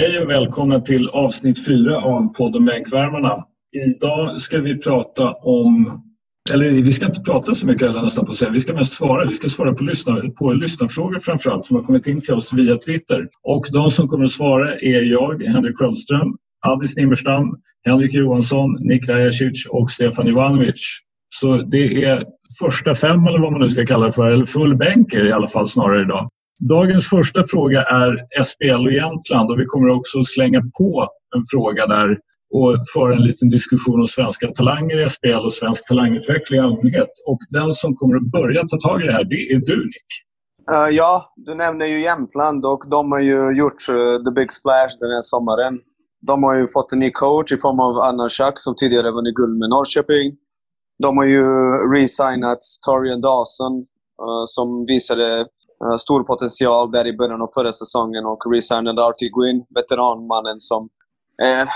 [0.00, 3.44] Hej och välkomna till avsnitt fyra av podden Bänkvärmarna.
[3.72, 6.02] Idag ska vi prata om,
[6.52, 9.28] eller vi ska inte prata så mycket eller nästan på säga, vi ska mest svara.
[9.28, 12.76] Vi ska svara på, lyssnar, på lyssnarfrågor framförallt som har kommit in till oss via
[12.76, 13.28] Twitter.
[13.42, 16.36] Och de som kommer att svara är jag, Henrik Sköldström,
[16.66, 21.00] Addis Nimmerstam, Henrik Johansson, Nikla Rajacic och Stefan Ivanovic.
[21.34, 22.24] Så det är
[22.58, 25.28] första fem eller vad man nu ska kalla det för, eller full bänk är det
[25.28, 26.30] i alla fall snarare idag.
[26.58, 31.86] Dagens första fråga är SPL och Jämtland och vi kommer också slänga på en fråga
[31.86, 32.18] där
[32.50, 37.10] och föra en liten diskussion om svenska talanger i SPL och svensk talangutveckling i allmänhet.
[37.26, 40.08] Och den som kommer att börja ta tag i det här, det är du Nick.
[40.70, 44.92] Uh, ja, du nämner ju Jämtland och de har ju gjort uh, the big splash
[45.00, 45.78] den här sommaren.
[46.26, 49.34] De har ju fått en ny coach i form av Anna Schack som tidigare vunnit
[49.34, 50.36] guld med Norrköping.
[51.02, 51.44] De har ju
[51.94, 53.74] resignat Torian Dawson
[54.22, 55.46] uh, som visade
[55.84, 60.88] Eh, stor potential där i början av förra säsongen och resignade Artie Gwynn, veteranmannen som
[61.42, 61.68] är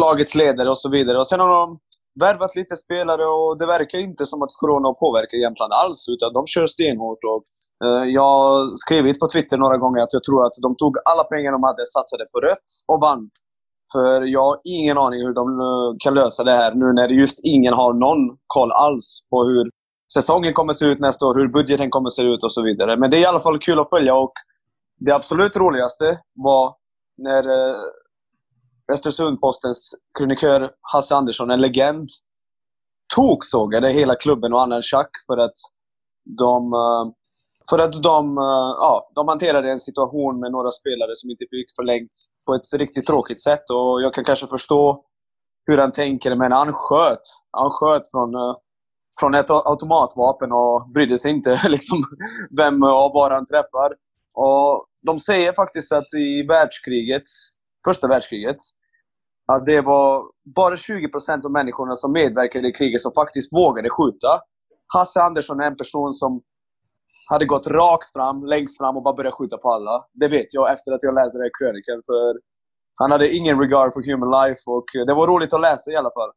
[0.00, 1.18] lagets ledare och så vidare.
[1.18, 1.78] Och sen har de
[2.20, 6.46] värvat lite spelare och det verkar inte som att corona påverkar Jämtland alls utan de
[6.46, 7.18] kör stenhårt.
[7.24, 7.42] Och,
[7.86, 11.24] eh, jag har skrivit på Twitter några gånger att jag tror att de tog alla
[11.24, 13.30] pengar de hade, satsade på rött och vann.
[13.92, 17.40] För jag har ingen aning hur de eh, kan lösa det här nu när just
[17.42, 19.70] ingen har någon koll alls på hur
[20.14, 22.96] säsongen kommer se ut nästa år, hur budgeten kommer se ut och så vidare.
[22.96, 24.32] Men det är i alla fall kul att följa och
[25.00, 26.74] det absolut roligaste var
[27.18, 27.76] när eh,
[28.92, 32.08] Östersund-Postens krönikör Hasse Andersson, en legend,
[33.14, 35.56] toksågade hela klubben och Annan Schack för att
[36.38, 37.12] de eh,
[37.70, 41.76] för att de, eh, ja, de hanterade en situation med några spelare som inte fick
[41.76, 42.10] förlängt
[42.46, 43.70] på ett riktigt tråkigt sätt.
[43.70, 45.04] Och jag kan kanske förstå
[45.66, 47.20] hur han tänker, men han sköt.
[47.50, 48.54] Han sköt från, eh,
[49.20, 52.04] från ett automatvapen och brydde sig inte liksom,
[52.56, 53.92] vem och var han träffar.
[54.34, 57.22] Och de säger faktiskt att i världskriget,
[57.86, 58.56] första världskriget,
[59.52, 60.24] att det var
[60.54, 64.40] bara 20% av människorna som medverkade i kriget som faktiskt vågade skjuta.
[64.94, 66.42] Hasse Andersson är en person som
[67.30, 70.04] hade gått rakt fram, längst fram och bara börjat skjuta på alla.
[70.12, 72.02] Det vet jag efter att jag läste den här krönikan.
[72.06, 72.40] För
[72.94, 76.10] han hade ingen regard for human life och det var roligt att läsa i alla
[76.10, 76.30] fall.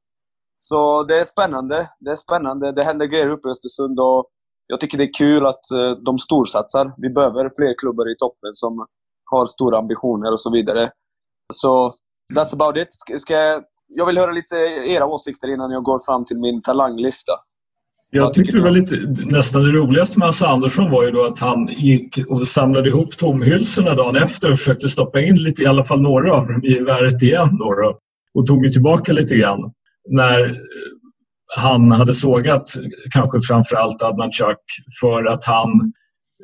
[0.70, 1.90] Så det är spännande.
[2.00, 2.72] Det är spännande.
[2.72, 4.26] Det händer grejer uppe i Östersund och
[4.68, 6.94] jag tycker det är kul att eh, de storsatsar.
[6.98, 8.86] Vi behöver fler klubbar i toppen som
[9.26, 10.92] har stora ambitioner och så vidare.
[11.54, 11.92] Så
[12.36, 13.20] that's about it.
[13.22, 14.56] Ska jag, jag vill höra lite
[14.96, 17.34] era åsikter innan jag går fram till min talanglista.
[18.10, 18.96] Jag tyckte det var lite,
[19.26, 23.18] nästan det roligaste med Hasse Andersson var ju då att han gick och samlade ihop
[23.18, 26.72] tomhylsorna dagen efter och försökte stoppa in lite, i alla fall några av dem i
[26.74, 27.58] geväret igen.
[27.58, 28.00] Då, då
[28.34, 29.72] och tog ju tillbaka lite grann.
[30.10, 30.58] När
[31.56, 32.70] han hade sågat
[33.14, 34.60] kanske framförallt Adnan Chak
[35.02, 35.70] för att han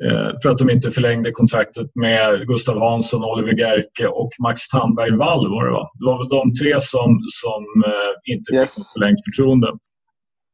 [0.04, 5.10] eh, för att de inte förlängde kontraktet med Gustav Hansson, Oliver Gerke och Max Tandberg
[5.10, 5.90] Wall var det va?
[5.94, 8.74] Det var väl de tre som, som eh, inte yes.
[8.74, 9.68] fick förlängt förtroende.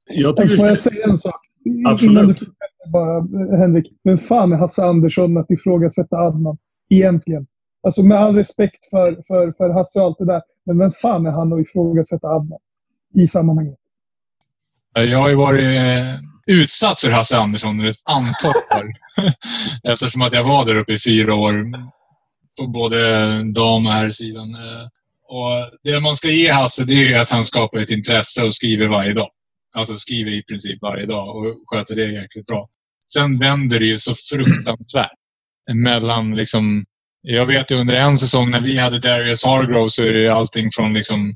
[0.07, 1.41] Jag tycker Får jag säga en sak?
[1.87, 2.39] Absolut.
[2.93, 3.21] Bara,
[3.59, 6.59] Henrik, men fan är Hasse Andersson att ifrågasätta Adnan?
[6.91, 7.47] Egentligen.
[7.83, 10.43] Alltså med all respekt för, för, för Hasse och allt det där.
[10.67, 12.59] Men vem fan är han att ifrågasätta Adnan
[13.15, 13.79] i sammanhanget?
[14.95, 18.93] Jag har ju varit eh, utsatt för Hasse Andersson under ett antal år.
[19.93, 21.65] Eftersom att jag var där uppe i fyra år
[22.61, 22.99] på både
[23.53, 24.55] dam och herrsidan.
[24.55, 24.89] Eh,
[25.29, 28.89] och det man ska ge Hasse det är att han skapar ett intresse och skriver
[28.89, 29.31] varje dag.
[29.75, 32.69] Alltså skriver i princip varje dag och sköter det jäkligt bra.
[33.07, 35.11] Sen vänder det ju så fruktansvärt.
[35.75, 36.85] Mellan liksom,
[37.23, 40.71] jag vet ju under en säsong när vi hade Darius Hargrove så är det allting
[40.71, 41.35] från liksom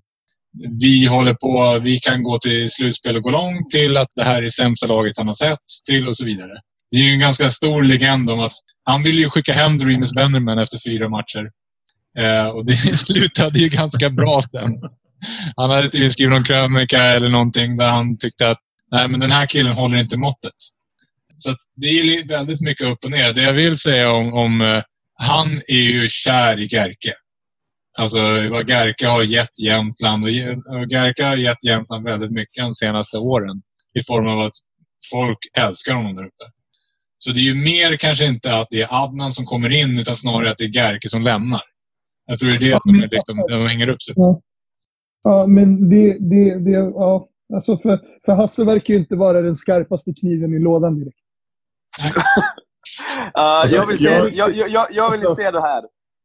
[0.80, 4.42] vi håller på, vi kan gå till slutspel och gå långt till att det här
[4.42, 6.52] är sämsta laget han har sett till och så vidare.
[6.90, 8.52] Det är ju en ganska stor legend om att
[8.84, 11.50] han ville ju skicka hem Dreamers Benderman efter fyra matcher.
[12.18, 14.72] Eh, och det slutade ju ganska bra sen.
[15.56, 18.58] Han hade tydligen skrivit någon krönika eller någonting där han tyckte att
[18.90, 20.52] nej, men den här killen håller inte måttet.
[21.36, 23.32] Så det är väldigt mycket upp och ner.
[23.32, 24.82] Det jag vill säga om, om eh,
[25.14, 27.14] han är ju kär i Gerke.
[27.98, 28.18] Alltså
[28.50, 30.30] vad Gerke har gett Jämtland och,
[30.76, 33.62] och Gerke har gett Jämtland väldigt mycket de senaste åren
[33.94, 34.52] i form av att
[35.12, 36.44] folk älskar honom där uppe.
[37.18, 40.16] Så det är ju mer kanske inte att det är Adnan som kommer in utan
[40.16, 41.62] snarare att det är Gerke som lämnar.
[42.26, 44.42] Jag tror det är det att de, liksom, de hänger upp sig på.
[45.22, 47.28] Ja, men det, det, det, ja.
[47.54, 51.16] Alltså för, för Hasse verkar ju inte vara den skarpaste kniven i lådan direkt.
[53.38, 55.82] uh, jag, vill se, jag, jag, jag vill alltså- se det här.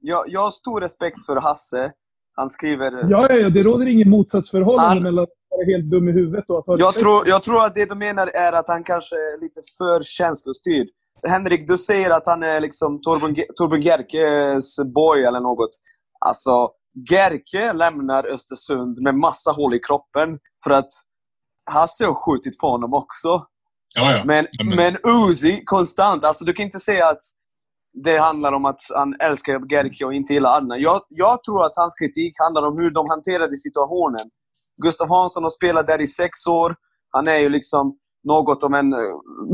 [0.08, 1.92] Jag, jag har stor respekt för Hasse.
[2.36, 2.92] Han skriver...
[3.12, 6.46] Ja, ja, ja det råder ingen motsatsförhållande han, mellan att vara helt dum i huvudet
[6.48, 9.16] och att ha jag tror, jag tror att det du menar är att han kanske
[9.16, 10.88] är lite för känslostyrd.
[11.28, 13.02] Henrik, du säger att han är liksom
[13.58, 15.70] Torbjörn Gerkes boy eller något.
[16.26, 16.70] Alltså,
[17.12, 20.90] Gerke lämnar Östersund med massa hål i kroppen för att
[21.72, 23.30] Hasse har skjutit på honom också.
[23.96, 24.46] Ja, Ja, men-
[24.76, 24.96] men
[25.30, 26.26] Uzi, konstant.
[26.26, 27.22] Alltså, du kan inte säga att
[28.04, 30.82] det handlar om att han älskar Gerki och inte gillar Adnan.
[30.82, 34.30] Jag, jag tror att hans kritik handlar om hur de hanterade situationen.
[34.84, 36.76] Gustav Hansson har spelat där i sex år.
[37.12, 39.00] Han är ju liksom något om en eh,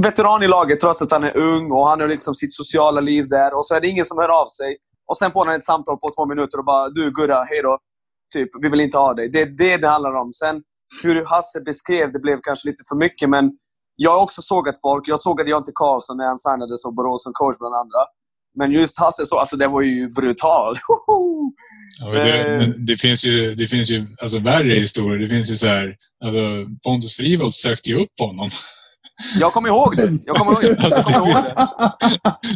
[0.03, 3.25] veteran i laget trots att han är ung och han har liksom sitt sociala liv
[3.29, 3.55] där.
[3.57, 4.77] Och så är det ingen som hör av sig.
[5.09, 7.77] Och sen får han ett samtal på två minuter och bara “Du Gurra, hejdå”.
[8.33, 9.29] Typ, vi vill inte ha dig”.
[9.33, 10.31] Det är det det handlar om.
[10.31, 10.61] Sen
[11.03, 13.51] hur Hasse beskrev det blev kanske lite för mycket, men
[13.95, 15.07] jag har också sågat folk.
[15.07, 18.01] Jag sågade Jonte Karlsson när han signade som Borås som coach bland andra.
[18.59, 20.75] Men just Hasse, så, alltså det var ju brutal.
[21.99, 22.67] Ja, det, Eh.
[22.67, 25.19] det finns ju, det finns ju alltså, värre historier.
[25.19, 25.95] Det finns ju så här,
[26.25, 26.39] alltså,
[26.83, 28.49] Pontus Frivold sökte ju upp honom.
[29.39, 30.17] Jag kommer ihåg det.
[30.25, 30.89] Jag kommer ihåg det.
[30.89, 31.67] Jag kommer ihåg det.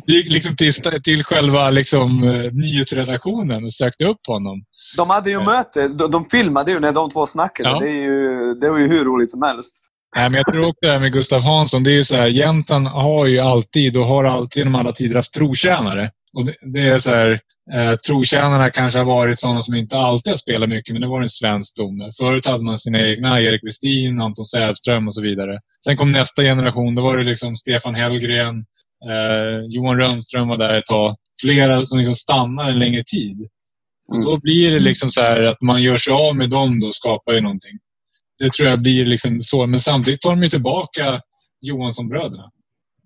[0.06, 0.74] Det gick liksom till,
[1.04, 4.64] till själva liksom, eh, nyhetsredaktionen och sökte upp honom.
[4.98, 5.88] De hade ju möte.
[5.88, 7.70] De, de filmade ju när de två snackade.
[7.70, 7.80] Ja.
[7.80, 9.88] Det, är ju, det var ju hur roligt som helst.
[10.16, 11.84] Nej, men jag tror också det här med Gustav Hansson.
[11.84, 15.16] Det är ju så här, Jämtland har ju alltid och har alltid genom alla tider
[15.16, 16.12] haft trotjänare.
[16.34, 17.40] Och det, det är så här,
[17.74, 21.22] eh, trotjänarna kanske har varit sådana som inte alltid har spelat mycket, men det var
[21.22, 22.12] en svensk domme.
[22.20, 25.60] Förut hade man sina egna, Erik Westin, Anton Sävström och så vidare.
[25.86, 28.58] Sen kom nästa generation, då var det liksom Stefan Hellgren,
[29.10, 31.16] eh, Johan Rönnström var där ett tag.
[31.42, 33.38] Flera som liksom stannar en längre tid.
[34.10, 34.26] Och Mm.
[34.26, 36.96] då blir det liksom så här att man gör sig av med dem då och
[36.96, 37.78] skapar ju någonting.
[38.40, 39.68] Det tror jag blir liksom så.
[39.68, 41.22] Men samtidigt tar de ju tillbaka
[41.62, 42.52] Johansson-bröderna.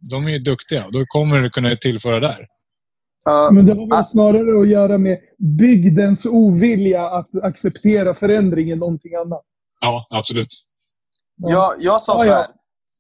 [0.10, 2.48] De är ju duktiga och då kommer det kunna tillföra där.
[3.30, 8.80] Uh, Men det har väl snarare att göra med bygdens ovilja att acceptera förändring än
[8.80, 9.42] någonting annat.
[9.82, 10.48] Ja, absolut.
[11.38, 12.36] jag, jag sa Ja, så ja.
[12.36, 12.48] här.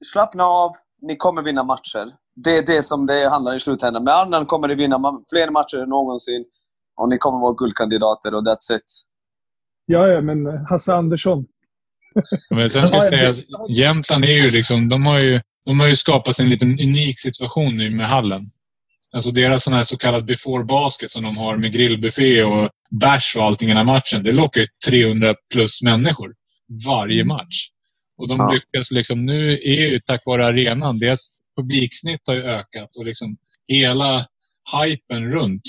[0.05, 0.71] Slappna av.
[1.01, 2.15] Ni kommer vinna matcher.
[2.35, 4.03] Det är det som det handlar i slutändan.
[4.03, 6.45] Med Adnan kommer ni vinna fler matcher än någonsin.
[6.95, 9.01] Och ni kommer vara guldkandidater och that's it.
[9.85, 11.45] Ja, ja, men Hasse Andersson.
[12.49, 15.41] Men sen ska jag Ja, jag- säga att Jämtland är ju liksom, de har ju,
[15.65, 18.41] de har ju skapat sig en liten unik situation nu med hallen.
[19.13, 23.35] Alltså deras sån här så kallad before basket som de har med grillbuffé och bärs
[23.35, 24.23] och allting i den här matchen.
[24.23, 26.33] Det lockar ju 300 plus människor
[26.87, 27.67] varje match.
[28.17, 28.51] Och de Ja.
[28.51, 31.19] lyckas liksom, nu är ju tack vare arenan, deras
[31.57, 33.37] publiksnitt har ju ökat och liksom
[33.67, 34.27] hela
[34.83, 35.61] hypen runt.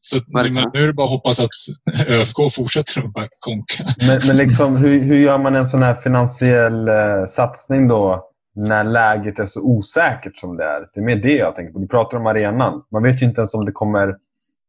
[0.00, 1.48] Så men nu är det bara att hoppas att
[2.08, 3.84] ÖFK fortsätter att konka.
[4.08, 8.24] Men, men liksom, hur, hur gör man en sån här finansiell eh, satsning då
[8.54, 10.80] när läget är så osäkert som det är?
[10.94, 11.78] Det är mer det jag tänker på.
[11.78, 12.82] Du pratar om arenan.
[12.92, 14.16] Man vet ju inte ens om det kommer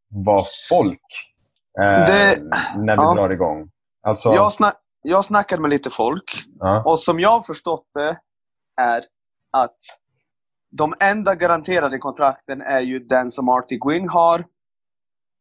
[0.09, 1.01] vara folk
[1.81, 2.37] eh, Det-
[2.77, 3.13] när vi ja.
[3.17, 3.69] drar igång.
[4.03, 6.23] Alltså, Jag, snack, jag snackade med lite folk.
[6.59, 6.83] ja.
[6.85, 8.09] Och som jag har förstått det
[8.83, 9.01] är
[9.57, 9.75] att
[10.71, 14.45] de enda garanterade kontrakten är ju den som Artie Gwyn har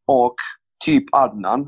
[0.09, 0.35] och
[0.85, 1.61] typ Adnan.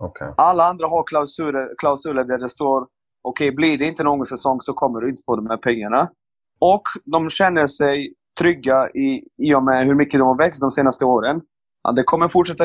[0.00, 0.34] okej.
[0.36, 2.86] Alla andra har klausuler, klausuler där det står
[3.28, 6.08] okej, blir det inte någon säsong så kommer du inte få de här pengarna.
[6.60, 9.08] Och de känner sig trygga i,
[9.48, 11.40] i och med hur mycket de har växt de senaste åren.
[11.88, 12.64] Att det kommer fortsätta,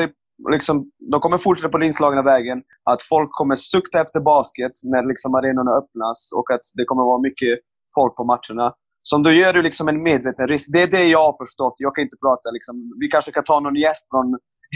[0.51, 2.57] liksom, de kommer fortsätta på den inslagna vägen.
[2.91, 7.21] Att folk kommer sukta efter basket när liksom arenorna öppnas och att det kommer vara
[7.21, 7.59] mycket
[7.97, 8.73] folk på matcherna.
[9.01, 10.69] Så då gör du liksom en medveten risk.
[10.73, 11.75] Det är det jag har förstått.
[11.77, 12.51] Jag kan inte prata.
[12.51, 12.75] Liksom.
[13.00, 14.27] Vi kanske kan ta någon gäst från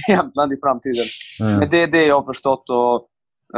[0.09, 1.05] Jämtland i framtiden.
[1.41, 1.59] Mm.
[1.59, 2.63] Men det är det jag har förstått.
[2.69, 3.09] Och,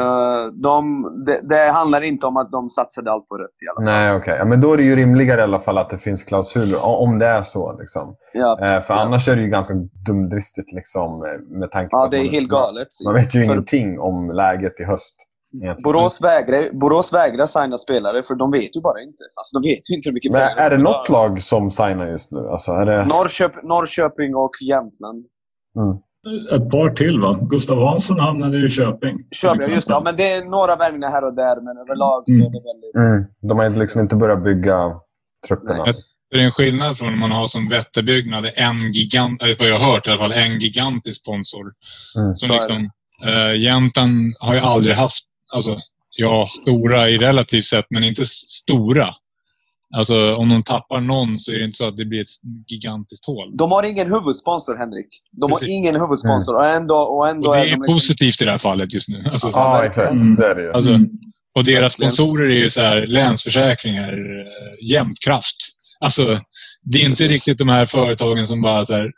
[0.02, 3.76] eh, de, det, det handlar inte om att de satsade allt på rött i alla
[3.76, 4.04] fall.
[4.04, 4.36] Nej, okej.
[4.40, 7.20] Ja, men då är det ju rimligare i alla fall att det finns klausuler, om
[7.20, 7.78] det är så.
[7.80, 8.16] Liksom.
[8.34, 9.00] Ja, Eh, för Ja.
[9.02, 9.74] annars är det ju ganska
[10.08, 12.88] dumdristigt liksom, eh, med tanke på ja att det är man, helt galet.
[13.06, 15.16] Man, man vet ju För- ingenting om läget i höst.
[15.54, 15.84] egentligen.
[15.84, 19.24] Borås vägrar, Borås vägrar signa spelare för de vet ju bara inte.
[19.40, 22.06] Alltså, de vet ju inte hur mycket Men är det de något lag som signar
[22.08, 22.48] just nu?
[22.50, 23.06] Alltså, är det...
[23.06, 25.26] Norrköp, Norrköping och Jämtland.
[25.80, 25.98] Mm.
[26.56, 27.40] Ett par till va?
[27.42, 29.18] Gustav Hansson hamnade i Köping.
[29.42, 29.94] Köping, just det.
[29.94, 32.96] Ja, men det är några värvningar här och där, men överlag så är det väldigt...
[32.96, 33.26] Mm.
[33.42, 34.78] De har liksom inte börjat bygga
[35.48, 35.84] trupperna.
[35.84, 35.94] Nej.
[36.32, 39.80] Det är en skillnad från om man har som Vätterbyggnad en gigant, eh, vad jag
[39.80, 41.66] har hört i alla fall, en gigantisk sponsor.
[42.18, 42.34] Mm.
[42.34, 42.90] Som liksom,
[43.28, 45.80] eh, Jämtland har ju aldrig haft, alltså,
[46.18, 49.08] ja, stora i relativt sett, men inte stora.
[49.96, 52.28] Alltså om de tappar någon så är det inte så att det blir ett
[52.68, 53.58] gigantiskt hål.
[53.58, 55.08] De har ingen huvudsponsor, Henrik.
[55.42, 55.76] De har Precis.
[55.76, 57.94] ingen huvudsponsor och ändå, och ändå Och det är är de liksom...
[57.96, 59.24] positivt i det här fallet just nu.
[59.32, 60.12] Alltså, så- Ja, exakt.
[60.12, 60.36] Mm.
[60.36, 60.72] Det är det ju.
[60.74, 61.10] Alltså, Mm.
[61.56, 65.56] och deras sponsorer är ju så här, Länsförsäkringar, eh, Jämtkraft.
[66.00, 66.26] Alltså,
[66.84, 67.28] det är inte Precis.
[67.28, 69.12] riktigt de här företagen som bara så här,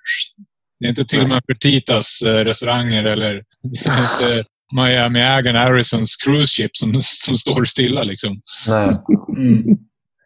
[0.80, 3.42] Det är inte till och med Fertitas eh, restauranger eller
[4.76, 8.04] Miami-ägaren Harrisons cruise ship som, som står stilla.
[8.04, 8.42] Liksom.
[8.68, 8.98] Nej.
[9.38, 9.64] Mm.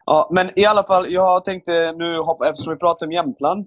[0.06, 3.66] Ja, men i alla fall, jag tänkte nu eftersom vi pratar om Jämtland.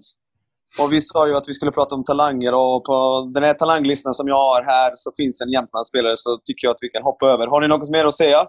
[0.80, 4.14] Och vi sa ju att vi skulle prata om talanger och på den här talanglistan
[4.14, 7.26] som jag har här så finns en Jämtlandsspelare så tycker jag att vi kan hoppa
[7.26, 7.46] över.
[7.46, 8.46] Har ni något mer att säga?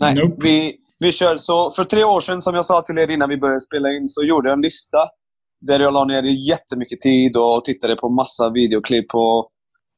[0.00, 0.14] Nej.
[0.14, 0.36] Nope.
[0.42, 1.36] Vi, vi kör.
[1.36, 4.08] Så för tre år sedan, som jag sa till er innan vi började spela in,
[4.08, 4.98] så gjorde jag en lista
[5.60, 9.14] där jag la ner jättemycket tid och tittade på massa videoklipp.
[9.14, 9.50] Och,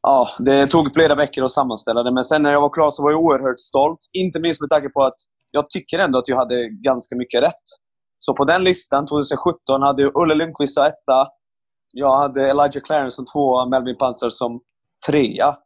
[0.03, 3.03] ja, det tog flera veckor att sammanställa det, men sen när jag var klar så
[3.03, 3.99] var jag oerhört stolt.
[4.13, 5.19] Inte minst med tanke på att
[5.51, 7.67] jag tycker ändå att jag hade ganska mycket rätt.
[8.19, 11.29] Så på den listan, 2017, hade jag Olle Lundqvist som etta.
[11.93, 14.61] Jag hade Elijah Clarence som tvåa, Melvin Panzer som
[15.07, 15.57] trea.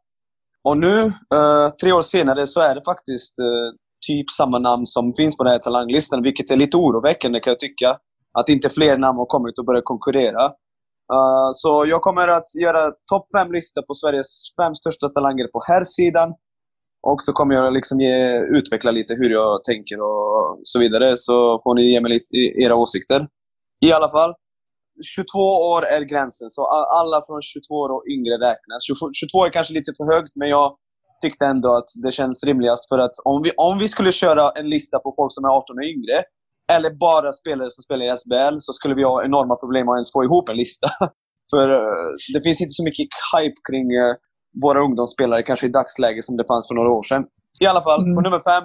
[0.63, 0.99] Och nu,
[1.35, 3.69] eh, tre år senare, så är det faktiskt eh,
[4.07, 7.59] typ samma namn som finns på den här talanglistan, vilket är lite oroväckande kan jag
[7.59, 7.97] tycka.
[8.39, 10.45] Att inte fler namn har kommit och börjat konkurrera.
[11.13, 15.61] Uh, så jag kommer att göra topp fem lista på Sveriges fem största talanger på
[15.67, 16.33] här sidan
[17.11, 21.17] och så kommer jag liksom ge, utveckla lite hur jag tänker och så vidare.
[21.17, 23.27] Så får ni ge mig lite, era åsikter.
[23.85, 24.33] I alla fall.
[25.15, 25.39] 22
[25.73, 26.61] år är gränsen, så
[26.99, 28.81] alla från 22 år och yngre räknas.
[29.13, 30.67] 22 är kanske lite för högt, men jag
[31.23, 32.89] tyckte ändå att det känns rimligast.
[32.91, 35.77] För att om vi, om vi skulle köra en lista på folk som är 18
[35.79, 36.17] och yngre,
[36.75, 40.13] eller bara spelare som spelar i SBL, så skulle vi ha enorma problem att ens
[40.13, 40.87] få ihop en lista.
[41.51, 44.13] för eh, det finns inte så mycket hype kring eh,
[44.63, 47.25] våra ungdomsspelare, kanske i dagsläget, som det fanns för några år sedan.
[47.59, 48.15] I alla fall, mm.
[48.15, 48.63] på nummer fem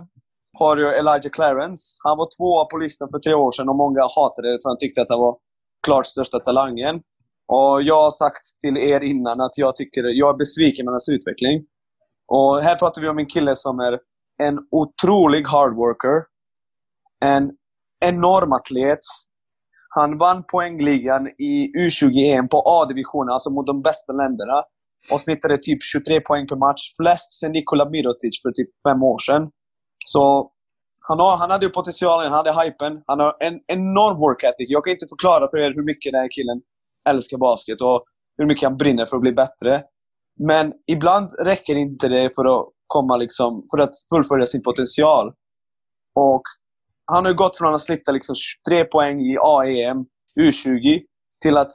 [0.59, 1.83] har jag Elijah Clarence.
[2.05, 4.79] Han var tvåa på listan för tre år sedan och många hatade det för han
[4.79, 5.37] tyckte att han var
[5.87, 6.95] klart största talangen.
[7.47, 11.09] Och jag har sagt till er innan att jag tycker jag är besviken med hans
[11.09, 11.65] utveckling.
[12.29, 13.99] Och här pratar vi om en kille som är
[14.43, 16.25] en otrolig hardworker.
[17.25, 17.53] En
[18.05, 18.99] enorm atlet.
[19.89, 24.65] Han vann poängligan i U20-EM på A-divisionen, alltså mot de bästa länderna.
[25.11, 26.83] Och snittade typ 23 poäng per match.
[26.97, 29.51] Flest sen Nikola Mirotic för typ fem år sedan.
[30.05, 30.51] Så
[31.01, 33.03] han, har, han hade ju potentialen, han hade hypen.
[33.07, 34.67] Han har en enorm work ethic.
[34.69, 36.61] Jag kan inte förklara för er hur mycket den här killen
[37.09, 38.05] älskar basket och
[38.39, 39.83] hur mycket han brinner för att bli bättre.
[40.39, 45.33] Men ibland räcker inte det för att, komma liksom, för att fullfölja sin potential.
[46.15, 46.43] Och
[47.05, 48.37] han har gått från att snitta liksom
[48.69, 49.97] 23 poäng i AEM,
[50.41, 51.01] U20,
[51.43, 51.73] till att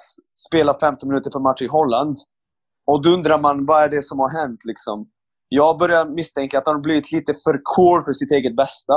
[0.48, 2.16] spela 15 minuter per match i Holland.
[2.86, 4.66] Och då undrar man, vad är det som har hänt?
[4.66, 5.08] Liksom?
[5.50, 8.94] Jag börjar misstänka att han har blivit lite för cool för sitt eget bästa.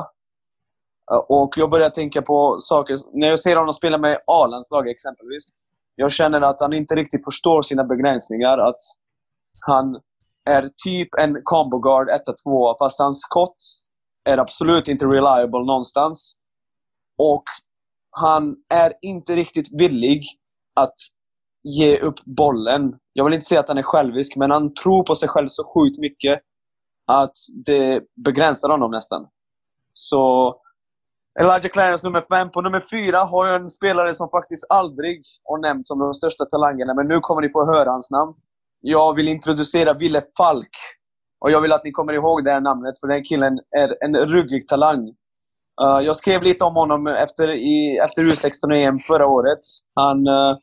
[1.13, 2.97] Eh, och jag börjar tänka på saker...
[3.13, 5.49] När jag ser honom spela med A-landslaget exempelvis.
[5.95, 8.59] Jag känner att han inte riktigt förstår sina begränsningar.
[8.59, 8.81] Att
[9.67, 10.01] han
[10.49, 13.57] är typ en combo guard 1-2, fast hans skott
[14.25, 16.37] är absolut inte reliable någonstans.
[17.19, 17.45] Och
[18.11, 20.23] han är inte riktigt villig
[20.75, 20.95] att
[21.67, 22.95] ge upp bollen.
[23.13, 25.63] Jag vill inte säga att han är självisk, men han tror på sig själv så
[25.65, 26.41] sjukt mycket
[27.07, 29.27] att det begränsar honom nästan.
[29.93, 30.55] Så
[31.41, 32.51] Elijah Clarence nummer fem.
[32.51, 36.45] På nummer fyra har jag en spelare som faktiskt aldrig har nämnts som de största
[36.45, 38.35] talangerna, men nu kommer ni få höra hans namn.
[38.81, 40.75] Jag vill introducera Ville Falk.
[41.41, 44.17] Och jag vill att ni kommer ihåg det här namnet, för den killen är en
[44.17, 45.03] ruggig talang.
[45.83, 49.59] Uh, jag skrev lite om honom efter, i, efter U16-EM förra året.
[49.95, 50.57] Han uh,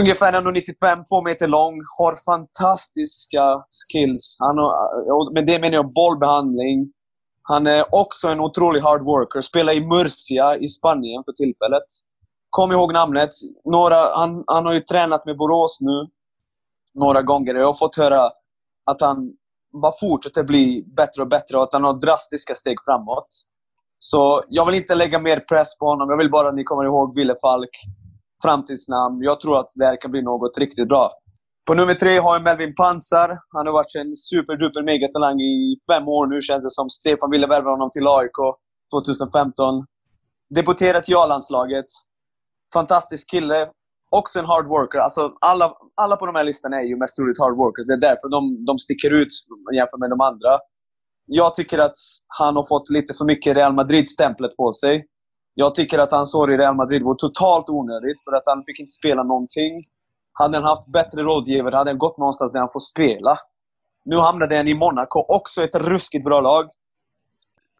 [0.00, 3.44] ungefär 1,95, två meter lång, har fantastiska
[3.92, 4.36] skills.
[4.38, 6.92] Han har, med det menar jag bollbehandling.
[7.42, 9.40] Han är också en otrolig hard worker.
[9.40, 11.82] Spelar i Murcia i Spanien för tillfället.
[12.50, 13.30] Kom ihåg namnet.
[13.64, 16.08] Några, han, han har ju tränat med Borås nu
[16.94, 17.54] några gånger.
[17.54, 18.24] Jag har fått höra
[18.90, 19.32] att han
[19.82, 23.26] bara fortsätter bli bättre och bättre och att han har drastiska steg framåt.
[23.98, 26.10] Så jag vill inte lägga mer press på honom.
[26.10, 27.70] Jag vill bara att ni kommer ihåg Wille Falk.
[28.44, 29.22] Framtidsnamn.
[29.22, 31.10] Jag tror att det här kan bli något riktigt bra.
[31.66, 33.28] På nummer tre har jag Melvin Pansar.
[33.56, 36.90] Han har varit en superduper megatalang i fem år nu känns det som.
[36.90, 38.38] Stefan ville värva honom till AIK
[38.94, 39.86] 2015.
[40.54, 41.86] Debuterat i A-landslaget.
[42.74, 43.68] Fantastisk kille
[44.16, 44.98] också en hard worker.
[44.98, 47.86] Alltså, alla, alla på de här listorna är ju mest troligt hard workers.
[47.86, 49.32] Det är därför de, de sticker ut
[49.74, 50.52] jämfört med de andra.
[51.26, 51.98] Jag tycker att
[52.38, 55.06] han har fått lite för mycket Real Madrid-stämplet på sig.
[55.54, 58.80] Jag tycker att hans år i Real Madrid var totalt onödigt, för att han fick
[58.80, 59.84] inte spela någonting.
[60.32, 63.34] Hade han haft bättre rådgivare hade han gått någonstans där han får spela.
[64.04, 66.70] Nu hamnade han i Monaco, också ett ruskigt bra lag.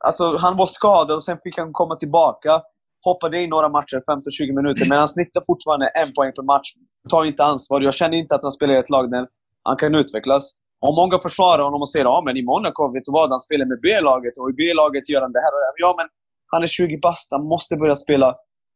[0.04, 2.62] Alltså, han var skadad och sen fick han komma tillbaka
[3.04, 6.68] hoppade in några matcher, 15-20 minuter, men han snittar fortfarande en poäng per match.
[7.10, 7.80] Tar inte ansvar.
[7.80, 9.26] Jag känner inte att han spelar i ett lag där
[9.62, 10.44] han kan utvecklas.
[10.80, 13.30] Och många försvarar honom och säger ja men i Monaco, vet du vad?
[13.30, 15.74] Han spelar med B-laget och i B-laget gör han det här och det här.
[15.86, 16.06] Ja, men
[16.50, 17.28] han är 20 bast.
[17.30, 18.34] Han måste börja spela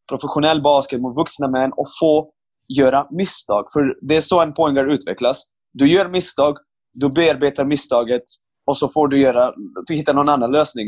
[0.09, 2.31] professionell basket mot vuxna män och få
[2.79, 3.65] göra misstag.
[3.73, 5.43] För det är så en poängare utvecklas.
[5.73, 6.57] Du gör misstag,
[6.93, 8.23] du bearbetar misstaget
[8.67, 9.53] och så får du göra,
[9.87, 10.87] du hitta någon annan lösning.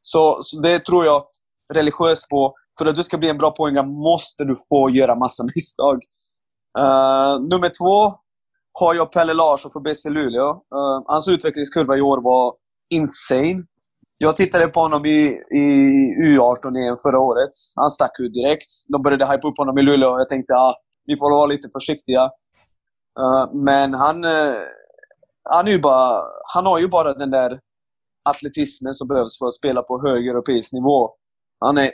[0.00, 1.24] Så, så det tror jag
[1.74, 5.44] religiöst på för att du ska bli en bra poängare måste du få göra massa
[5.54, 5.96] misstag.
[6.78, 8.16] Uh, nummer två
[8.80, 10.50] har jag Pelle Larsson från BC Luleå.
[10.50, 12.54] Uh, hans utvecklingskurva i år var
[12.90, 13.64] insane.
[14.18, 15.64] Jag tittade på honom i, i
[16.26, 17.50] U18-EM förra året.
[17.76, 18.70] Han stack ut direkt.
[18.88, 20.74] De började hypa upp honom i Luleå och jag tänkte ah,
[21.06, 22.24] vi får vara lite försiktiga.
[23.20, 24.54] Uh, men han, uh,
[25.50, 26.22] han, är ju bara,
[26.54, 27.60] han har ju bara den där
[28.28, 31.10] atletismen som behövs för att spela på hög europeisk nivå.
[31.60, 31.90] Han är en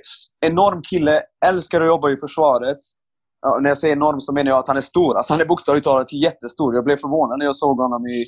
[0.51, 2.79] enorm kille, älskar att jobba i försvaret.
[3.47, 5.17] Uh, när jag säger enorm så menar jag att han är stor.
[5.17, 6.75] Alltså han är bokstavligt talat jättestor.
[6.75, 8.25] Jag blev förvånad när jag såg honom i,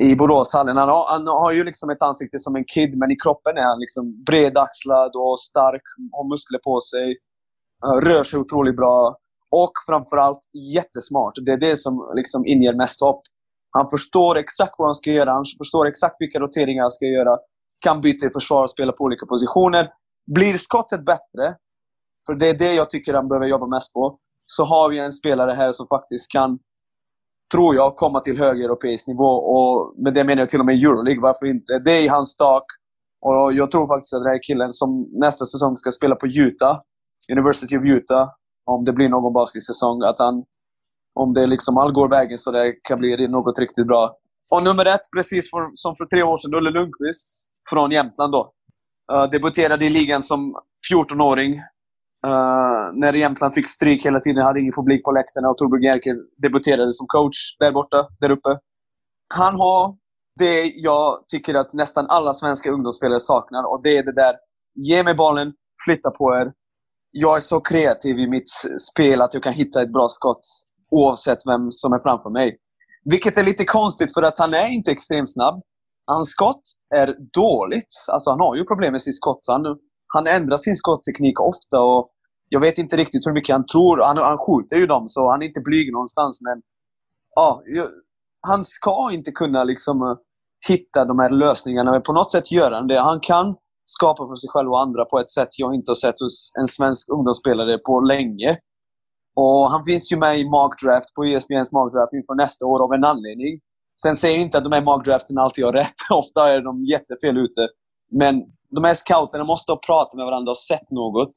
[0.00, 0.76] i Boråshallen.
[0.76, 3.62] Han har, han har ju liksom ett ansikte som en kid, men i kroppen är
[3.62, 7.16] han liksom bredaxlad och stark, har muskler på sig,
[7.86, 9.16] eh, rör sig otroligt bra
[9.50, 10.38] och framförallt
[10.74, 11.32] jättesmart.
[11.46, 13.22] Det är det som liksom inger mest hopp.
[13.70, 17.38] Han förstår exakt vad han ska göra, han förstår exakt vilka roteringar han ska göra.
[17.80, 19.90] Kan byta i försvar och spela på olika positioner.
[20.34, 21.56] Blir skottet bättre,
[22.26, 25.12] för det är det jag tycker han behöver jobba mest på, så har vi en
[25.12, 26.58] spelare här som faktiskt kan,
[27.52, 29.30] tror jag, komma till hög europeisk nivå.
[29.30, 31.78] Och med det menar jag till och med Euroleague, varför inte?
[31.78, 32.64] Det är hans stak.
[33.20, 36.80] Och jag tror faktiskt att den här killen som nästa säsong ska spela på Utah,
[37.32, 38.28] University of Utah,
[38.64, 40.44] om det blir någon basketsäsong, att han,
[41.14, 44.16] om det liksom all går vägen så det kan bli något riktigt bra.
[44.50, 47.28] Och nummer ett, precis för, som för tre år sedan, Olle Lundqvist
[47.70, 48.52] från Jämtland då.
[49.12, 50.54] Uh, debuterade i ligan som
[50.92, 51.60] 14-åring.
[52.26, 56.16] Uh, när Jämtland fick stryk hela tiden, hade ingen publik på läktarna och Torbjörn Jerker
[56.42, 58.58] debuterade som coach där borta, där uppe.
[59.34, 59.96] Han har
[60.38, 64.34] det jag tycker att nästan alla svenska ungdomsspelare saknar och det är det där,
[64.74, 65.52] ge mig bollen,
[65.84, 66.52] flytta på er,
[67.10, 68.48] jag är så kreativ i mitt
[68.90, 70.46] spel att jag kan hitta ett bra skott
[70.90, 72.58] oavsett vem som är framför mig.
[73.10, 75.62] Vilket är lite konstigt för att han är inte extremt snabb.
[76.06, 76.62] Hans skott
[76.94, 77.92] är dåligt.
[78.08, 79.40] Alltså han har ju problem med sitt skott.
[79.48, 79.62] Han,
[80.14, 82.10] han ändrar sin skottteknik ofta och
[82.48, 84.02] jag vet inte riktigt hur mycket han tror.
[84.04, 86.40] Han, han skjuter ju dem, så han är inte blyg någonstans.
[86.42, 86.62] Men
[87.34, 87.62] ja,
[88.46, 90.16] han ska inte kunna liksom eh,
[90.68, 93.00] hitta de här lösningarna, men på något sätt gör han det.
[93.00, 96.20] Han kan skapa för sig själv och andra på ett sätt jag inte har sett
[96.20, 98.58] hos en svensk ungdomsspelare på länge.
[99.36, 103.04] Och Han finns ju med i MagDraft, på ESPNs MagDraft, inför nästa år av en
[103.04, 103.60] anledning.
[104.02, 105.98] Sen säger jag inte att de här MagDraften alltid har rätt.
[106.10, 107.68] Ofta är de jättefel ute.
[108.10, 108.34] Men
[108.70, 111.32] de här scouterna måste ha pratat med varandra och sett något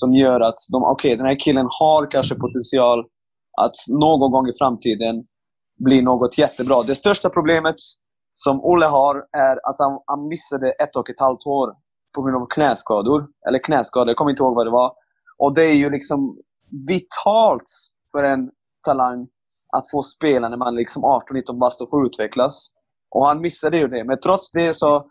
[0.00, 2.98] som gör att de, okej, okay, den här killen har kanske potential
[3.64, 5.14] att någon gång i framtiden
[5.84, 6.82] bli något jättebra.
[6.82, 7.74] Det största problemet
[8.34, 11.68] som Olle har är att han, han missade ett och ett halvt år
[12.14, 13.26] på grund av knäskador.
[13.48, 14.92] Eller knäskador, jag kommer inte ihåg vad det var.
[15.38, 16.38] Och det är ju liksom
[16.88, 17.70] vitalt
[18.12, 18.50] för en
[18.86, 19.20] talang
[19.76, 22.72] att få spela när man är liksom 18-19 bast och får utvecklas.
[23.10, 24.04] Och han missade ju det.
[24.04, 25.06] Men trots det så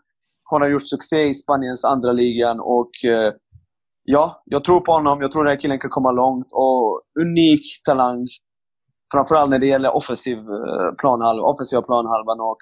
[0.50, 3.32] har han gjort succé i Spaniens andra ligan och eh,
[4.04, 5.20] ja, jag tror på honom.
[5.20, 6.46] Jag tror den här killen kan komma långt.
[6.52, 8.26] Och unik talang.
[9.14, 12.58] Framförallt när det gäller offensiv eh, planhalva, offensiva planhalvan och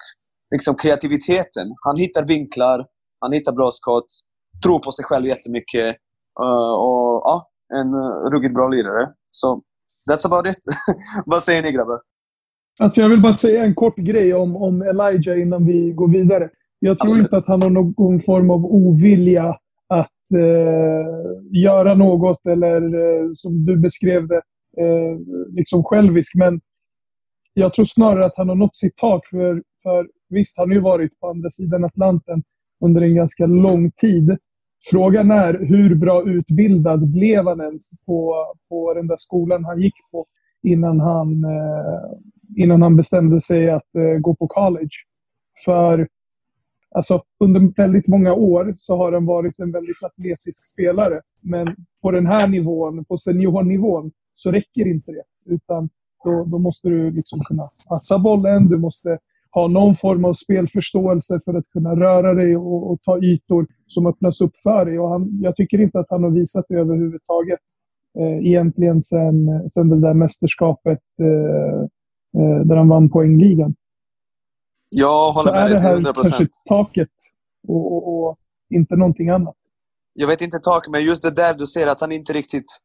[0.51, 1.67] liksom kreativiteten.
[1.85, 2.85] Han hittar vinklar,
[3.21, 4.05] han hittar bra skott
[4.63, 5.95] tror på sig själv jättemycket.
[6.39, 9.09] Uh, och ja, en uh, ruggigt bra lirare.
[9.27, 9.61] Så
[10.11, 10.59] that's about it.
[11.25, 11.99] Vad säger ni grabbar?
[12.79, 16.49] Alltså jag vill bara säga en kort grej om, om Elijah innan vi går vidare.
[16.79, 17.25] Jag tror Absolut.
[17.25, 19.57] inte att han har någon form av ovilja
[20.33, 21.05] Eh,
[21.51, 24.41] göra något eller eh, som du beskrev det,
[24.77, 25.17] eh,
[25.49, 26.35] liksom självisk.
[26.35, 26.61] Men
[27.53, 29.27] jag tror snarare att han har nått sitt tak.
[29.27, 32.43] För, för visst, han har ju varit på andra sidan Atlanten
[32.85, 34.37] under en ganska lång tid.
[34.91, 39.95] Frågan är hur bra utbildad blev han ens på, på den där skolan han gick
[40.11, 40.25] på
[40.63, 44.95] innan han, eh, innan han bestämde sig att eh, gå på college.
[45.65, 46.07] För
[46.93, 51.21] alltså, under väldigt många år så har han varit en väldigt atletisk spelare.
[51.41, 55.53] Men på den här nivån, på seniornivån, så räcker inte det.
[55.53, 55.89] Utan
[56.23, 59.17] då, då måste du liksom kunna passa bollen, du måste
[59.51, 64.07] ha någon form av spelförståelse för att kunna röra dig och, och ta ytor som
[64.07, 64.99] öppnas upp för dig.
[64.99, 67.59] Och han, jag tycker inte att han har visat det överhuvudtaget
[68.19, 71.81] eh, egentligen sen, sen det där mästerskapet eh,
[72.41, 73.75] eh, där han vann poängligan.
[74.93, 76.09] Jag håller Så med dig till 100%.
[76.09, 77.09] är det här taket
[77.67, 78.37] och, och, och,
[78.69, 79.55] inte någonting annat.
[80.13, 82.79] Jag vet inte taket, men just det där du ser att han inte riktigt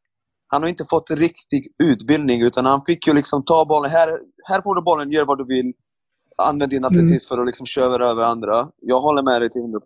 [0.49, 3.91] han har inte fått riktig utbildning utan han fick ju liksom ta bollen.
[3.91, 4.09] Här,
[4.49, 5.73] här får du bollen, gör vad du vill.
[6.49, 7.19] Använd din atletism mm.
[7.29, 8.69] för att liksom köra över andra.
[8.81, 9.81] Jag håller med dig till 100%.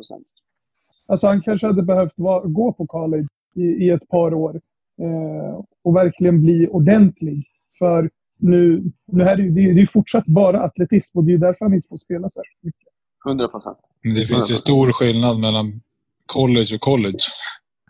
[1.07, 4.61] Alltså han kanske hade behövt vara, gå på college i, i ett par år
[5.03, 7.47] eh, och verkligen bli ordentlig.
[7.79, 8.11] För
[8.43, 11.89] nu, nu är det, det, är fortsatt bara atletism och det är därför han inte
[11.89, 12.89] får spela så mycket.
[13.27, 13.79] 100 procent.
[14.03, 14.51] Det finns 100%.
[14.51, 15.81] ju stor skillnad mellan
[16.27, 17.19] college och college.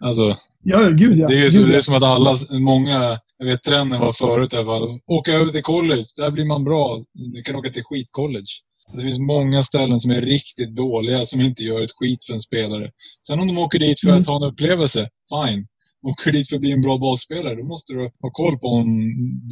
[0.01, 1.29] Alltså, ja, gud ja.
[1.29, 4.57] Det är, gud, det är som att alla, många Jag vet trenden var förut i
[4.57, 5.01] alla fall.
[5.07, 7.05] Åka över till college, där blir man bra.
[7.13, 8.63] Du kan åka till skitcollege.
[8.93, 12.41] Det finns många ställen som är riktigt dåliga som inte gör ett skit för en
[12.41, 12.91] spelare.
[13.27, 15.67] Sen om de åker dit för att ha en upplevelse, fine.
[16.03, 18.87] Åker dit för att bli en bra bollspelare, då måste du ha koll på om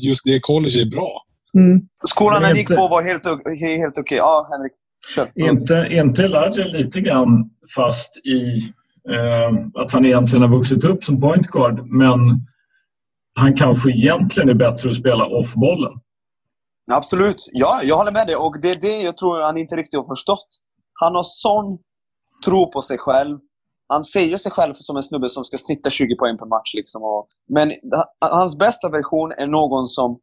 [0.02, 1.24] just det college är bra.
[1.54, 1.80] Mm.
[2.08, 3.26] Skolan han gick på var helt,
[3.60, 4.18] helt okej.
[4.18, 4.72] Ja, Henrik.
[5.14, 5.50] Kör.
[5.50, 8.56] Inte, är inte Elijah lite grann fast i
[9.10, 12.18] eh, att han egentligen har vuxit upp som point guard men
[13.34, 15.92] han kanske egentligen är bättre att spela off-bollen.
[16.92, 17.48] Absolut.
[17.52, 18.36] Ja, jag håller med dig.
[18.36, 20.48] Och det är det jag tror han inte riktigt har förstått.
[20.94, 21.78] Han har sån
[22.44, 23.38] tro på sig själv.
[23.92, 26.70] Han ser ju sig själv som en snubbe som ska snitta 20 poäng per match.
[26.74, 27.02] Liksom.
[27.02, 27.72] Och, men
[28.20, 30.18] hans bästa version är någon som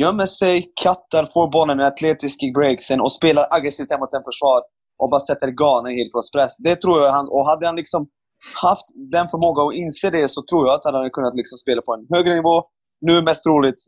[0.00, 4.60] gömmer sig, kattar, får bollen i atletisk i breaksen och spelar aggressivt mot en försvar
[5.00, 6.56] och bara sätter garnen helt på press.
[6.58, 7.26] Det tror jag han...
[7.34, 8.06] Och hade han liksom
[8.62, 8.86] haft
[9.16, 11.92] den förmågan att inse det så tror jag att han hade kunnat liksom spela på
[11.94, 12.56] en högre nivå.
[13.00, 13.80] Nu mest troligt,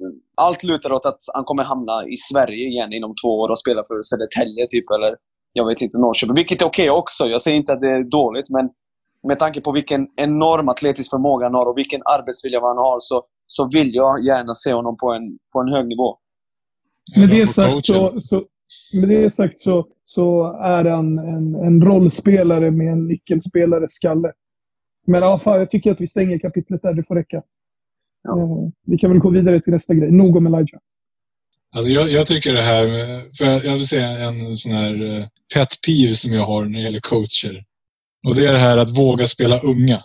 [0.46, 3.82] allt lutar åt att han kommer hamna i Sverige igen inom två år och spela
[3.88, 5.12] för Södertälje typ, eller
[5.52, 6.34] jag vet inte, Norrköping.
[6.34, 7.26] Vilket är okej också.
[7.26, 8.64] Jag säger inte att det är dåligt, men
[9.26, 13.24] med tanke på vilken enorm atletisk förmåga han har och vilken arbetsvilja han har så,
[13.46, 16.18] så vill jag gärna se honom på en, på en hög nivå.
[17.16, 18.44] Med det sagt, så, så,
[19.00, 24.32] med det sagt så, så är han en, en rollspelare med en nyckelspelares skalle.
[25.06, 26.94] Men ja, fan, jag tycker att vi stänger kapitlet där.
[26.94, 27.42] Det får räcka.
[28.22, 28.40] Ja.
[28.40, 30.10] Eh, vi kan väl gå vidare till nästa grej.
[30.10, 30.80] Nog om Elijah.
[31.76, 35.18] Alltså jag, jag tycker det här, med- för jag jag vill säga en sån här
[35.18, 37.64] eh, pet peeve som jag har när det gäller coacher.
[38.26, 40.02] Och det är det här att våga spela unga.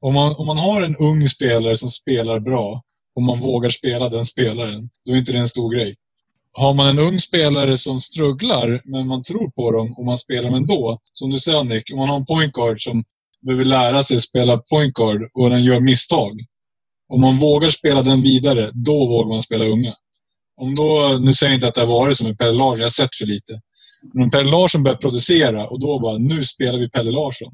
[0.00, 2.82] Om man, om man har en ung spelare som spelar bra
[3.14, 5.96] och man vågar spela den spelaren, då är inte det en stor grej.
[6.52, 10.42] Har man en ung spelare som strugglar, men man tror på dem och man spelar
[10.42, 13.04] dem ändå, som du säger Nick, om man har en point guard som
[13.40, 16.40] behöver lära sig spela point guard och den gör misstag.
[17.08, 19.94] Om man vågar spela den vidare, då vågar man spela unga.
[20.56, 22.84] Om då, nu säger jag inte att det har varit som med Pelle Larsson, jag
[22.84, 23.60] har sett för lite.
[24.14, 27.52] Men Pelle Larsson börjar producera och då bara, nu spelar vi Pelle Larsson.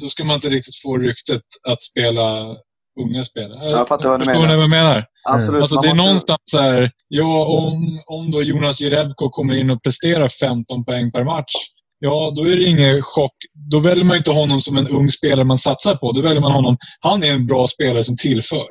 [0.00, 2.56] Då ska man inte riktigt få ryktet att spela
[3.00, 3.70] unga spelare.
[3.70, 4.48] Jag fattar vad du Förstår menar.
[4.52, 5.06] ni vad jag menar?
[5.30, 5.60] Absolut.
[5.60, 9.70] Alltså det är måste- någonstans så här, ja om, om då Jonas Jerebko kommer in
[9.70, 11.52] och presterar 15 poäng per match.
[11.98, 13.32] Ja, då är det ingen chock.
[13.70, 16.12] Då väljer man inte honom som en ung spelare man satsar på.
[16.12, 18.66] Då väljer man honom, han är en bra spelare som tillför.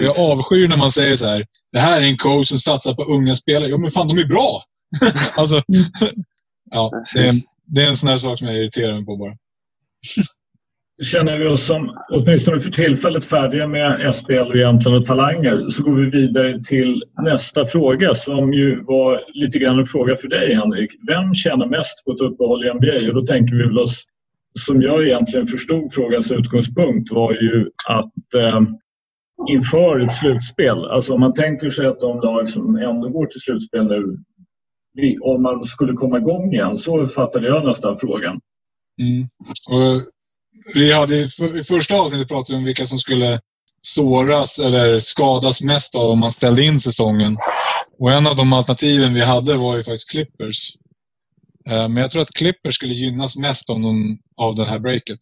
[0.00, 3.02] Jag avskyr när man säger så här, det här är en coach som satsar på
[3.04, 3.68] unga spelare.
[3.70, 4.62] Ja, men fan, de är bra!
[5.36, 5.62] alltså,
[6.70, 7.30] ja, det är, en,
[7.66, 9.36] det är en sån här sak som jag irriterar mig på bara.
[11.02, 15.82] Känner vi oss som åtminstone för tillfället färdiga med SPL och egentligen och talanger så
[15.82, 20.54] går vi vidare till nästa fråga som ju var lite grann en fråga för dig
[20.54, 20.90] Henrik.
[21.08, 23.08] Vem tjänar mest på ett uppehåll i NBA?
[23.08, 24.04] Och då tänker vi väl oss,
[24.66, 28.60] som jag egentligen förstod frågans utgångspunkt var ju att eh,
[29.48, 33.40] inför ett slutspel, alltså om man tänker sig att de lag som ändå går till
[33.40, 34.16] slutspel nu,
[35.22, 38.40] om man skulle komma igång igen, så fattade jag nästan frågan.
[39.00, 39.28] Mm.
[39.70, 40.02] Och
[40.74, 43.40] vi hade, i för- I första avsnittet pratade vi om vilka som skulle
[43.80, 47.36] såras eller skadas mest av om man ställde in säsongen.
[47.98, 50.76] Och en av de alternativen vi hade var ju faktiskt Clippers.
[51.70, 55.18] Eh, Men jag tror att Clippers skulle gynnas mest av, de, av det här breaket.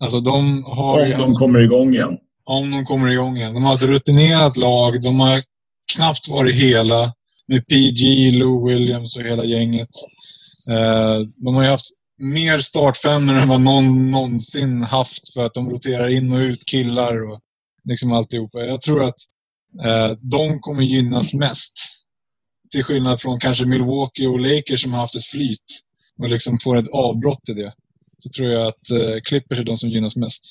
[0.00, 2.18] Alltså de har Om de kommer igång igen.
[2.44, 3.54] om de kommer igång igen.
[3.54, 5.02] De har ett rutinerat lag.
[5.02, 5.42] De har
[5.94, 7.14] knappt varit hela
[7.48, 9.88] med PG, Lou Williams och hela gänget.
[10.70, 11.86] Eh, de har ju haft
[12.18, 17.30] mer startfemmor än vad någon någonsin haft för att de roterar in och ut killar
[17.30, 17.40] och
[17.84, 18.58] liksom alltihopa.
[18.58, 19.18] Jag tror att
[19.84, 21.72] eh, de kommer gynnas mest.
[22.72, 25.80] Till skillnad från kanske Milwaukee och Lakers som har haft ett flyt
[26.18, 27.72] och liksom får ett avbrott i det.
[28.18, 30.42] Så tror jag att eh, Clippers är de som gynnas mest.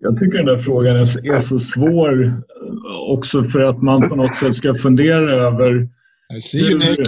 [0.00, 2.42] Jag tycker den där frågan är, så svår
[3.12, 5.88] också för att man på något sätt ska fundera över
[6.36, 7.00] i see you Nick.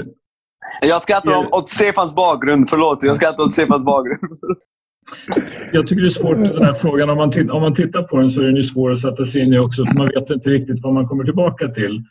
[0.82, 2.70] Jag skrattar åt Stefans bakgrund.
[2.70, 4.38] Förlåt, jag skrattar åt Stefans bakgrund.
[5.72, 7.10] Jag tycker det är svårt den här frågan.
[7.10, 9.26] Om man, titt, om man tittar på den så är den ju svår att sätta
[9.26, 9.86] sig in i också.
[9.86, 12.02] För man vet inte riktigt vad man kommer tillbaka till.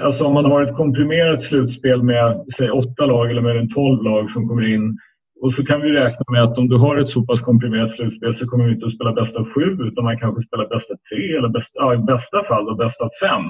[0.00, 4.02] Alltså om man har ett komprimerat slutspel med säg åtta lag eller mer än tolv
[4.02, 4.98] lag som kommer in.
[5.42, 8.36] Och så kan vi räkna med att om du har ett så pass komprimerat slutspel
[8.38, 10.98] så kommer vi inte att spela bäst av sju utan man kanske spelar bäst av
[11.08, 13.44] tre eller bäst, ja, i bästa fall då bäst av fem.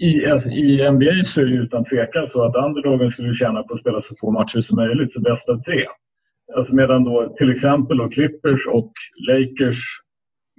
[0.00, 0.10] I,
[0.50, 4.00] I NBA så är det utan tvekan så att underdogen skulle tjäna på att spela
[4.00, 5.86] så få matcher som möjligt, så bäst av tre.
[6.56, 8.92] Alltså medan då till exempel då Clippers och
[9.28, 9.78] Lakers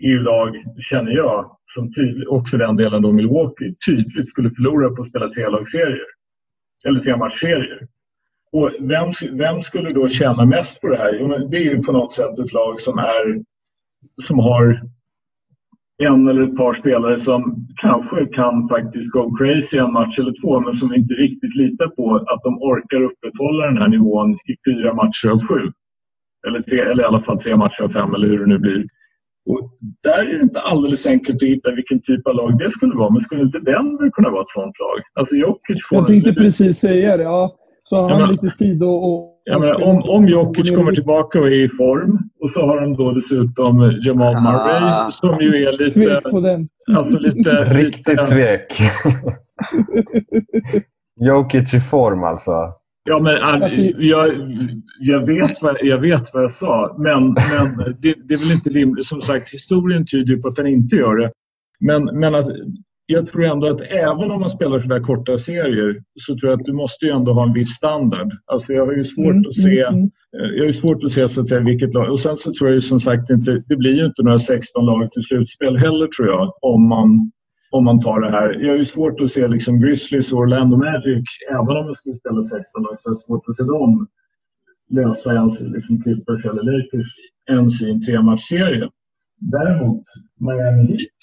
[0.01, 0.55] är ju lag,
[0.89, 5.09] känner jag, som tydlig, och för den delen då Milwaukee, tydligt skulle förlora på att
[5.09, 6.05] spela trelagsserier.
[6.87, 7.87] Eller trematchserier.
[8.51, 11.17] Och vem, vem skulle då tjäna mest på det här?
[11.19, 13.43] Jo, men det är ju på något sätt ett lag som, är,
[14.23, 14.81] som har
[15.97, 20.59] en eller ett par spelare som kanske kan faktiskt go crazy en match eller två
[20.59, 24.55] men som vi inte riktigt litar på att de orkar upprätthålla den här nivån i
[24.67, 25.71] fyra matcher av sju.
[26.47, 28.85] Eller, tre, eller i alla fall tre matcher av fem eller hur det nu blir.
[29.49, 29.71] Och
[30.03, 33.09] där är det inte alldeles enkelt att hitta vilken typ av lag det skulle vara.
[33.09, 34.97] Men skulle inte Denver kunna vara ett sånt lag?
[35.13, 37.23] Alltså Jokic får Jag tänkte precis säga det.
[37.23, 37.55] Ja.
[37.83, 39.32] Så har han men- lite tid att...
[39.45, 42.49] att- Ja, att men spela om, om Jokic kommer tillbaka och är i form och
[42.49, 45.09] så har de då dessutom Jamal Murray Ah.
[45.09, 45.99] som ju är lite...
[46.03, 46.67] Tvek på den.
[46.97, 47.49] Alltså lite...
[47.73, 48.67] Riktigt lite, tvek.
[51.19, 52.51] Jokic i form alltså.
[53.09, 54.29] Ja, men äh, Alltså- jag,
[54.99, 58.69] jag, vet vad, jag vet vad jag sa, men, men det, det är väl inte
[58.69, 59.05] rimligt.
[59.05, 61.31] Som sagt, historien tyder ju på att den inte gör det.
[61.79, 62.45] Men, men att,
[63.05, 66.59] jag tror ändå att även om man spelar så där korta serier så tror jag
[66.59, 68.31] att du måste ju ändå ha en viss standard.
[68.45, 70.09] Alltså jag har ju svårt Mm, att se mm, mm.
[70.39, 72.11] Eh, Jag har svårt att se så att säga, vilket lag.
[72.11, 74.85] Och sen så tror jag ju som sagt inte, det blir ju inte några 16
[74.85, 77.31] lag till slutspel heller tror jag om man,
[77.71, 78.57] om man tar det här.
[78.61, 82.15] Jag har ju svårt att se liksom Grizzlies och Orlando Magic, även om de skulle
[82.15, 84.07] spela 16 lag, så har jag svårt att se dem
[84.89, 87.07] lösa ens liksom Clippers eller Lakers
[87.49, 88.89] ens i en trematchserie.
[89.39, 90.03] Däremot
[90.39, 91.21] Miami Heat,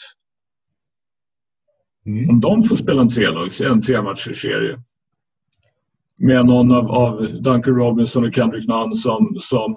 [2.06, 2.30] Mm.
[2.30, 4.78] om de får spela en trelags, en trematchersserie
[6.20, 9.76] med någon av, av Duncan Robinson och Kendrick Nunn som, som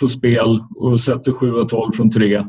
[0.00, 2.44] får spel och sätter 7 och 12 från tre.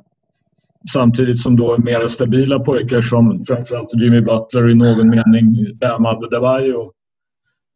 [0.94, 6.06] Samtidigt som då mera stabila pojkar som framförallt Jimmy Butler och i någon mening Bam
[6.06, 6.82] Adebayo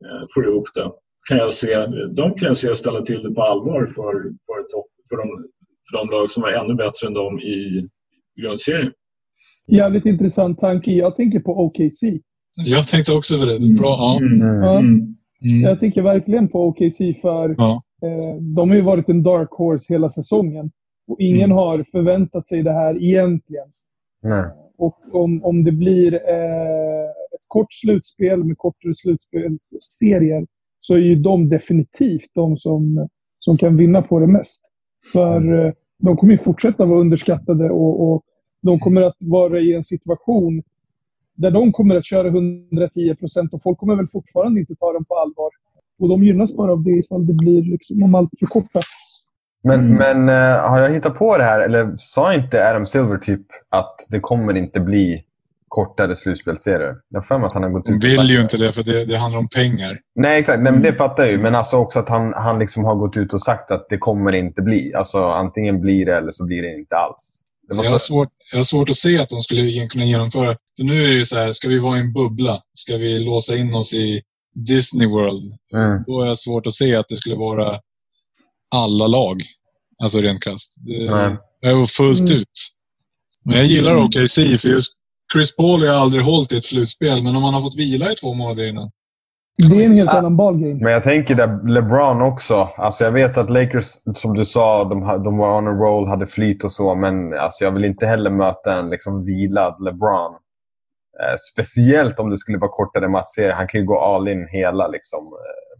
[0.05, 0.91] eh, får ihop det.
[1.29, 4.87] Kan jag se, de kan jag se ställa till det på allvar för, för, topp,
[5.09, 5.47] för, de,
[5.89, 7.89] för de lag som var ännu bättre än dem i
[8.41, 8.91] grundserien.
[9.67, 10.91] Jävligt intressant tanke.
[10.91, 12.03] Jag tänker på OKC.
[12.55, 13.59] Jag tänkte också på det.
[13.59, 13.95] bra.
[13.99, 14.17] Ja.
[14.21, 14.41] Mm.
[14.41, 14.61] Mm.
[14.63, 14.79] Ja.
[14.79, 15.15] Mm.
[15.41, 15.61] Mm.
[15.61, 17.81] Jag tänker verkligen på OKC för Ja.
[18.03, 20.71] eh, de har ju varit en dark horse hela säsongen.
[21.07, 21.57] Och ingen Mm.
[21.57, 23.67] har förväntat sig det här egentligen.
[24.23, 24.43] Nej.
[24.77, 30.45] Och om, om det blir eh, ett kort slutspel med kortare slutspelsserier
[30.79, 33.07] så är ju de definitivt de som,
[33.39, 34.71] som kan vinna på det mest.
[35.13, 38.21] För eh, de kommer ju fortsätta vara underskattade och, och
[38.67, 40.63] de kommer att vara i en situation
[41.35, 45.05] där de kommer att köra 110 procent och folk kommer väl fortfarande inte ta dem
[45.05, 45.49] på allvar.
[45.99, 48.85] Och de gynnas bara av det ifall det blir liksom, om allt förkortas.
[49.63, 49.95] Men, Mm.
[49.95, 51.61] men eh, har jag hittat på det här?
[51.61, 55.23] Eller sa inte Adam Silver typ att det kommer inte bli
[55.67, 56.95] kortare slutspelsserier?
[57.09, 58.71] Jag har för mig att han har gått ut och sagt vill ju inte det,
[58.73, 59.99] för det, det handlar om pengar.
[60.15, 60.61] Nej, exakt.
[60.61, 61.39] Nej, men det fattar jag ju.
[61.39, 64.31] Men alltså också att han, han liksom har gått ut och sagt att det kommer
[64.35, 64.93] inte bli.
[64.93, 67.41] Alltså antingen blir det eller så blir det inte alls.
[67.67, 70.05] Det var Jag har, svårt, jag har svårt att se att de skulle igen- kunna
[70.05, 70.57] genomföra...
[70.77, 72.61] För nu är det ju så här, ska vi vara i en bubbla?
[72.73, 74.21] Ska vi låsa in oss i
[74.55, 75.53] Disney World?
[75.73, 76.03] Mm.
[76.07, 77.79] Då har jag svårt att se att det skulle vara
[78.71, 79.43] alla lag.
[80.03, 80.73] Alltså rent krasst.
[81.61, 82.41] Det är fullt Mm.
[82.41, 82.47] ut.
[83.45, 84.91] Men jag gillar OKC för just
[85.33, 88.15] Chris Paul har aldrig hållit i ett slutspel, men om han har fått vila i
[88.15, 88.91] två månader innan.
[89.69, 90.13] Det är en helt Ah.
[90.17, 90.73] annan ballgame.
[90.83, 92.69] Men jag tänker där LeBron också.
[92.77, 96.25] Alltså jag vet att Lakers, som du sa, de, de var on a roll, hade
[96.27, 96.95] flyt och så.
[96.95, 100.31] Men alltså jag vill inte heller möta en liksom vilad LeBron.
[101.21, 103.53] Eh, speciellt om det skulle vara kortare matchserie.
[103.53, 105.79] Han kan ju gå all in hela, liksom, eh,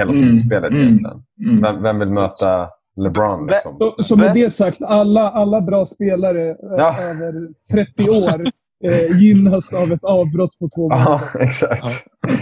[0.00, 0.82] hela Mm, slutspelet mm.
[0.82, 1.22] egentligen.
[1.46, 1.62] Mm.
[1.62, 3.46] Vem, vem vill möta LeBron?
[3.46, 3.76] Liksom?
[3.78, 6.96] Så, så med det sagt, alla, alla bra spelare eh, Ja.
[7.02, 7.32] över
[7.72, 8.40] 30 år
[8.88, 11.40] eh, gynnas av ett avbrott på två Ja, månader.
[11.48, 11.82] exakt.
[11.82, 11.90] Ja.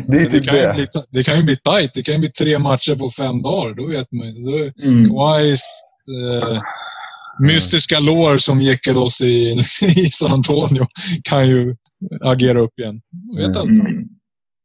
[0.07, 0.75] Det är Men det, typ kan ju det.
[0.75, 1.91] bli, det kan ju bli tajt.
[1.95, 3.75] Det kan ju bli tre matcher på fem dagar.
[3.75, 4.73] Då vet man ju.
[4.85, 5.11] Mm.
[5.11, 5.61] Kawhis
[6.43, 6.63] eh,
[7.41, 9.51] mystiska lår som jäckade oss i,
[9.83, 10.87] i San Antonio
[11.25, 11.77] kan ju
[12.25, 13.01] agera upp igen.
[13.37, 13.81] Jag vet Mm.
[13.81, 14.05] Mm.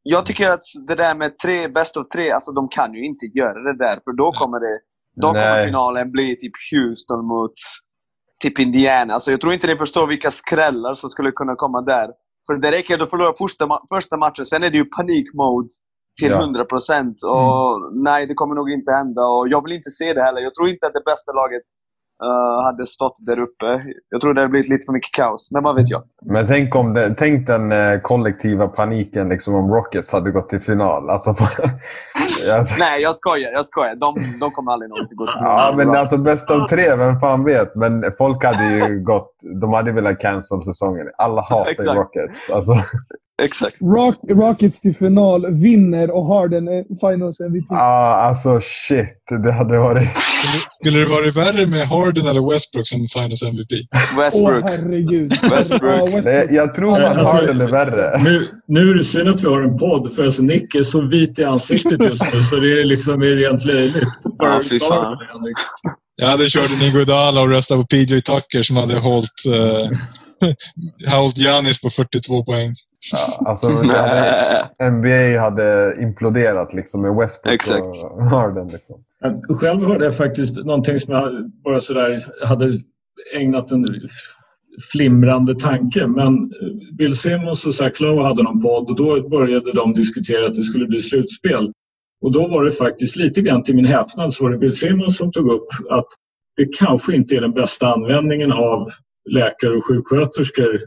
[0.09, 3.25] Jag tycker att det där med tre, best of tre, alltså de kan ju inte
[3.25, 3.93] göra det där.
[4.03, 4.79] För då kommer, det,
[5.21, 7.53] då kommer finalen bli typ Houston mot
[8.43, 9.13] typ Indiana.
[9.13, 12.07] Alltså jag tror inte ni förstår vilka skrällar som skulle kunna komma där.
[12.45, 15.67] För det räcker att du förlorar första, första matchen, sen är det ju panikmode
[16.21, 16.41] till Ja.
[16.41, 17.15] 100 procent.
[17.25, 19.21] Och nej, det kommer nog inte hända.
[19.21, 20.41] Och jag vill inte se det heller.
[20.41, 21.61] Jag tror inte att det bästa laget
[22.23, 23.65] eh, hade stått där uppe.
[24.09, 25.51] Jag tror det hade blivit lite för mycket kaos.
[25.51, 26.03] Men vad vet jag?
[26.25, 30.61] Men tänk, om det, tänk den eh, kollektiva paniken liksom, om Rockets hade gått till
[30.61, 31.09] final.
[31.09, 31.35] Alltså,
[32.79, 33.51] nej, jag skojar.
[33.51, 33.95] Jag skojar.
[33.95, 37.43] De, de kommer aldrig någonsin gå till Ja, men alltså bäst av tre, vem fan
[37.43, 37.75] vet?
[37.75, 39.33] Men folk hade ju gått...
[39.61, 41.07] De hade velat cancel säsongen.
[41.17, 41.99] Alla hatar ju.
[41.99, 42.49] Rockets.
[42.49, 42.73] Alltså,
[43.43, 43.81] Exakt.
[43.81, 47.65] Rock, Rockets till final, vinner och Harden är Finals MVP.
[47.69, 49.23] ja, alltså shit.
[49.43, 50.07] Det hade varit...
[50.69, 53.71] Skulle, det varit värre med Harden eller Westbrook som Finals MVP?
[53.71, 54.63] Åh Westbrook.
[54.63, 55.31] herregud.
[55.51, 56.13] Westbrook.
[56.13, 56.51] Westbrook.
[56.51, 58.23] jag tror att alltså- Harden är värre.
[58.23, 61.01] Nu, nu är det synd att vi har en podd för alltså Nick är så
[61.01, 64.03] vit i ansiktet just nu så det är liksom är rent löjligt.
[64.39, 65.17] Ja, fy fan.
[66.15, 69.97] Jag hade kört en Iguodala och röstat på PJ Tucker som hade hållit, uh,
[71.19, 72.73] hållit Giannis på 42 poäng.
[73.11, 78.03] Ja, alltså, hade, NBA hade imploderat liksom med Westbrook Exakt.
[78.03, 78.67] och Harden.
[78.67, 78.95] Liksom.
[79.59, 82.81] Själv hörde jag faktiskt någonting som jag bara sådär hade
[83.35, 83.85] ägnat en
[84.91, 86.07] flimrande tanke.
[86.07, 86.51] Men
[86.97, 90.63] Bill Simmons och Zach Lowe hade någon podd och då började de diskutera att det
[90.63, 91.71] skulle bli slutspel.
[92.21, 95.17] Och då var det faktiskt lite grann till min häpnad så var det Bill Simmons
[95.17, 96.07] som tog upp att
[96.57, 98.89] det kanske inte är den bästa användningen av
[99.29, 100.81] läkare och sjuksköterskor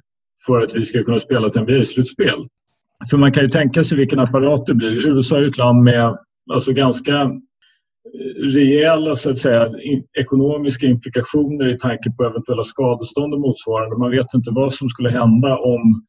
[0.46, 2.48] för att vi ska kunna spela ett NBA-slutspel.
[3.10, 5.08] För man kan ju tänka sig vilken apparat det blir.
[5.08, 6.18] USA är ett land med
[6.52, 9.68] alltså ganska eh, rejäla så att säga,
[10.18, 13.96] ekonomiska implikationer i tanke på eventuella skadestånd och motsvarande.
[13.96, 16.06] Man vet inte vad som skulle hända om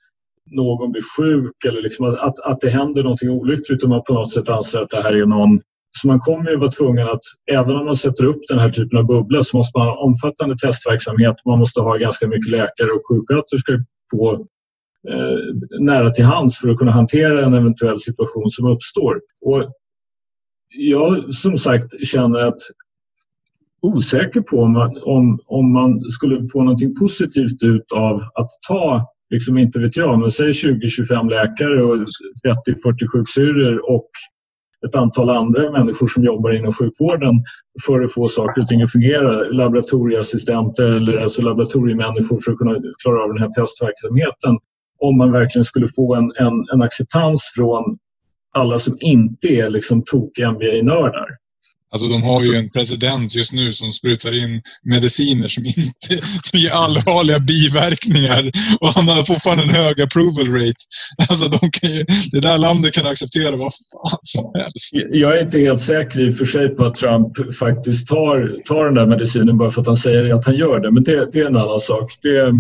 [0.52, 4.32] någon blir sjuk eller liksom att, att det händer någonting olyckligt och man på något
[4.32, 5.60] sätt anser att det här är någon
[5.92, 8.98] så man kommer ju vara tvungen att, även om man sätter upp den här typen
[8.98, 11.36] av bubbla så måste man ha omfattande testverksamhet.
[11.46, 14.48] Man måste ha ganska mycket läkare och sjuksköterskor på
[15.10, 15.38] eh,
[15.80, 19.22] nära till hands för att kunna hantera en eventuell situation som uppstår.
[19.42, 19.72] Och
[20.70, 22.62] jag som sagt känner att
[23.82, 29.14] osäker på om man, om, om man skulle få någonting positivt ut av att ta,
[29.30, 34.10] liksom inte vet jag, men säg 20-25 läkare och 30-40 sjuksyrror och
[34.88, 37.44] ett antal andra människor som jobbar inom sjukvården
[37.86, 39.32] för att få saker och ting att fungera.
[39.32, 44.58] Laboratorieassistenter eller alltså laboratoriemänniskor för att kunna klara av den här testverksamheten.
[45.00, 47.98] Om man verkligen skulle få en, en, en acceptans från
[48.54, 51.41] alla som inte är liksom tokiga NBA-nördar.
[51.94, 56.60] Alltså de har ju en president just nu som sprutar in mediciner som, inte, som
[56.60, 60.82] ger allvarliga biverkningar och han har fortfarande en hög approval rate.
[61.30, 65.10] Alltså de kan ju, det där landet kan acceptera vad fan som helst.
[65.12, 68.86] Jag är inte helt säker i och för sig på att Trump faktiskt tar, tar
[68.86, 70.92] den där medicinen bara för att han säger att han gör det.
[70.92, 72.12] Men det, det är en annan sak.
[72.22, 72.52] Det,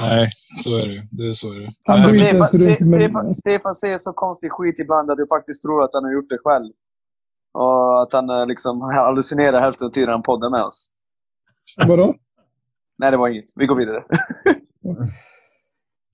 [0.00, 0.30] Nej,
[0.64, 1.08] så är det.
[1.10, 1.72] det, är så är det.
[1.84, 2.46] Alltså, Stefan,
[2.92, 6.30] Stefan, Stefan säger så konstig skit ibland att jag faktiskt tror att han har gjort
[6.30, 6.72] det själv.
[7.58, 10.88] Och att han eh, liksom hallucinerar hälften av tiden han poddar med oss.
[11.86, 12.14] Vadå?
[12.98, 13.44] Nej, det var inget.
[13.56, 14.02] Vi går vidare.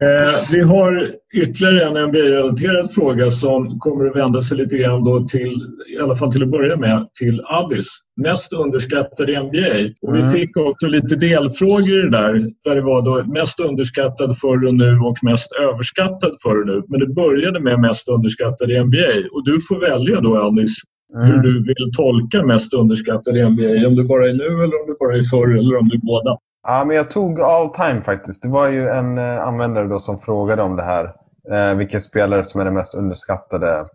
[0.03, 5.29] Eh, vi har ytterligare en NBA-relaterad fråga som kommer att vända sig lite grann då
[5.29, 5.61] till,
[5.97, 7.87] i alla fall till att börja med, till Addis.
[8.17, 9.95] Mest underskattade NBA.
[10.03, 10.33] Och vi Mm.
[10.33, 12.33] fick också lite delfrågor i det där.
[12.65, 16.83] Där det var då mest underskattad förr och nu och mest överskattad förr och nu.
[16.89, 19.29] Men det började med mest underskattad i NBA.
[19.33, 20.77] Och du får välja då Addis
[21.15, 21.43] hur Mm.
[21.43, 23.89] du vill tolka mest underskattad i NBA.
[23.89, 26.07] Om det bara är nu eller om det bara är förr eller om det är
[26.07, 26.39] båda.
[26.67, 28.43] Ja, men jag tog all time faktiskt.
[28.43, 31.05] Det var ju en eh, användare då som frågade om det här.
[31.53, 33.87] Eh, vilken spelare som är den mest underskattade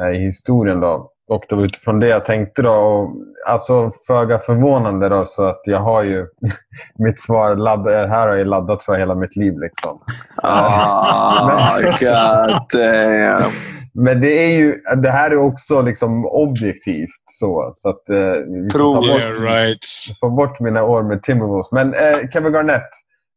[0.00, 0.80] eh, i historien.
[0.80, 1.10] Då.
[1.28, 2.62] Och var utifrån det jag tänkte.
[2.62, 3.10] Då, och,
[3.48, 6.26] alltså föga förvånande då, så att jag har ju
[6.98, 9.54] mitt svar laddat, här har jag laddat för hela mitt liv.
[9.62, 9.98] Liksom.
[10.42, 13.50] Ah, god damn.
[13.94, 17.22] Men det, är ju, det här är också liksom objektivt.
[17.30, 19.84] så, så att, eh, vi Tror ta bort, Yeah, right.
[20.20, 21.72] få bort mina år med Timberwolves.
[21.72, 22.88] Men eh, Kevin Garnett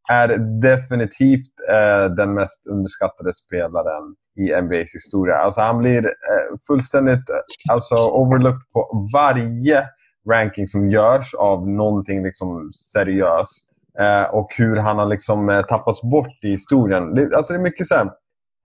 [0.09, 0.27] är
[0.61, 5.35] definitivt eh, den mest underskattade spelaren i NBAs historia.
[5.35, 9.87] Alltså, han blir eh, fullständigt eh, alltså, overlooked på varje
[10.29, 13.71] ranking som görs av någonting liksom, seriöst.
[13.99, 17.15] Eh, och hur han har liksom, eh, tappats bort i historien.
[17.15, 18.09] Det, alltså, det är mycket så här,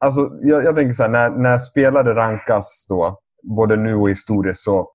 [0.02, 4.60] alltså, jag, jag tänker så här, när, när spelare rankas då, både nu och historiskt,
[4.62, 4.88] så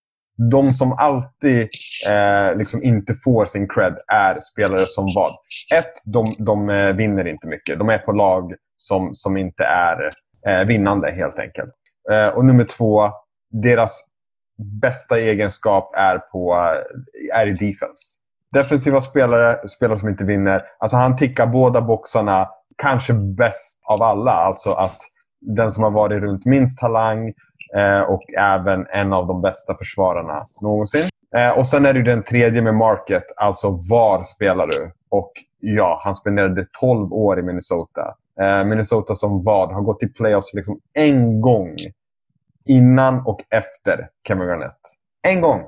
[0.52, 1.67] de som alltid
[2.12, 5.32] eh, liksom inte får sin cred är spelare som vad?
[5.80, 7.80] Ett, de, de eh, vinner inte mycket.
[7.80, 10.00] De är på lag som, som inte är
[10.48, 11.72] eh, vinnande helt enkelt.
[12.12, 13.10] Eh, och nummer två,
[13.63, 14.08] deras
[14.82, 18.17] bästa egenskap är, på, eh, är i defense.
[18.54, 20.63] Defensiva spelare, spelare som inte vinner.
[20.80, 24.32] Alltså han tickar båda boxarna, kanske bäst av alla.
[24.32, 24.98] Alltså att
[25.42, 27.34] den som har varit runt minst talang
[27.78, 31.10] eh, och även en av de bästa försvararna någonsin.
[31.36, 34.92] Eh, och sen är det ju den tredje med market, alltså var spelar du?
[35.10, 38.16] Och ja, han spenderade 12 år i Minnesota.
[38.42, 39.71] Eh, Minnesota som vad?
[39.71, 41.75] Har gått i playoffs liksom en gång
[42.65, 44.80] innan och efter Kevin Garnett.
[45.28, 45.60] En gång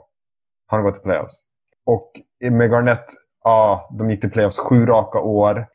[0.67, 1.41] har han gått i playoffs.
[1.85, 2.11] Och
[2.51, 3.05] med Garnett,
[3.43, 5.67] ja, de gick till playoffs sju raka år.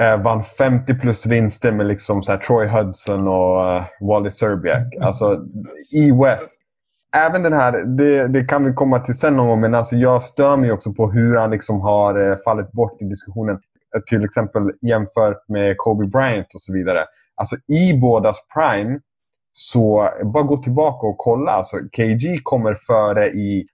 [0.00, 4.94] Eh, vann 50 plus vinster med liksom så Troy Hudson och uh, Wally Serbiak.
[5.00, 5.38] Alltså,
[5.92, 6.60] i West.
[7.16, 10.22] Även den här, det, det kan vi komma till sen någon gång, men alltså jag
[10.22, 13.54] stör mig också på hur han liksom har eh, fallit bort i diskussionen.
[13.96, 17.04] Eh, Till exempel jämfört med Kobe Bryant och så vidare.
[17.36, 19.00] Alltså i bådas prime,
[19.52, 21.52] så bara gå tillbaka och kolla.
[21.52, 23.66] Alltså, KG kommer före i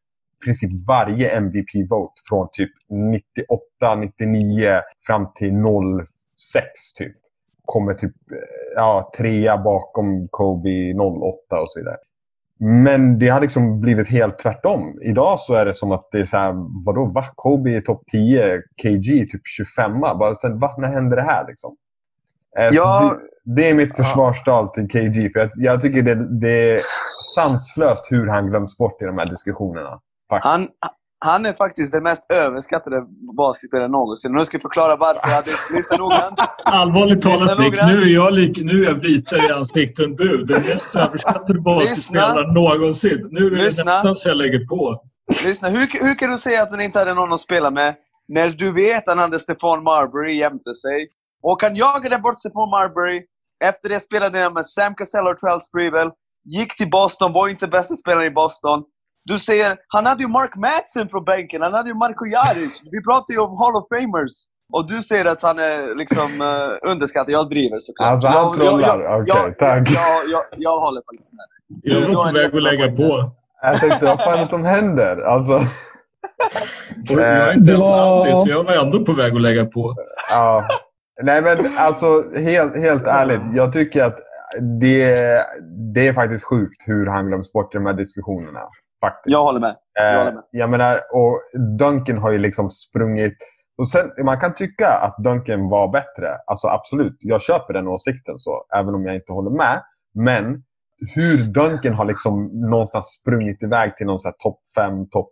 [0.44, 7.16] princip varje MVP-vote från typ 98, 99 fram till 06 typ.
[7.64, 8.38] Kommer typ eh,
[8.76, 11.96] ja, trea bakom Kobe 08 och så vidare.
[12.62, 14.98] Men det har liksom blivit helt tvärtom.
[15.02, 17.24] Idag så är det som att det är så här, vadå, va?
[17.34, 20.00] Kobe är topp 10, KG typ 25.
[20.00, 20.74] Bara, så, va?
[20.78, 21.76] När hände det här liksom?
[22.58, 23.12] Eh, Ja.
[23.44, 25.30] det, det är mitt försvarstal till KG.
[25.32, 26.80] För jag, jag tycker det, det är
[27.34, 30.00] sanslöst hur han glöms bort i de här diskussionerna.
[30.38, 30.68] Han,
[31.24, 33.02] han är faktiskt den mest överskattade
[33.36, 34.32] basketspelaren någonsin.
[34.32, 35.36] Nu ska jag förklara varför.
[35.36, 36.40] Addis, lyssna noggrant.
[36.64, 40.44] Allvarligt talat Nick, nu är jag, lik, nu är jag vitare i ansiktet än du.
[40.44, 43.28] Den mest överskattade basketspelaren någonsin.
[43.30, 43.94] Nu är det Lyssna.
[43.94, 45.02] nästan så jag lägger på.
[45.44, 47.94] Lyssna, hur, hur kan du säga att han inte hade någon att spela med
[48.28, 51.08] när du vet att han hade Stefan Marbury jämte sig?
[51.42, 53.22] Och han jagade bort Stefan Marbury.
[53.64, 56.10] Efter det spelade han med Sam Cassell och Charles Sprevel.
[56.44, 58.84] Gick till Boston, var inte bästa spelaren i Boston.
[59.24, 62.82] Du säger, han hade ju Mark Madsen från bänken, han hade ju Marko Jaric.
[62.90, 64.32] Vi pratar ju om Hall of Famers.
[64.72, 67.30] Och du säger att han är liksom uh, underskattad.
[67.34, 68.08] Jag driver såklart.
[68.08, 69.20] Alltså, han jag, trollar.
[69.20, 69.88] Okej, jag, tack.
[69.90, 71.46] Jag, jag, jag håller faktiskt med.
[71.82, 73.32] Jag var på väg att lägga på.
[73.62, 75.22] Jag tänkte, vad fan är det som händer?
[75.22, 75.60] Alltså,
[77.08, 79.94] jag är inte ens var- anti, så jag var ändå på väg att lägga på.
[80.30, 80.68] ja.
[81.22, 82.06] Nej, men alltså
[82.38, 83.40] helt, helt ärligt.
[83.54, 84.18] Jag tycker att
[84.80, 85.40] det,
[85.94, 88.60] det är faktiskt sjukt hur han glöms bort i de här diskussionerna.
[89.00, 89.32] Faktiskt.
[89.32, 89.76] Jag håller med.
[89.94, 90.38] Jag håller med.
[90.38, 91.40] Eh, jag menar, och
[91.78, 93.36] Duncan har ju liksom sprungit...
[93.78, 96.36] Och sen, man kan tycka att Duncan var bättre.
[96.46, 99.82] Alltså absolut, jag köper den åsikten så, även om jag inte håller med.
[100.14, 100.62] Men
[101.14, 105.28] hur Duncan har liksom någonstans sprungit iväg till någon topp 5, topp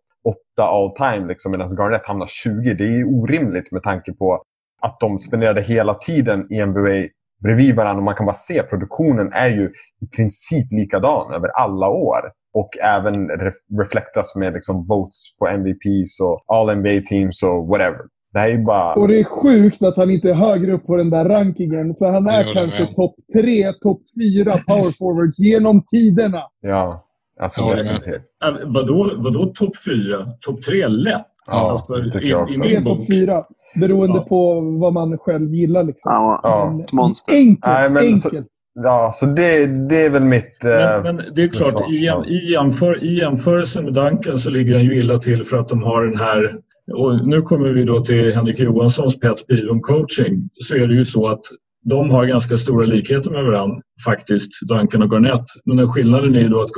[0.56, 2.74] 8 all time liksom, medan Garnett hamnar 20.
[2.74, 4.42] Det är orimligt med tanke på
[4.80, 7.08] att de spenderade hela tiden i NBA
[7.43, 7.99] bredvid varandra.
[7.99, 9.64] Och man kan bara se produktionen är ju
[10.05, 12.20] i princip likadan över alla år.
[12.55, 18.01] Och även ref- reflektas med liksom votes på MVPs och all NBA teams och whatever.
[18.32, 18.95] Det här är bara...
[18.95, 21.95] Och det är sjukt att han inte är högre upp på den där rankingen.
[21.99, 26.43] För han är kanske topp tre, topp fyra power forwards genom tiderna.
[26.61, 27.05] Ja,
[27.41, 27.76] alltså med.
[27.76, 28.22] definitivt.
[28.45, 30.26] Äh, vadå, vadå topp fyra?
[30.41, 31.26] Topp tre lätt.
[31.51, 32.61] Ja, Alltså, det tycker i- jag i också.
[32.84, 32.99] bok.
[32.99, 33.44] topp fyra.
[33.80, 34.26] Beroende Ja.
[34.28, 35.84] på vad man själv gillar.
[35.84, 36.11] Liksom.
[36.12, 36.84] Ja, Ja.
[36.92, 37.32] Monster.
[37.32, 37.66] Enkelt.
[37.66, 38.46] Nej, men så- enkelt.
[38.84, 40.64] Ja, så det, det är väl mitt...
[40.64, 40.70] eh,
[41.03, 42.26] Men, men det är klart, i, försvarstal.
[42.32, 45.82] i, jämför, i jämförelse med Duncan så ligger han ju illa till för att de
[45.82, 46.55] har den här...
[46.94, 50.49] Och nu kommer vi då till Henrik Johanssons pet peeve om coaching.
[50.64, 51.40] Så är det ju så att
[51.89, 55.47] de har ganska stora likheter med varandra faktiskt, Duncan och Garnett.
[55.64, 56.74] Men den skillnaden är ju då att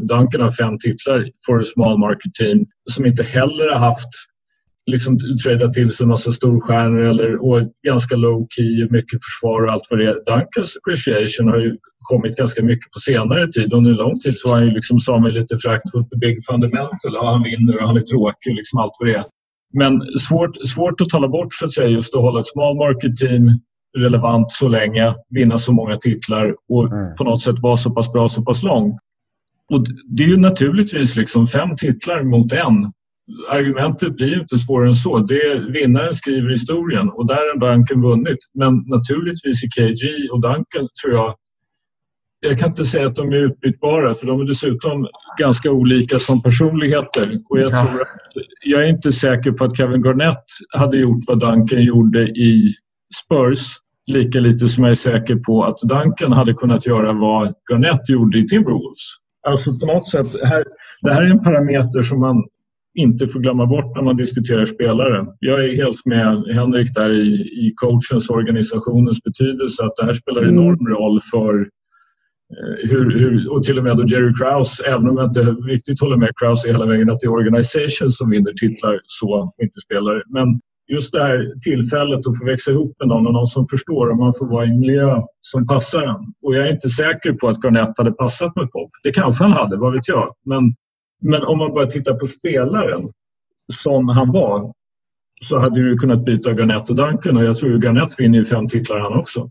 [0.00, 4.08] Duncan har fem titlar för a small market team som inte heller har haft
[4.86, 9.72] liksom tradat till sig en massa storstjärnor eller, och ganska low key, mycket försvar och
[9.72, 10.14] allt vad det är.
[10.26, 11.76] Duncans appreciation har ju
[12.10, 13.72] kommit ganska mycket på senare tid.
[13.72, 17.14] Under lång tid så var han ju liksom, sa man lite föraktfullt, the big fundamental.
[17.14, 19.24] Ja, han vinner och han är tråkig och liksom allt vad det är.
[19.74, 23.16] Men svårt, svårt att tala bort så att säga just att hålla ett small market
[23.16, 23.44] team
[23.98, 27.14] relevant så länge, vinna så många titlar och Mm.
[27.16, 28.98] på något sätt vara så pass bra så pass lång.
[29.72, 32.92] Och det är ju naturligtvis liksom fem titlar mot en.
[33.50, 35.18] Argumentet blir ju inte svårare än så.
[35.18, 38.38] Det är, vinnaren skriver historien och där har Duncan vunnit.
[38.54, 41.34] Men naturligtvis i KG och Duncan tror jag
[42.46, 45.06] jag kan inte säga att de är utbytbara för de är dessutom
[45.38, 47.38] ganska olika som personligheter.
[47.48, 47.86] Och jag, Ja.
[47.86, 48.08] tror att,
[48.64, 52.72] jag är inte säker på att Kevin Garnett hade gjort vad Duncan gjorde i
[53.24, 53.58] Spurs.
[54.06, 58.38] Lika lite som jag är säker på att Duncan hade kunnat göra vad Garnett gjorde
[58.38, 58.98] i Timberwolves.
[59.48, 60.64] Alltså på något sätt, här,
[61.02, 62.44] det här är en parameter som man
[62.94, 65.26] inte får glömma bort när man diskuterar spelare.
[65.38, 67.32] Jag är helt med Henrik där i,
[67.66, 70.54] i coachens och organisationens betydelse att det här spelar Mm.
[70.54, 75.16] enorm roll för eh, hur, hur, och till och med då Jerry Krause, även om
[75.16, 75.40] jag inte
[75.72, 79.80] riktigt håller med Krause hela vägen att det är organisation som vinner titlar så, inte
[79.80, 80.22] spelare.
[80.28, 80.60] Men
[80.94, 84.16] just det här tillfället att få växa ihop med någon och någon som förstår och
[84.16, 86.20] man får vara i en miljö som passar en.
[86.42, 88.90] Och jag är inte säker på att Garnett hade passat med Pop.
[89.02, 90.34] Det kanske han hade, vad vet jag.
[90.44, 90.62] Men,
[91.22, 93.08] men om man bara tittar på spelaren
[93.72, 94.72] som han var
[95.44, 98.44] så hade du kunnat byta Garnett och Duncan och jag tror ju Garnett vinner ju
[98.44, 99.50] fem titlar han också.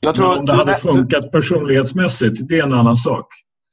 [0.00, 3.26] Jag tror Men om det hade du- funkat personlighetsmässigt, det är en annan sak.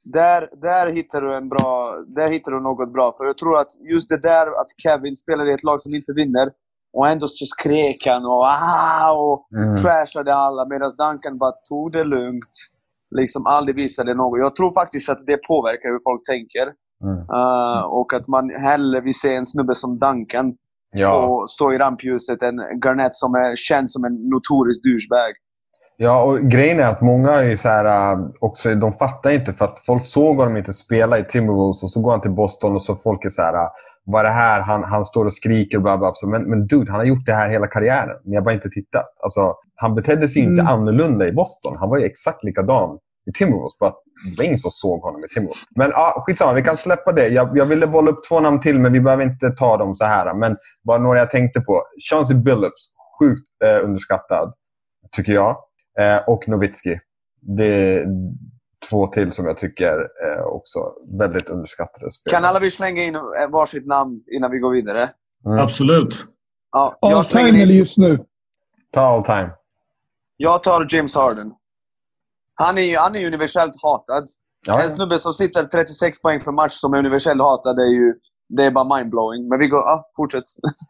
[0.04, 3.12] Där, där, hittar du en bra, där hittar du något bra.
[3.18, 6.12] För jag tror att just det där att Kevin spelade i ett lag som inte
[6.12, 6.50] vinner
[6.96, 9.76] och ändå så skrek han och, ah, och Mm.
[9.76, 12.54] trashade alla medan Duncan bara tog det lugnt.
[13.16, 14.38] Liksom aldrig visade något.
[14.38, 16.66] Jag tror faktiskt att det påverkar hur folk tänker.
[17.04, 17.18] Mm.
[17.18, 20.54] Uh, och att man hellre vill se en snubbe som Duncan
[20.92, 21.26] Ja.
[21.26, 25.32] och stå i rampljuset än Garnett som är känd som en notorisk douchebag.
[25.98, 29.64] Ja, och grejen är att många är så här, äh, också, de fattar inte för
[29.64, 32.82] att folk såg honom inte spela i Timberwolves och så går han till Boston och
[32.82, 33.68] så folk är så här, äh,
[34.06, 34.60] vad det här?
[34.60, 36.12] Han, han står och skriker och bla bla.
[36.22, 36.30] bla.
[36.30, 38.16] Men, men dude, han har gjort det här hela karriären.
[38.24, 39.06] Ni har bara inte tittat.
[39.22, 40.52] Alltså, han betedde sig Mm.
[40.58, 41.76] inte annorlunda i Boston.
[41.78, 42.98] Han var ju exakt likadan
[43.30, 43.78] i Timberwolves.
[43.78, 45.62] Bara att det var ingen som såg honom i Timberwolves.
[45.76, 47.28] Men ja, skitsamma, vi kan släppa det.
[47.28, 50.04] Jag, jag ville bolla upp två namn till, men vi behöver inte ta dem så
[50.04, 50.34] här.
[50.34, 51.82] Men bara några jag tänkte på.
[52.10, 52.82] Chauncey Billups,
[53.18, 54.52] sjukt eh, underskattad,
[55.16, 55.56] tycker jag.
[56.00, 56.98] Eh, och Nowitzki.
[57.56, 58.04] Det
[58.90, 60.78] två till som jag tycker eh, också
[61.18, 62.40] väldigt underskattade spelare.
[62.40, 63.22] Kan alla vi slänga in eh,
[63.52, 65.10] varsitt namn innan vi går vidare?
[65.46, 65.58] Mm.
[65.58, 66.26] Absolut.
[66.72, 68.24] Ja, All time eller in, just nu?
[68.92, 69.50] Ta all time.
[70.36, 71.52] jag tar James Harden.
[72.54, 74.24] Han är ju han är ju universellt hatad.
[74.66, 78.14] Ja, En snubbe som sitter 36 poäng per match som är universellt hatad är ju...
[78.48, 79.48] Det är bara mindblowing.
[79.48, 79.78] Men vi går...
[79.80, 80.42] Ja, fortsätt.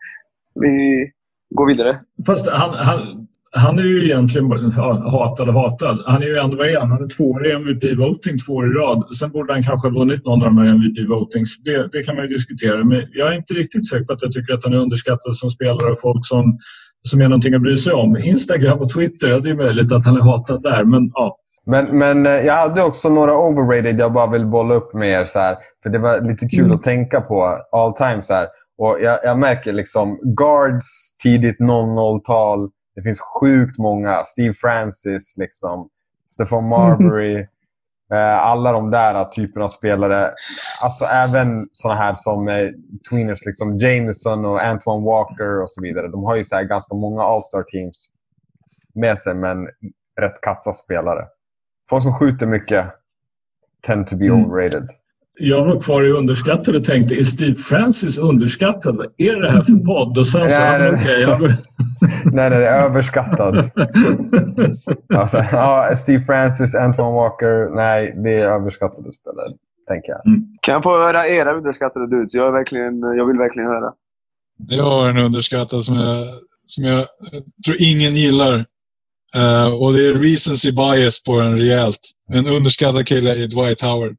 [0.55, 1.07] vi
[1.55, 2.01] går vidare.
[2.27, 6.03] Fast han, han, han är ju egentligen ja, hatad och hatad.
[6.07, 6.91] Han är ju ändå, vad är han?
[6.91, 9.15] Han är tvåa i MVP-voting två år i rad.
[9.17, 11.49] Sen borde han kanske ha vunnit någon av de här MVP-votings.
[11.65, 12.85] Det, det kan man ju diskutera.
[12.85, 15.51] Men jag är inte riktigt säker på att jag tycker att han är underskattad som
[15.51, 16.59] spelare av folk som,
[17.09, 18.17] som är någonting att bry sig om.
[18.17, 20.85] Instagram och Twitter, det är möjligt att han är hatad där.
[20.85, 21.37] Men ja,
[21.67, 25.25] Men, men eh, jag hade också några overrated jag bara vill bolla upp med er.
[25.25, 26.77] Så här, för det var lite kul Mm.
[26.77, 28.23] att tänka på all time.
[28.23, 28.47] Så här.
[28.79, 32.69] Och jag, jag märker liksom guards tidigt 00-tal.
[32.97, 34.25] Det finns sjukt många.
[34.25, 35.89] Steve Francis, liksom.
[36.29, 37.47] Stefan Marbury.
[38.13, 40.33] Eh, alla de där typerna av spelare.
[40.85, 42.69] Alltså även såna här som eh,
[43.11, 43.47] tweeners.
[43.47, 46.09] Liksom Jameson och Antoine Walker och så vidare.
[46.09, 48.07] De har ju så här ganska många all-star teams
[48.95, 49.67] med sig, men
[50.21, 51.27] rätt kassa spelare.
[51.91, 52.87] Folk som skjuter mycket
[53.87, 54.45] tend to be Mm.
[54.45, 54.89] overrated.
[55.39, 58.97] Jag var kvar i underskattad och tänkte, är Steve Francis underskattad?
[58.97, 60.19] Vad är det här för podd?
[60.19, 60.93] Och sen men nej.
[60.93, 61.49] okej, jag går...
[62.25, 63.71] nej, nej, det är överskattad.
[65.15, 67.77] Alltså, ja, Steve Francis, Antoine Walker.
[67.77, 69.49] Nej, det är överskattade spelare,
[69.89, 70.23] tänker jag.
[70.61, 72.35] Kan jag få höra era underskattade dudes?
[72.35, 73.93] Jag, är verkligen, jag vill verkligen höra.
[74.69, 76.27] Jag har en underskattad som jag,
[76.67, 77.07] som jag
[77.67, 78.55] tror ingen gillar.
[79.35, 82.01] Eh, och det är recency bias på den rejält.
[82.33, 84.17] En underskattad kille är Dwight Howard.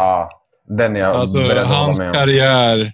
[0.00, 0.30] Ja,
[0.78, 2.92] den är jag Alltså beredd att hans med karriär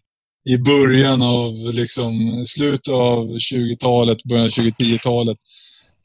[0.49, 5.37] i början av, liksom, slutet av 20-talet, början av 2010-talet.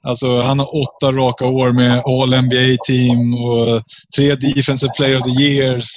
[0.03, 3.83] Alltså han har åtta raka år med All NBA-team och
[4.15, 5.87] tre Defensive Player of the Years.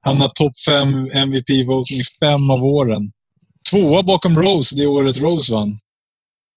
[0.00, 3.12] Han har topp fem MVP-voting fem av åren.
[3.70, 5.78] Tvåa bakom Rose det året Rose vann.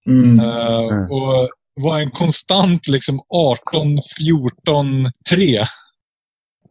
[0.08, 0.40] Mm.
[0.40, 1.12] Mm.
[1.12, 5.66] Och var en konstant liksom 18, 14, 3.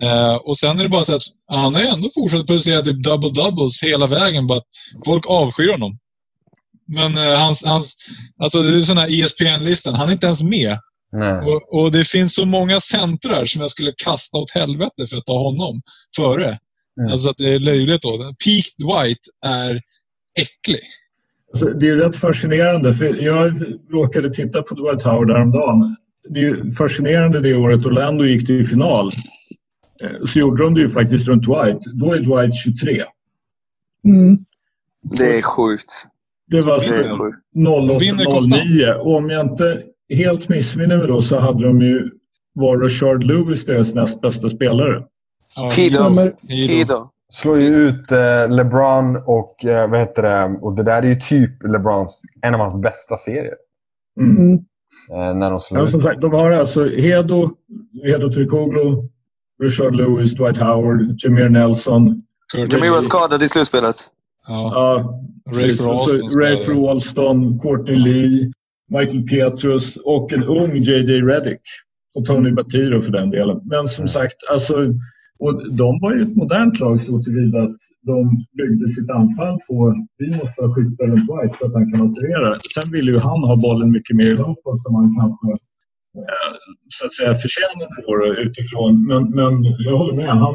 [0.03, 3.83] Eh, och sen är det bara så att han har ändå fortsatt producera typ double-doubles
[3.83, 4.47] hela vägen.
[4.47, 4.69] Bara att
[5.07, 5.99] folk avskyr honom.
[6.89, 7.97] Men eh, hans, hans,
[8.39, 9.95] alltså det är sån här ESPN-listan.
[9.95, 10.79] Han är inte ens med.
[11.13, 11.33] Nej.
[11.33, 15.27] Och, och det finns så många centrar som jag skulle kasta åt helvete för att
[15.27, 15.83] ta honom
[16.17, 16.59] före.
[17.01, 17.13] Mm.
[17.13, 18.19] Alltså att det är löjligt då.
[18.19, 19.81] Peak Dwight är
[20.39, 20.83] äcklig.
[21.53, 22.95] Alltså, det är ju rätt fascinerande.
[22.95, 25.97] För jag råkade titta på Dwight Howard häromdagen.
[26.29, 29.11] Det är fascinerande det året Orlando gick till final.
[30.03, 31.79] Eh, Så gjorde de det ju faktiskt runt Dwight.
[31.95, 33.05] Då är Dwight 23.
[34.05, 34.39] Mm.
[35.19, 35.93] Det är sjukt.
[36.51, 38.03] Det var alltså Det är sjukt.
[38.03, 38.63] Vinner konstant.
[38.63, 38.93] 08-09.
[38.95, 42.11] Och om jag inte helt missminner mig då så hade de ju
[42.53, 45.05] var Rashard Lewis deras näst bästa spelare.
[45.73, 46.33] Stämmer.
[46.67, 47.11] Fido.
[47.31, 50.59] Slår ju ut eh, LeBron och eh, vad heter det?
[50.61, 53.55] Och det där är ju typ LeBrons, en av hans bästa serier.
[54.21, 54.37] Mm.
[55.11, 55.39] Mm.
[55.39, 55.91] När de slår Ja, ut.
[55.91, 57.51] som sagt, de har alltså Hedo,
[58.05, 59.09] Hedo Turkoglu,
[59.63, 62.21] Rashard Lewis, Dwight Howard, Jameer Nelson.
[62.53, 63.97] Kurt Jameer var skadad i slutspelet.
[64.47, 65.21] Ja, Ja,
[65.53, 68.53] Ray Alston for Alston, Courtney Lee,
[68.89, 71.61] Michael Petrus och en ung JJ Redick.
[72.15, 73.61] Och Tony Batiro för den delen.
[73.65, 74.75] Men som sagt, alltså,
[75.45, 80.07] och de var ju ett modernt lag så tillvida att de byggde sitt anfall på
[80.19, 82.59] vi måste ha skyttar runt White så att han kan operera.
[82.75, 85.65] Sen vill ju han ha bollen mycket mer i loppet som han kanske
[86.89, 89.07] så att säga förtjänar då utifrån.
[89.07, 90.29] Men, men jag håller med.
[90.29, 90.55] Han,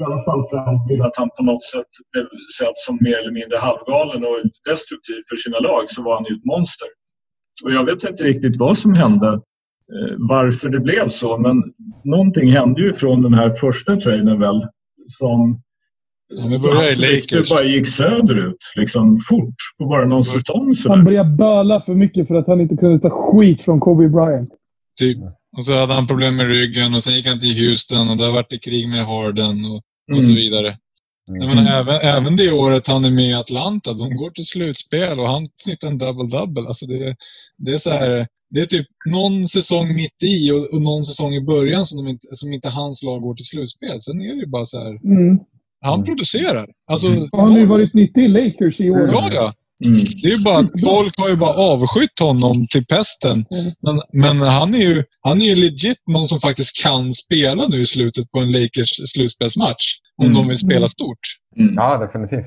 [0.00, 2.26] i alla fall fram till att han på något sätt blev
[2.58, 4.38] sedd som mer eller mindre halvgalen och
[4.70, 6.88] destruktiv för sina lag så var han ju ett monster.
[7.64, 9.28] Och jag vet inte riktigt vad som hände,
[9.94, 11.62] eh, varför det blev så, men
[12.04, 14.66] någonting hände ju från den här första traden väl
[15.06, 15.62] som
[16.32, 21.04] Ja, vi börjar i Det bara gick söderut liksom fort på bara någon säsong Han
[21.04, 24.50] började böla för mycket för att han inte kunde ta skit från Kobe Bryant.
[25.00, 25.18] Typ.
[25.56, 28.32] Och så hade han problem med ryggen och sen gick han till Houston och där
[28.32, 29.76] vart det krig med Harden och,
[30.14, 30.34] och så Mm.
[30.34, 30.76] vidare.
[31.26, 31.48] Jag Mm.
[31.56, 35.28] menar, även, även det året han är med i Atlanta, de går till slutspel och
[35.28, 36.66] han snittar en double-double.
[36.68, 37.16] Alltså det,
[37.58, 41.34] det är så här, Det är typ någon säsong mitt i och, och någon säsong
[41.34, 44.00] i början som, inte, som inte hans lag går till slutspel.
[44.00, 44.90] Sen är det ju bara så här.
[45.04, 45.38] Mm.
[45.80, 46.06] Han Mm.
[46.06, 46.68] producerar.
[46.90, 49.08] Alltså, Och Han har ju varit nyttig i Lakers i år.
[49.12, 49.52] Ja, ja.
[49.86, 50.00] Mm.
[50.22, 53.32] Det är ju bara att folk har ju bara avskytt honom till pesten.
[53.32, 53.72] Mm.
[53.82, 54.00] Men,
[54.38, 57.86] men han, är ju, han är ju legit någon som faktiskt kan spela nu i
[57.86, 59.84] slutet på en Lakers slutspelsmatch.
[60.16, 60.36] Om Mm.
[60.38, 61.18] de vill spela stort.
[61.58, 61.74] Mm.
[61.74, 62.46] Ja, definitivt.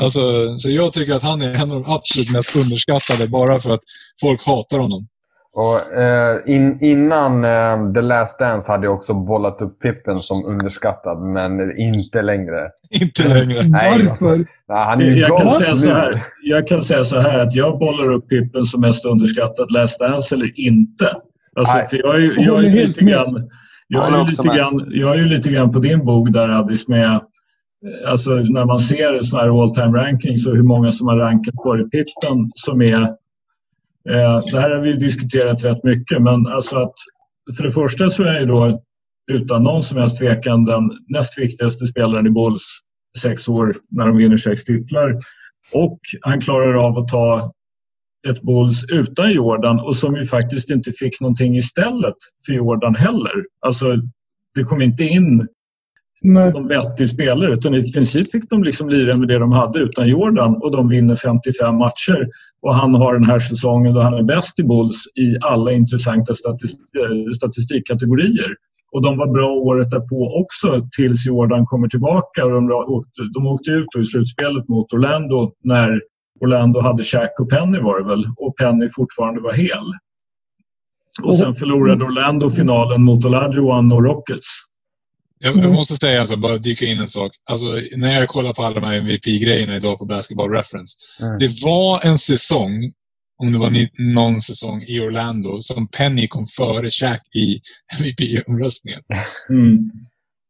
[0.00, 0.20] Alltså,
[0.58, 3.80] så jag tycker att han är en av de absolut mest underskattade bara för att
[4.20, 5.08] folk hatar honom.
[5.54, 10.44] Och, eh, in, innan eh, The Last Dance hade jag också bollat upp Pippen som
[10.46, 12.70] underskattad, men inte längre.
[13.02, 13.62] Inte längre.
[13.62, 14.36] Nej, Varför?
[14.36, 15.76] Nej, han är ju Jag kan, säga nu.
[15.76, 19.70] så här, jag kan säga så här att jag bollar upp Pippen som mest underskattad
[19.70, 21.10] Last Dance eller inte.
[21.56, 21.88] Alltså, Nej.
[21.88, 23.14] för jag är ju, Jag jag är lite med.
[23.14, 23.48] grann...
[23.88, 27.20] Jag är, lite grann, jag är ju lite grann på din bok där Addis med
[28.06, 31.54] Alltså när man ser sådana här all time rankings och hur många som har rankat
[31.64, 33.21] före Pippen som är...
[34.10, 36.94] Eh, det här har vi diskuterat rätt mycket men alltså att
[37.56, 38.82] för det första så är jag ju då
[39.32, 42.62] utan någon som helst tvekan den näst viktigaste spelaren i Bulls
[43.18, 45.18] sex år när de vinner sex titlar.
[45.74, 47.52] Och han klarar av att ta
[48.28, 52.14] ett Bulls utan Jordan och som ju faktiskt inte fick någonting istället
[52.46, 53.44] för Jordan heller.
[53.60, 53.86] Alltså,
[54.54, 55.48] det kom inte in
[56.22, 60.08] någon vettig spelare utan i princip fick de liksom lira med det de hade utan
[60.08, 62.28] Jordan och de vinner 55 matcher.
[62.64, 66.32] Och han har den här säsongen då han är bäst i Bulls i alla intressanta
[66.32, 68.54] statis- eh, statistikkategorier.
[68.92, 72.44] Och de var bra året därpå också tills Jordan kommer tillbaka.
[72.44, 76.00] Och de, åkte, de åkte ut i slutspelet mot Orlando när
[76.40, 79.92] Orlando hade Shaq och Penny var det väl och Penny fortfarande var hel.
[81.22, 84.48] Och sen förlorade Orlando finalen mot Olajuwon och Rockets.
[85.44, 87.32] Jag, jag måste säga, alltså, bara dyka in en sak.
[87.50, 87.66] Alltså,
[87.96, 90.96] när jag kollar på alla de här MVP-grejerna idag på Basketball Reference.
[91.20, 91.38] Mm.
[91.38, 92.92] Det var en säsong,
[93.38, 97.60] om det var någon säsong i Orlando, som Penny kom före Shaq i
[98.00, 99.00] MVP-omröstningen.
[99.48, 99.78] Mm.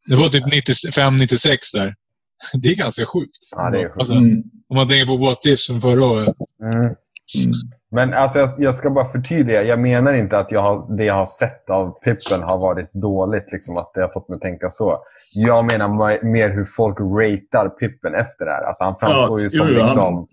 [0.07, 1.95] Det var typ 95-96 där.
[2.55, 3.39] Det är ganska sjukt.
[3.57, 3.99] Ja, det är sjukt.
[3.99, 4.43] Alltså, Mm.
[4.69, 6.37] om man tänker på What If som förra året.
[6.75, 6.95] Mm.
[7.95, 9.63] Men alltså, jag, jag ska bara förtydliga.
[9.63, 13.53] Jag menar inte att jag har, det jag har sett av Pippen har varit dåligt.
[13.53, 14.99] Liksom, att det har fått mig att tänka så.
[15.47, 15.89] Jag menar
[16.25, 18.63] mer hur folk ratear Pippen efter det här.
[18.63, 19.67] Alltså, han framstår Ja, ju som...
[19.69, 20.27] jo, jo, han- liksom,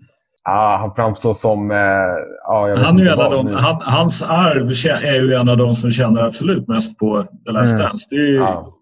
[0.44, 1.70] ja, han framstår som...
[1.70, 4.68] Eh, vet Han är en av de, han, hans arv
[5.04, 7.86] är ju en av de som känner absolut mest på The Last Mm.
[7.86, 8.06] Dance.
[8.10, 8.72] Det är ju Ja.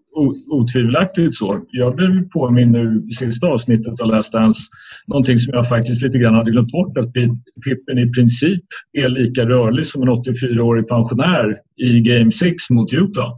[0.51, 1.61] Otvivelaktigt så.
[1.71, 4.61] Jag blev påminn nu i sista avsnittet av Last Dance
[5.07, 9.09] någonting som jag faktiskt lite grann hade glömt bort att Pi- Pippen i princip är
[9.09, 13.37] lika rörlig som en 84-årig pensionär i Game 6 mot Utah.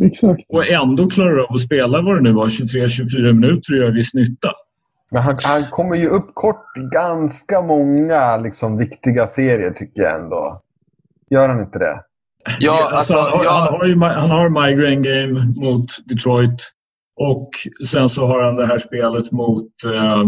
[0.00, 0.40] Exakt.
[0.48, 4.14] Och ändå klarar av att spela vad det nu var, 23-24 minuter och göra viss
[4.14, 4.48] nytta.
[5.10, 10.20] Men han, han kommer ju upp kort i ganska många liksom, viktiga serier, tycker jag
[10.20, 10.62] ändå.
[11.30, 12.00] Gör han inte det?
[12.60, 16.72] Ja, alltså, han, har, jag, han, har ju, han har migraine game mot Detroit
[17.20, 17.50] och
[17.86, 20.20] sen så har han det här spelet mot eh,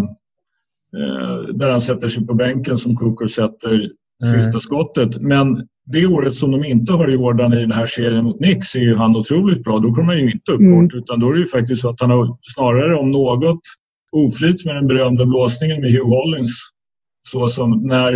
[0.97, 3.91] eh, där han sätter sig på bänken som Cooker sätter
[4.25, 5.21] sista skottet.
[5.21, 8.81] Men det året som de inte har Jordan i den här serien mot Knicks är
[8.81, 9.79] ju han otroligt bra.
[9.79, 10.89] Då kommer han ju inte upp Mm.
[10.89, 13.61] kort utan då är det ju faktiskt så att han har snarare om något
[14.13, 16.51] oflyt med den berömda blåsningen med Hugh Hollins.
[17.29, 18.15] Så som när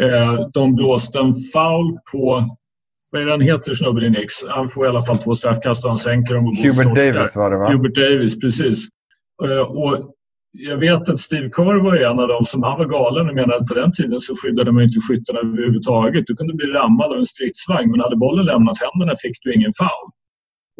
[0.00, 2.56] eh, de blåste en foul på
[3.10, 4.34] vad är det han heter snubben i Knicks?
[4.48, 6.46] Han får i alla fall två straffkast och han sänker dem.
[6.46, 6.94] Och Hubert.
[6.96, 7.70] Davis var det, va?
[7.70, 8.88] Hubert Davis, precis.
[9.44, 10.14] Eh, Och
[10.52, 13.56] jag vet att Steve Kerr var en av dem som han var galen och menade
[13.56, 16.24] att på den tiden så skyddade man inte skyttarna överhuvudtaget.
[16.26, 19.72] Du kunde bli rammad av en stridsvagn men hade bollen lämnat händerna fick du ingen
[19.78, 20.10] foul.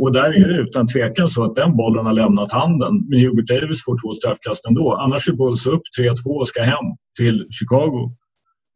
[0.03, 2.95] Och där är det utan tvekan så att den bollen har lämnat handen.
[3.09, 4.95] Men Hubert Davis får två straffkast ändå.
[4.95, 6.85] Annars är Bulls upp 3-2 och ska hem
[7.19, 8.09] till Chicago.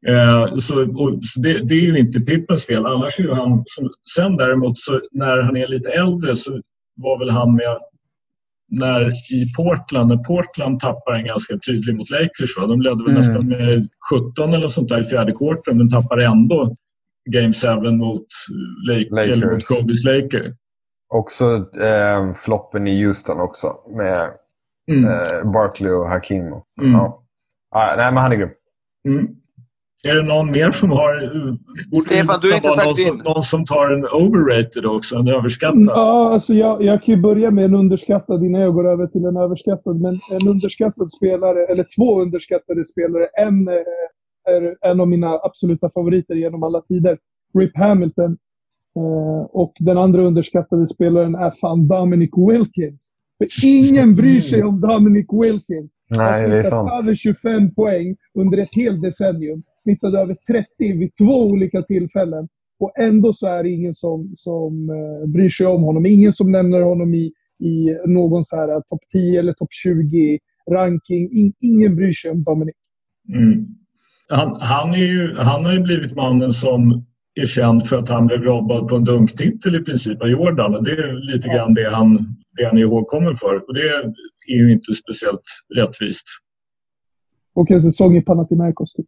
[0.08, 2.86] Eh, så, och, så det, det är ju inte Pippens fel.
[2.86, 3.62] Annars är han...
[3.66, 6.60] Som, sen däremot så när han är lite äldre så
[6.96, 7.78] var väl han med
[8.68, 9.00] när
[9.34, 12.56] i Portland, när Portland tappar en ganska tydlig mot Lakers.
[12.56, 12.66] Va?
[12.66, 13.14] De ledde väl Mm.
[13.14, 16.74] nästan med 17 eller sånt där i fjärde quarten men tappar ändå
[17.30, 18.26] Game 7 mot,
[18.88, 19.30] Lake, Lakers.
[19.32, 20.54] Eller mot Kobe's Laker.
[21.14, 21.44] Också
[21.80, 23.66] eh, floppen i Houston också.
[23.96, 24.30] Med
[24.90, 25.04] Mm.
[25.04, 26.42] eh, Barkley och Hakim.
[26.46, 26.62] Mm.
[26.92, 27.22] Ja.
[27.70, 28.48] Ah, nej, men han är grym.
[29.08, 29.26] Mm.
[30.04, 31.12] Är det någon mer som har...
[32.04, 33.22] Stefan, du har inte sagt någon, din.
[33.24, 35.84] någon som tar en overrated också, en överskattad?
[35.86, 39.24] Ja, alltså jag, jag kan ju börja med en underskattad innan jag går över till
[39.24, 40.00] en överskattad.
[40.00, 43.26] Men en underskattad spelare, eller två underskattade spelare.
[43.46, 43.74] En eh,
[44.54, 47.18] är en av mina absoluta favoriter genom alla tider.
[47.58, 48.36] Rip Hamilton.
[48.96, 53.14] Eh, och den andra underskattade spelaren är fan Dominic Wilkins.
[53.38, 55.96] För ingen bryr sig om Dominic Wilkins.
[56.16, 56.90] Nej, det är sant.
[57.02, 59.62] över 25 poäng under ett helt decennium.
[59.84, 62.48] Snittade över 30 vid två olika tillfällen.
[62.78, 66.06] Och ändå så är det ingen som, som eh, bryr sig om honom.
[66.06, 67.32] Ingen som nämner honom i,
[67.64, 71.32] i någon så här topp 10 eller topp 20-ranking.
[71.32, 72.74] In, ingen bryr sig om Dominic.
[73.28, 73.66] Mm.
[74.28, 77.04] Han, han, är ju, han har ju blivit mannen som
[77.34, 80.74] är känd för att han blev robbad på en dunktitel i princip av Jordan.
[80.74, 83.68] Och det är lite grann det han, det han är ihågkommen för.
[83.68, 83.88] Och det
[84.48, 85.42] är ju inte speciellt
[85.76, 86.26] rättvist.
[87.54, 89.06] Och en säsong i Panathinaikos typ.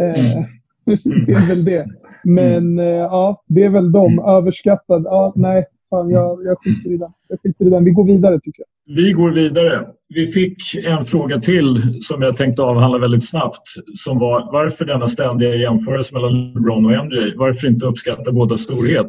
[0.00, 0.48] Eh, mm.
[1.26, 1.86] det är väl det.
[2.24, 2.78] Men mm.
[2.78, 4.12] eh, ja, det är väl de.
[4.12, 4.24] Mm.
[4.24, 5.02] Överskattad.
[5.04, 7.12] Ja, nej, fan, jag, jag, skiter i den.
[7.28, 7.84] jag skiter i den.
[7.84, 8.96] Vi går vidare tycker jag.
[8.96, 9.86] Vi går vidare.
[10.08, 13.62] Vi fick en fråga till som jag tänkte avhandla väldigt snabbt.
[13.94, 17.34] Som var varför denna ständiga jämförelse mellan LeBron och MJ?
[17.36, 19.06] Varför inte uppskatta båda storhet?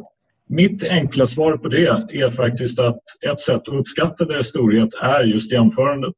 [0.48, 5.24] Mitt enkla svar på det är faktiskt att ett sätt att uppskatta deras storhet är
[5.24, 6.14] just jämförandet.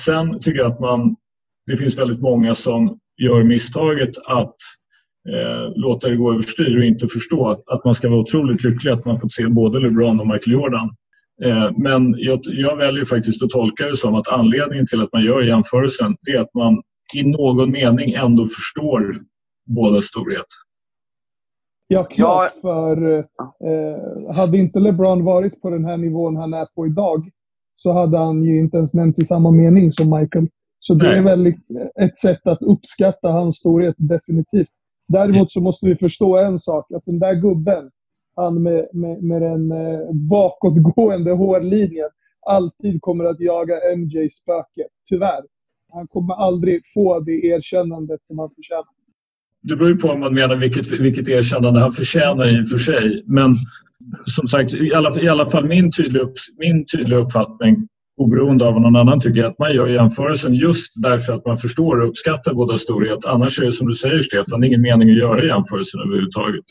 [0.00, 1.16] Sen tycker jag att man,
[1.66, 2.86] det finns väldigt många som
[3.16, 4.56] gör misstaget att
[5.28, 8.90] eh, låta det gå överstyr och inte förstå att, att man ska vara otroligt lycklig
[8.92, 10.90] att man fått se både LeBron och Michael Jordan.
[11.42, 15.24] Eh, men jag, jag, väljer faktiskt att tolka det som att anledningen till att man
[15.24, 16.82] gör jämförelsen är att man
[17.14, 19.16] i någon mening ändå förstår
[19.66, 20.46] bådas storhet.
[21.88, 22.52] Ja, klart.
[22.60, 27.30] För eh, hade inte LeBron varit på den här nivån han är på idag
[27.76, 30.48] så hade han ju inte ens nämnts i samma mening som Michael.
[30.84, 31.18] Så det Nej.
[31.18, 31.46] är väl
[32.00, 34.68] ett sätt att uppskatta hans storhet, definitivt.
[35.08, 37.90] Däremot så måste vi förstå en sak, att den där gubben,
[38.36, 42.08] han med, med, med den eh, bakåtgående hårlinjen,
[42.46, 44.84] alltid kommer att jaga MJs spöke.
[45.08, 45.42] Tyvärr.
[45.92, 48.84] Han kommer aldrig få det erkännandet som han förtjänar.
[49.62, 52.78] Det beror ju på vad man menar vilket, vilket erkännande han förtjänar i och för
[52.78, 53.22] sig.
[53.26, 53.54] Men
[54.26, 58.72] som sagt, i alla, i alla fall min tydliga, upp, min tydliga uppfattning oberoende av
[58.72, 62.54] vad någon annan tycker, att man gör jämförelsen just därför att man förstår och uppskattar
[62.54, 63.24] båda storhet.
[63.24, 66.64] Annars är det som du säger Stefan, ingen mening att göra jämförelsen överhuvudtaget.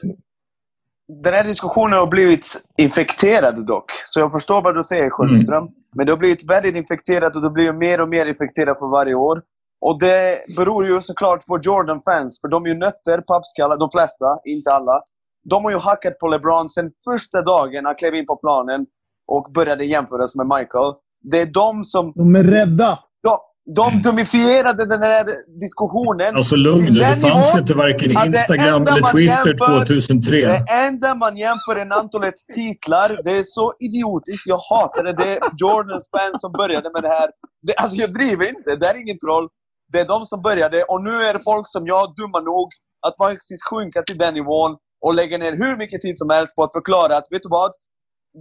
[1.24, 2.46] Den här diskussionen har blivit
[2.78, 3.92] infekterad dock.
[4.06, 5.64] Så jag förstår vad du säger Sjöström.
[5.64, 5.74] Mm.
[5.96, 9.14] Men det har blivit väldigt infekterat och det blir mer och mer infekterat för varje
[9.14, 9.42] år.
[9.82, 14.26] Och det beror ju såklart på Jordan-fans, för de är ju nötter, pappskallar, de flesta,
[14.46, 15.02] inte alla.
[15.50, 18.86] De har ju hackat på LeBron sen första dagen han klev in på planen
[19.28, 20.94] och började jämföras med Michael.
[21.22, 22.13] Det är de som...
[22.15, 22.99] De är rädda.
[23.24, 23.38] De,
[23.76, 25.26] de dumifierade den här
[25.59, 26.36] diskussionen.
[26.36, 30.38] Alltså lugn Det fanns inte varken Instagram eller Twitter jämför, 2003.
[30.47, 33.09] Det enda man jämför är antalet titlar.
[33.24, 34.47] Det är så idiotiskt.
[34.47, 35.13] Jag hatar det.
[35.22, 37.30] Det är Jordans fans som började med det här.
[37.65, 38.76] Det, alltså jag driver inte.
[38.76, 39.47] Det är ingen troll.
[39.91, 40.84] Det är de som började.
[40.91, 42.67] Och nu är folk som jag dumma nog
[43.07, 44.72] att faktiskt sjunka till den nivån
[45.05, 47.72] och lägga ner hur mycket tid som helst på att förklara att, vet du vad?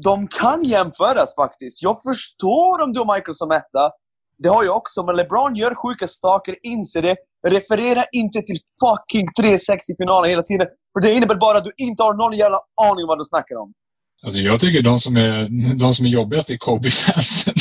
[0.04, 1.82] De kan jämföras faktiskt.
[1.82, 3.84] Jag förstår om du har Michael som etta.
[4.42, 7.16] Det har jag också, men LeBron gör sjuka saker, inser det.
[7.48, 10.66] Referera inte till fucking 3-6 i finalen hela tiden.
[10.92, 13.56] För det innebär bara att du inte har någon jävla aning om vad du snackar
[13.56, 13.72] om.
[14.22, 17.54] Alltså jag tycker de som är, de som är jobbigast är Kobe-fansen.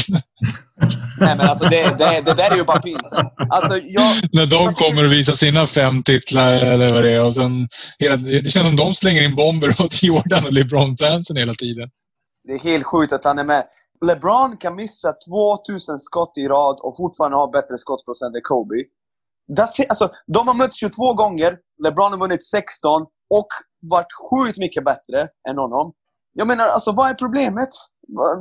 [1.19, 3.33] Nej men alltså det, det, det där är ju bara pinsamt.
[3.49, 7.23] Alltså, jag, När de kommer och visar sina fem titlar eller vad det är.
[7.23, 7.67] Och sen,
[7.99, 11.89] hela, det känns som de slänger in bomber åt Jordan och LeBron-fansen hela tiden.
[12.49, 13.63] Det är helt sjukt att han är med.
[14.05, 18.75] LeBron kan missa 2000 skott i rad och fortfarande ha bättre skottprocent än Kobe.
[19.57, 19.89] That's it.
[19.89, 21.57] Alltså, de har mötts 22 gånger.
[21.83, 23.01] LeBron har vunnit 16
[23.37, 23.49] och
[23.81, 25.19] varit sjukt mycket bättre
[25.49, 25.93] än honom.
[26.33, 27.69] Jag menar, alltså vad är problemet?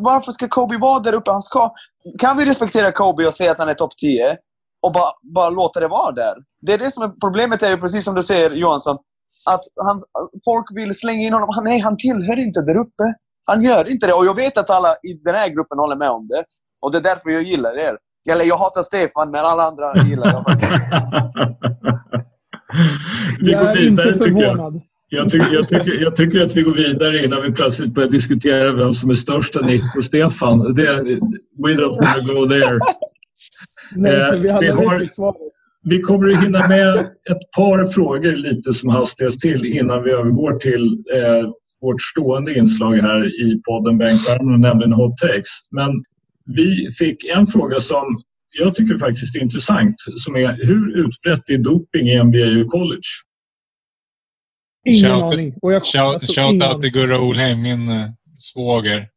[0.00, 1.30] Varför ska Kobe vara där uppe?
[1.30, 1.72] Han ska...
[2.18, 4.36] Kan vi respektera Kobe och säga att han är topp 10
[4.86, 6.34] och bara, bara låta det vara där?
[6.66, 8.96] Det är det som är problemet, är ju precis som du säger Johansson.
[9.46, 9.96] Att han,
[10.44, 11.48] folk vill slänga in honom.
[11.54, 13.04] Han, nej, han tillhör inte där uppe.
[13.49, 14.12] Han gör inte det.
[14.12, 16.44] Och jag vet att alla i den här gruppen håller med om det.
[16.80, 17.96] Och det är därför jag gillar er.
[18.30, 20.44] Eller jag hatar Stefan, men alla andra gillar jag
[23.40, 24.82] Vi går vidare, tycker jag.
[25.09, 28.72] Jag, tycker, jag, tycker, jag tycker att vi går vidare innan vi plötsligt börjar diskutera
[28.72, 30.74] vem som är störst av Nick och Stefan.
[30.74, 30.96] Det,
[31.64, 32.78] we don't want to go there.
[33.96, 35.07] Nej, eh, vi, vi, har,
[35.82, 40.59] vi kommer att hinna med ett par frågor lite som hastigast till innan vi övergår
[40.59, 45.50] till eh, vårt stående inslag här i podden Bänkvärmen, nämligen Hot Takes.
[45.70, 45.90] Men
[46.56, 48.22] vi fick en fråga som
[48.58, 53.08] jag tycker faktiskt är intressant som är hur utbrett är doping i NBA och college?
[54.86, 55.54] Ingen shout, aning.
[55.62, 59.08] Och jag, shout, alltså, shout out till Gurra Olheim, min uh, svåger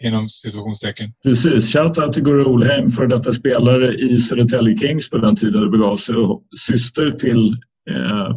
[0.00, 1.12] inom situationstecken.
[1.22, 1.72] Precis.
[1.72, 5.96] Shoutout till Gurra Olheim, för detta spelare i Södertälje Kings på den tiden det begav
[5.96, 7.52] sig och syster till
[7.90, 8.36] eh,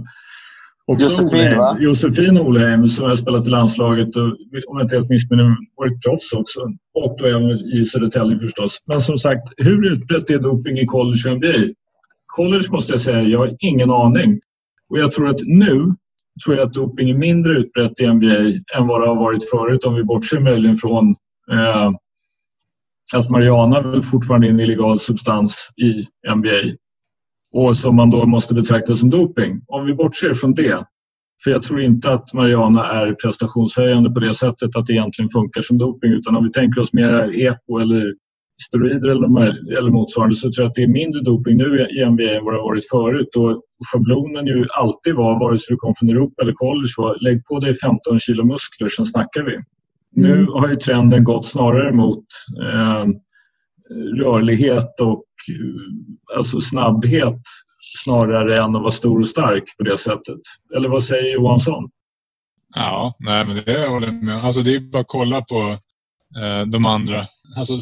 [0.91, 1.77] Också Josefin, va?
[1.79, 6.33] Josefin Olheim som har spelat i landslaget och om jag inte helt missminner varit proffs
[6.33, 6.61] också.
[6.93, 8.83] Och då även i Södertälje förstås.
[8.85, 11.73] Men som sagt, hur utbrett är doping i college och NBA?
[12.25, 14.39] College måste jag säga, jag har ingen aning.
[14.89, 15.95] Och jag tror att nu
[16.45, 18.41] tror jag att doping är mindre utbrett i NBA
[18.77, 21.15] än vad det har varit förut om vi bortser möjligen från
[21.51, 21.91] eh,
[23.13, 26.75] att marijuana fortfarande är en illegal substans i NBA
[27.53, 29.61] och som man då måste betrakta som doping.
[29.67, 30.85] Om vi bortser från det,
[31.43, 35.61] för jag tror inte att marijuana är prestationshöjande på det sättet att det egentligen funkar
[35.61, 38.13] som doping utan om vi tänker oss mer EPO eller
[38.67, 42.23] steroider eller, eller motsvarande så tror jag att det är mindre doping nu i NBA
[42.23, 43.35] än vad det har varit förut.
[43.35, 47.45] Och schablonen ju alltid var, vare sig du kom från Europa eller college, var lägg
[47.45, 49.57] på dig 15 kilo muskler, sen snackar vi.
[50.15, 50.47] Nu Mm.
[50.47, 52.25] har ju trenden gått snarare mot
[52.63, 53.05] eh,
[54.23, 55.23] rörlighet och
[56.37, 57.41] alltså snabbhet
[58.05, 60.39] snarare än att vara stor och stark på det sättet.
[60.75, 61.89] Eller vad säger Johansson?
[62.75, 65.77] Ja, nej, men det håller jag med Alltså Det är bara att kolla på
[66.41, 67.27] eh, de andra.
[67.57, 67.73] Alltså,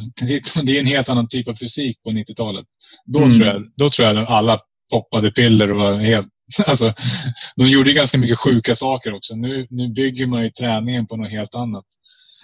[0.64, 2.66] det, är en helt annan typ av fysik på 90-talet.
[3.05, 3.30] Då, Mm.
[3.38, 4.60] tror jag, då tror jag att alla
[4.91, 6.28] poppade piller och var helt...
[6.68, 6.93] Alltså,
[7.55, 9.36] de gjorde ganska mycket sjuka saker också.
[9.36, 11.86] Nu, nu bygger man ju träningen på något helt annat.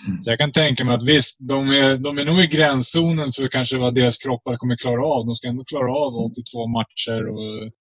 [0.08, 0.22] Mm.
[0.22, 3.48] Så jag kan tänka mig att visst, de är, de är nog i gränszonen för
[3.48, 5.26] kanske vad deras kroppar kommer klara av.
[5.26, 7.72] De ska ändå klara av 82 matcher och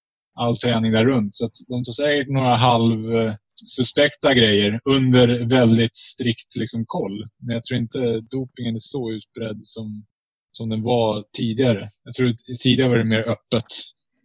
[0.41, 1.35] all träning där runt.
[1.35, 7.29] Så att de tar säkert några halvsuspekta grejer under väldigt strikt liksom, koll.
[7.43, 10.05] Men jag tror inte dopingen är så utbredd som,
[10.53, 11.89] som den var tidigare.
[12.05, 13.67] Jag tror tidigare var det mer öppet.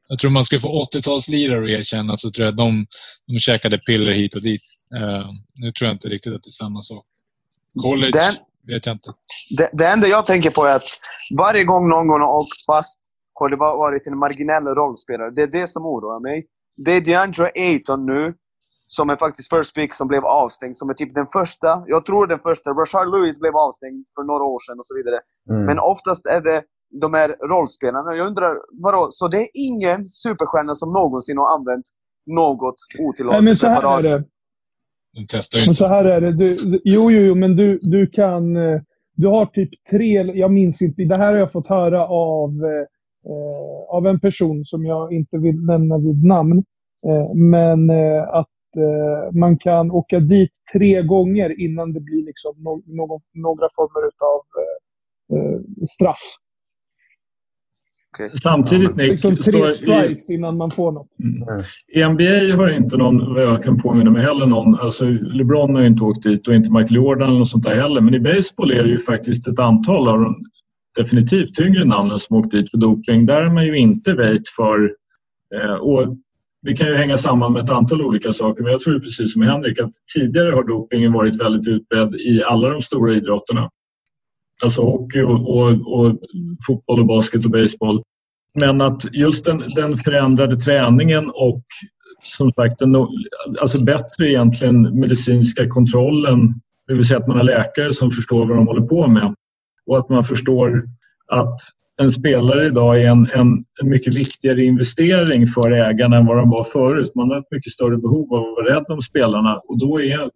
[0.07, 2.85] Jag tror man skulle få 80-talslirare att erkänna så tror jag att de,
[3.27, 4.61] de käkade piller hit och dit.
[4.95, 7.05] Uh, nu tror jag inte riktigt att det är samma sak.
[7.81, 8.33] College Den,
[8.67, 9.09] vet jag inte.
[9.57, 10.89] det, det enda jag tänker på är att
[11.37, 12.99] varje gång någon har åkt fast
[13.33, 15.31] har det bara varit en marginell rollspelare.
[15.31, 16.45] Det är det som oroar mig.
[16.85, 18.33] Det är DeAndre Ayton nu,
[18.85, 20.75] som är faktiskt first pick, som blev avstängd.
[20.77, 22.69] Som är typ den första, jag tror den första.
[22.71, 25.19] Rashard Lewis blev avstängd för några år sedan och så vidare.
[25.49, 25.65] Mm.
[25.65, 26.63] Men oftast är det
[27.01, 28.15] de här rollspelarna.
[28.15, 28.53] Jag undrar,
[28.83, 29.07] vadå?
[29.09, 31.85] Så det är ingen superstjärna som någonsin har använt
[32.25, 34.25] något Nej, otillåtet men så här preparat?
[35.15, 35.77] De testar ju Men inte.
[35.77, 36.31] så här är det.
[36.33, 36.51] Du,
[36.83, 38.55] jo, jo, jo, men du, du kan...
[38.57, 38.81] eh,
[39.15, 40.23] Du har typ tre...
[40.37, 41.03] Jag minns inte.
[41.03, 42.49] Det här har jag fått höra av,
[43.29, 46.57] eh, av en person som jag inte vill nämna vid namn.
[47.07, 52.53] Eh, men eh, att eh, man kan åka dit tre gånger innan det blir liksom
[52.57, 54.03] no, någon, några former
[54.35, 54.77] av eh,
[55.37, 55.59] eh,
[55.95, 56.25] straff.
[58.13, 58.31] Okej.
[58.43, 61.07] Samtidigt Nick, Liksom står tre i- strikes innan man får något.
[61.23, 61.63] Mm.
[61.93, 65.81] I NBA har inte någon, vad jag kan påminna mig heller, någon, alltså LeBron har
[65.81, 68.01] ju inte åkt dit och inte Michael Jordan eller något sånt där heller.
[68.01, 70.35] Men i baseball är det ju faktiskt ett antal av de
[70.97, 73.25] definitivt tyngre namnen som åkt dit för doping.
[73.25, 74.91] Där är man ju inte vejt för,
[75.55, 76.05] eh, och
[76.61, 78.63] det kan ju hänga samman med ett antal olika saker.
[78.63, 82.69] Men jag tror precis som Henrik att tidigare har dopingen varit väldigt utbredd i alla
[82.69, 83.69] de stora idrotterna.
[84.63, 86.19] Alltså hockey och, och, och
[86.67, 88.03] fotboll och basket och baseball.
[88.61, 91.63] Men att just den, den förändrade träningen och
[92.21, 92.95] som sagt den,
[93.61, 96.53] alltså bättre egentligen medicinska kontrollen,
[96.87, 99.35] det vill säga att man har läkare som förstår vad de håller på med
[99.85, 100.83] och att man förstår
[101.27, 101.59] att
[102.01, 106.49] en spelare idag är en, en, en mycket viktigare investering för ägarna än vad de
[106.49, 107.11] var förut.
[107.15, 110.29] Man har ett mycket större behov av att vara rädd om spelarna och då är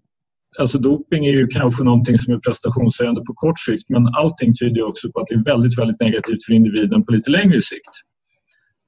[0.59, 4.75] Alltså doping är ju kanske någonting som är prestationshöjande på kort sikt men allting tyder
[4.75, 7.93] ju också på att det är väldigt, väldigt negativt för individen på lite längre sikt.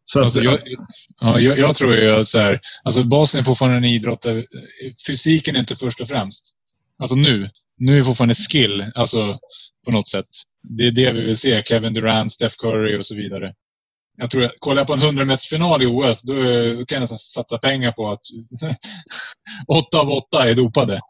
[0.05, 0.59] Så att, Alltså, jag,
[1.21, 4.45] ja, jag, jag tror ju att så här, alltså basen är fortfarande en idrott där
[5.07, 6.51] fysiken är inte först och främst.
[6.99, 7.49] Alltså nu.
[7.77, 9.37] Nu är fortfarande skill, alltså
[9.85, 10.25] på något sätt.
[10.77, 11.63] Det är det vi vill se.
[11.63, 13.53] Kevin Durant, Steph Curry och så vidare.
[14.17, 16.95] Jag tror, kollar jag på en 100 meters final i OS, då, eh, då kan
[16.95, 18.21] jag nästan satsa pengar på att
[19.67, 21.01] åtta av åtta är dopade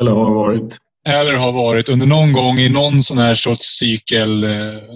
[0.00, 0.78] eller har varit.
[1.08, 4.44] Eller har varit under någon gång i någon sån här sorts cykel.
[4.44, 4.50] Eh,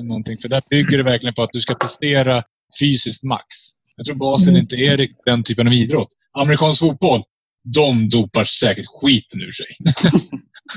[0.05, 0.37] någonting.
[0.43, 2.43] För där bygger det verkligen på att du ska prestera
[2.81, 3.45] fysiskt max.
[3.97, 4.61] Jag tror basen Mm.
[4.61, 6.09] inte är riktigt den typen av idrott.
[6.39, 7.23] Amerikansk fotboll,
[7.65, 9.67] de dopar säkert skiten ur sig.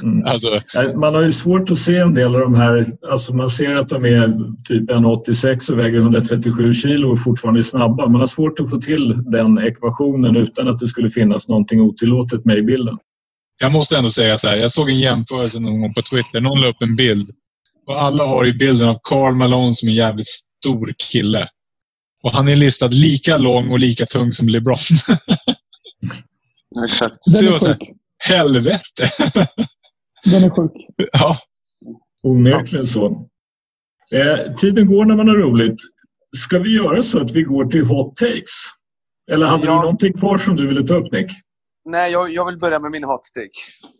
[0.03, 0.25] Mm.
[0.25, 0.47] alltså,
[0.95, 3.89] Man har ju svårt att se en del av de här, alltså man ser att
[3.89, 4.33] de är
[4.63, 8.07] typ 1,86 och väger 137 kilo och fortfarande är snabba.
[8.07, 12.45] Man har svårt att få till den ekvationen utan att det skulle finnas någonting otillåtet
[12.45, 12.97] med i bilden.
[13.57, 14.57] Jag måste ändå säga så här.
[14.57, 16.41] Jag såg en jämförelse någon gång på Twitter.
[16.41, 17.29] Någon la upp en bild.
[17.87, 21.49] Och alla har ju bilden av Karl Malone som en jävligt stor kille.
[22.23, 24.75] Och han är listad lika lång och lika tung som LeBron.
[26.85, 27.17] Exakt.
[27.33, 27.89] Den Det är sjuk.
[28.29, 29.09] helvete!
[30.25, 30.71] Den är sjuk.
[31.13, 31.37] ja.
[32.23, 33.27] Onekligen så.
[34.13, 35.77] Eh, tiden går när man har roligt.
[36.37, 38.49] Ska vi göra så att vi går till hot takes?
[39.31, 39.71] Eller hade Ja.
[39.75, 41.31] du någonting kvar som du ville ta upp Nick?
[41.85, 43.49] Nej, jag, jag vill börja med min hot take.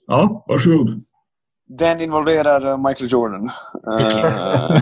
[0.07, 1.03] Ja, varsågod.
[1.77, 3.49] Den involverar eh, Michael Jordan.
[3.99, 4.81] Eh,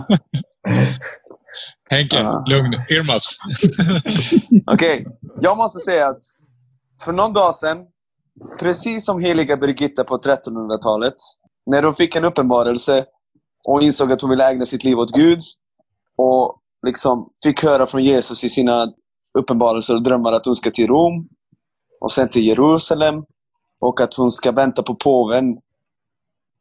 [1.90, 2.44] Henke, Ja.
[2.48, 2.72] lugn.
[2.90, 3.38] Earmuffs.
[4.74, 5.06] Okej,
[5.40, 6.22] jag måste säga att
[7.04, 7.78] för någon dag sedan
[8.60, 11.14] precis som heliga Birgitta på 1300-talet,
[11.70, 13.04] när hon fick en uppenbarelse
[13.68, 15.38] och insåg att hon ville ägna sitt liv åt Gud
[16.16, 18.86] och liksom fick höra från Jesus i sina
[19.38, 21.28] uppenbarelser och drömmar att hon ska till Rom
[22.00, 23.24] och sen till Jerusalem
[23.80, 25.60] och att hon ska vänta på påven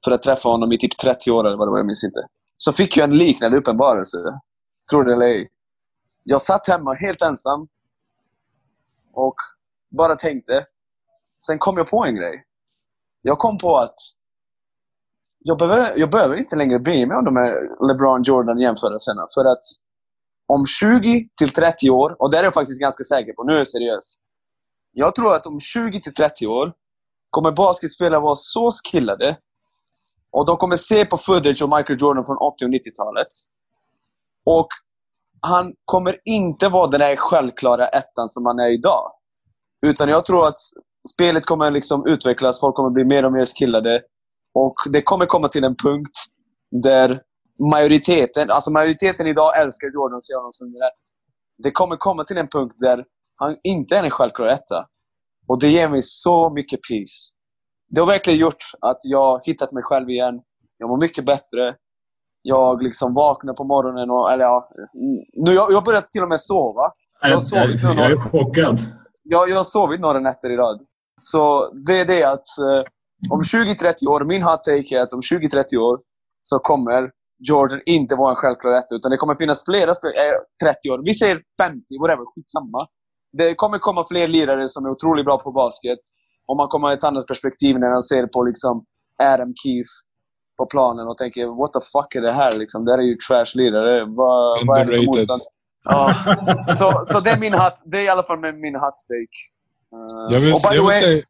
[0.05, 2.27] för att träffa honom i typ 30 år eller vad det var, jag minns inte.
[2.57, 4.17] Så fick jag en liknande uppenbarelse.
[4.91, 5.49] Tror det eller ej.
[6.23, 7.67] Jag satt hemma helt ensam
[9.13, 9.35] och
[9.89, 10.65] bara tänkte.
[11.45, 12.43] Sen kom jag på en grej.
[13.21, 13.95] Jag kom på att
[15.39, 19.27] jag behöver, jag behöver inte längre bry mig om de här LeBron Jordan jämförelserna.
[19.33, 19.63] För att
[20.47, 23.57] om 20 till 30 år, och det är jag faktiskt ganska säker på, nu är
[23.57, 24.17] jag seriös.
[24.91, 26.73] Jag tror att om 20-30 år
[27.29, 29.37] kommer basketspelare vara så skillade
[30.31, 33.27] och de kommer se på footage av Michael Jordan från 80 och 90-talet.
[34.45, 34.67] Och
[35.41, 39.11] han kommer inte vara den där självklara ettan som han är idag.
[39.85, 40.59] Utan jag tror att
[41.13, 44.01] spelet kommer liksom utvecklas, folk kommer bli mer och mer skillade.
[44.53, 46.15] Och det kommer komma till en punkt
[46.83, 47.21] där
[47.71, 51.03] majoriteten, alltså majoriteten idag älskar Jordan så gör de som rätt.
[51.63, 53.05] Det kommer komma till en punkt där
[53.39, 54.85] han inte är en självklar etta.
[55.47, 57.35] Och det ger mig så mycket peace.
[57.89, 60.41] Det har verkligen gjort att jag har hittat mig själv igen.
[60.77, 61.75] Jag mår mycket bättre.
[62.41, 64.31] Jag liksom vaknar på morgonen och...
[64.31, 64.69] Eller ja,
[65.33, 66.91] nu, jag, har börjat till och med sova.
[67.21, 68.77] Jag, jag, jag, jag är chockad.
[69.23, 70.79] Jag, jag har sovit några nätter i rad.
[71.21, 72.83] Så det är det att eh,
[73.29, 75.99] om 20-30 år, min hot take är att om 20-30 år
[76.41, 77.11] så kommer
[77.49, 81.01] Jordan inte vara en självklar rätt, utan det kommer finnas flera spelare, äh, 30 år,
[81.05, 82.87] vi säger 50, whatever, skitsamma.
[83.32, 85.99] Det kommer komma fler lirare som är otroligt bra på basket.
[86.47, 88.86] Och man kommer ha ett annat perspektiv när man ser på liksom
[89.23, 89.89] Adam Keefe
[90.57, 92.51] på planen och tänker what the fuck är det här?
[92.51, 94.05] Liksom, det här är ju trash-lirare.
[94.05, 95.41] Vad, vad är det för motstånd?
[95.84, 96.15] Ja.
[96.80, 99.38] så, så det är min hot, det är i alla fall min hot take.
[99.95, 101.23] Uh, vill, och by the way, säga...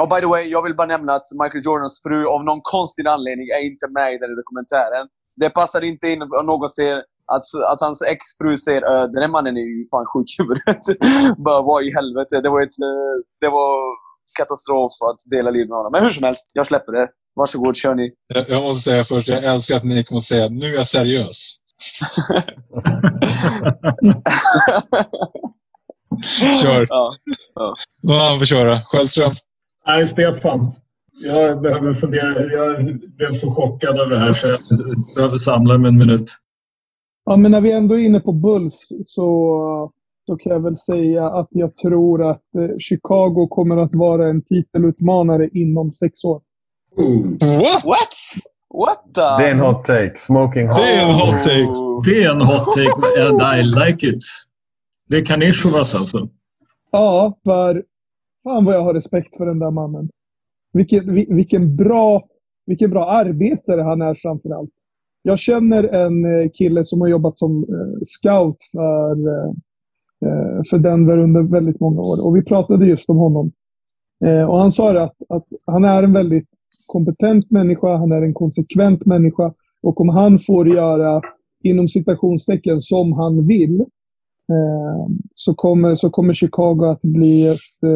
[0.00, 3.06] Och by the way, jag vill bara nämna att Michael Jordans fru av någon konstig
[3.06, 5.08] anledning är inte med i den dokumentären.
[5.36, 7.04] Det passar inte in om någon ser
[7.36, 10.82] att, att hans exfru säger uh, den här mannen är ju fan sjuk i huvudet.
[11.46, 12.40] bara vad i helvete.
[12.44, 12.76] Det var, ett,
[13.40, 13.72] det var
[14.38, 15.92] katastrof att dela liv med honom.
[15.92, 17.08] Men hur som helst, jag släpper det.
[17.36, 18.12] Varsågod, kör ni.
[18.34, 21.56] Jag, jag måste säga först, jag älskar att ni kommer säga nu är jag seriös.
[26.62, 26.86] Kör.
[26.88, 27.12] Ja,
[27.54, 27.74] ja.
[28.02, 28.80] Någon annan får köra.
[28.84, 29.32] Sköldström.
[29.86, 30.72] Nej, Stefan.
[31.24, 32.52] Jag behöver fundera.
[32.52, 34.58] Jag blev så chockad över det här så jag
[35.14, 36.30] behöver samla mig en minut.
[37.24, 39.92] Ja, men när vi ändå är inne på Bulls så,
[40.26, 44.42] så kan jag väl säga att jag tror att eh, Chicago kommer att vara en
[44.42, 46.40] titelutmanare inom sex år.
[47.40, 47.84] What?
[47.84, 48.14] What?
[48.74, 49.42] What the?
[49.42, 50.12] Det är en hot take.
[50.16, 50.76] Smoking hot.
[50.76, 52.10] Det är en hot take.
[52.10, 54.22] Det är en hot take and I like it.
[55.08, 56.28] Det är Kanishevas alltså.
[56.90, 57.84] Ja, för
[58.44, 60.08] fan vad jag har respekt för den där mannen.
[60.72, 62.22] Vilken, vilken, bra,
[62.66, 64.74] vilken bra arbetare han är framför allt.
[65.22, 69.12] Jag känner en eh, kille som har jobbat som eh, scout för,
[70.26, 72.26] eh, för Denver under väldigt många år.
[72.26, 73.52] Och vi pratade just om honom.
[74.48, 76.48] Och han sa att, att han är en väldigt
[76.86, 79.52] kompetent människa, han är en konsekvent människa.
[79.82, 81.22] Och om han får göra,
[81.62, 83.84] inom citationstecken, som han vill,
[85.34, 87.90] så kommer, så kommer Chicago att bli ett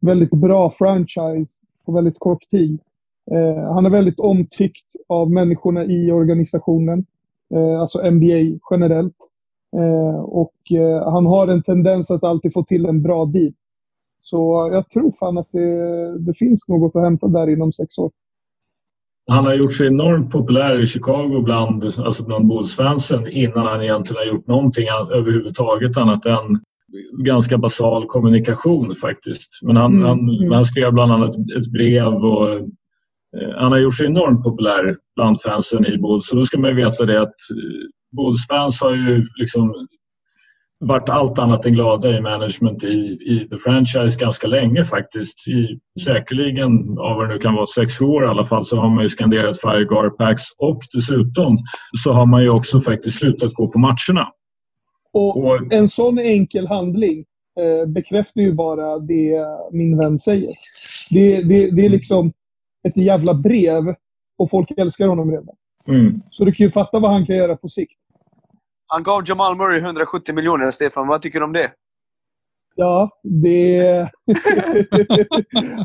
[0.00, 1.52] väldigt bra franchise
[1.86, 2.80] på väldigt kort tid.
[3.74, 7.04] Han är väldigt omtyckt av människorna i organisationen,
[7.54, 9.16] eh, alltså NBA generellt.
[9.76, 13.52] Eh, och eh, han har en tendens att alltid få till en bra deal.
[14.20, 18.10] Så jag tror fan att det, det finns något att hämta där inom sex år.
[19.26, 24.18] Han har gjort sig enormt populär i Chicago bland, alltså bland Bulls-fansen innan han egentligen
[24.18, 26.60] har gjort någonting överhuvudtaget annat än
[27.24, 29.60] ganska basal kommunikation faktiskt.
[29.62, 30.06] Men han, mm.
[30.06, 30.52] han, mm.
[30.52, 32.68] han skrev bland annat ett brev och
[33.56, 36.26] han har gjort sig enormt populär bland fansen i Bulls.
[36.26, 39.74] Så då ska man veta det att eh, Bulls-fans har ju liksom
[40.80, 45.48] varit allt annat än glada i management i, i the franchise ganska länge faktiskt.
[45.48, 48.88] I, säkerligen av vad det nu kan vara, sex år i alla fall, så har
[48.88, 51.58] man ju skanderat Fire Garpax och dessutom
[52.04, 54.28] så har man ju också faktiskt slutat gå på matcherna.
[55.12, 57.24] Och, och en sån enkel handling
[57.60, 60.52] eh, bekräftar ju bara det min vän säger.
[61.10, 62.32] Det, det, det är liksom
[62.88, 63.94] ett jävla brev
[64.38, 65.54] och folk älskar honom redan.
[65.88, 66.22] Mm.
[66.30, 68.00] Så du kan ju fatta vad han kan göra på sikt.
[68.86, 71.08] Han gav Jamal Murray 170 miljoner, Stefan.
[71.08, 71.72] Vad tycker du om det?
[72.74, 73.82] Ja, det...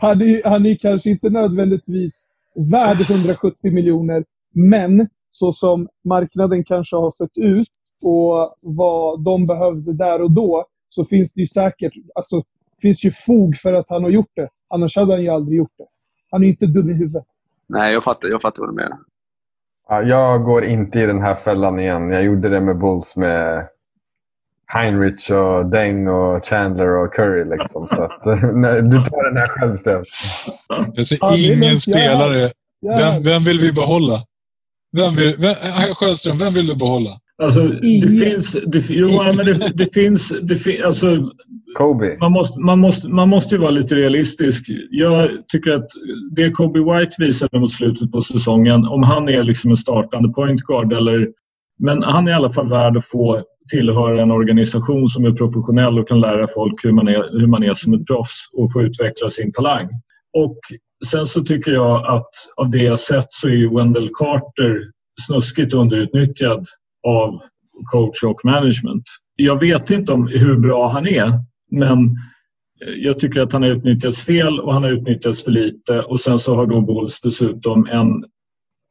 [0.01, 2.27] han, är, han är kanske inte nödvändigtvis
[2.71, 7.69] värd 170 miljoner, men så som marknaden kanske har sett ut
[8.03, 8.33] och
[8.77, 12.43] vad de behövde där och då så finns det ju säkert alltså,
[12.81, 14.49] finns ju fog för att han har gjort det.
[14.69, 15.85] Annars hade han ju aldrig gjort det.
[16.35, 17.23] Han är ju inte dum i huvudet.
[17.69, 18.97] Nej, jag fattar, jag fattar vad du menar.
[19.89, 22.11] Ja, jag går inte i den här fällan igen.
[22.11, 23.67] Jag gjorde det med Bulls med
[24.67, 27.57] Heinrich och Deng och Chandler och Curry.
[27.57, 27.87] Liksom.
[27.89, 30.05] Så att, nej, du tar den här själv, Sten.
[31.19, 32.51] Ja, ingen spelare.
[32.81, 34.25] Vem, vem vill vi behålla?
[34.91, 35.55] Vem vill, vem,
[35.95, 37.19] Sjöström, vem vill du behålla?
[37.43, 37.67] Alltså,
[38.01, 38.51] det finns...
[38.51, 39.07] Det, jo,
[39.37, 40.33] men det, det finns...
[40.41, 41.31] Det, fin- alltså,
[41.77, 42.17] Kobe.
[42.19, 44.65] man, måste, man, måste, man måste ju vara lite realistisk.
[44.89, 45.87] Jag tycker att
[46.35, 50.61] det Kobe White visade mot slutet på säsongen, om han är liksom en startande point
[50.61, 51.27] guard eller...
[51.79, 55.99] Men han är i alla fall värd att få tillhöra en organisation som är professionell
[55.99, 58.81] och kan lära folk hur man är, hur man är som ett proffs och få
[58.81, 59.89] utveckla sin talang.
[60.37, 60.59] Och
[61.05, 64.77] sen så tycker jag att av det jag sett så är ju Wendell Carter
[65.27, 66.65] snuskigt underutnyttjad
[67.05, 67.41] av
[67.91, 69.03] coach och management.
[69.35, 71.31] Jag vet inte om hur bra han är,
[71.71, 72.15] men
[72.97, 75.99] jag tycker att han har utnyttjats fel och han har utnyttjats för lite.
[76.01, 78.23] Och sen så har då Bulls dessutom en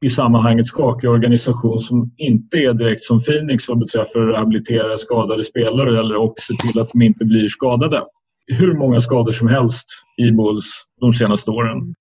[0.05, 5.45] i sammanhanget skakig organisation som inte är direkt som Phoenix vad beträffar att rehabilitera skadade
[5.45, 8.03] spelare eller och se till att de inte blir skadade.
[8.47, 9.87] Hur många skador som helst
[10.17, 11.95] i Bulls de senaste åren.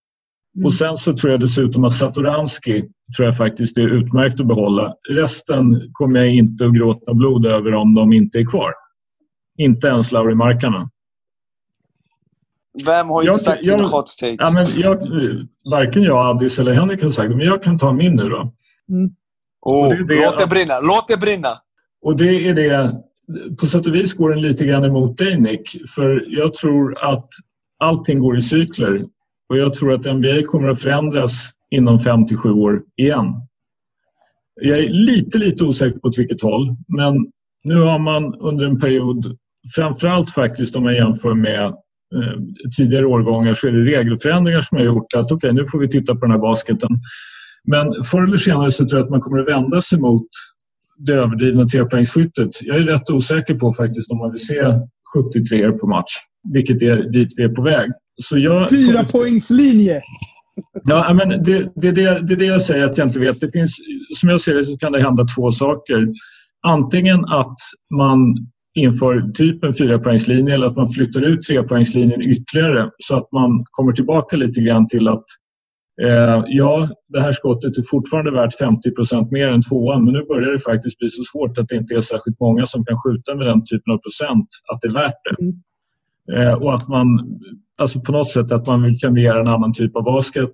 [0.64, 2.82] Och sen så tror jag dessutom att Satoranski
[3.18, 4.94] tror jag faktiskt är utmärkt att behålla.
[5.10, 8.72] Resten kommer jag inte att gråta blod över om de inte är kvar.
[9.58, 10.90] Inte ens Lauri Markkanen.
[12.86, 14.36] Vem har Jag- inte sagt jag- sin hot take?
[14.40, 14.98] Ja, men jag,
[15.72, 18.54] varken jag, Addis eller Henrik har sagt det, men jag kan ta min nu då.
[19.62, 20.80] oh, det det- låt det brinna!
[20.80, 21.62] Låt det brinna!
[22.02, 23.02] Och det är det,
[23.60, 25.90] på sätt och vis går den lite grann emot dig Nick.
[25.96, 27.28] För jag tror att
[27.80, 29.06] allting går i cykler.
[29.54, 33.26] Och jag tror att NBA kommer att förändras inom 5 till 7 år igen.
[34.62, 36.76] Jag är lite, lite osäker på åt vilket håll.
[36.88, 37.32] Men
[37.64, 39.38] nu har man under en period,
[39.76, 42.40] framförallt faktiskt om man jämför med eh,
[42.78, 46.16] tidigare årgångar, så är det regelförändringar som har gjort att okej, nu får vi titta
[46.16, 46.90] på den här basketen.
[47.64, 50.28] Men förr eller senare så tror jag att man kommer att vända sig mot
[50.98, 52.62] det överdrivna trepoängsskyttet.
[52.62, 54.64] Jag är rätt osäker på faktiskt om man vill se
[55.14, 56.14] 73 på match,
[56.54, 57.92] vilket är dit vi är på väg.
[58.22, 60.00] Så jag, Fyra poängslinje.
[60.84, 63.42] Ja, men det, det, är det, det är det jag säger att jag inte vet.
[63.42, 63.76] Det finns,
[64.16, 66.08] som jag ser det så kan det hända två saker.
[66.68, 67.58] Antingen att
[67.96, 68.20] man
[68.76, 73.94] inför typ en fyrapoängslinje eller att man flyttar ut trepoängslinjen ytterligare så att man kommer
[73.94, 75.26] tillbaka lite grann till att
[76.02, 78.92] eh, ja, det här skottet är fortfarande värt 50
[79.32, 82.02] mer än tvåan men nu börjar det faktiskt bli så svårt att det inte är
[82.02, 85.46] särskilt många som kan skjuta med den typen av procent att det är värt det.
[85.46, 85.52] Eh,
[86.32, 87.40] Eh, och att man,
[87.78, 90.54] alltså på något sätt att man vill premiera en annan typ av basket.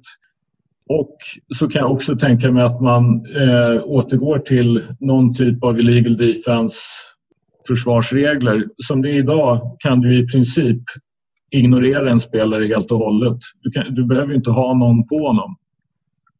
[0.89, 1.17] Och
[1.55, 6.17] så kan jag också tänka mig att man eh, återgår till någon typ av illegal
[6.17, 6.79] defense
[7.67, 8.67] försvarsregler.
[8.77, 10.81] Som det är idag kan du i princip
[11.51, 13.37] ignorera en spelare helt och hållet.
[13.61, 15.55] Du, kan, du behöver inte ha någon på honom.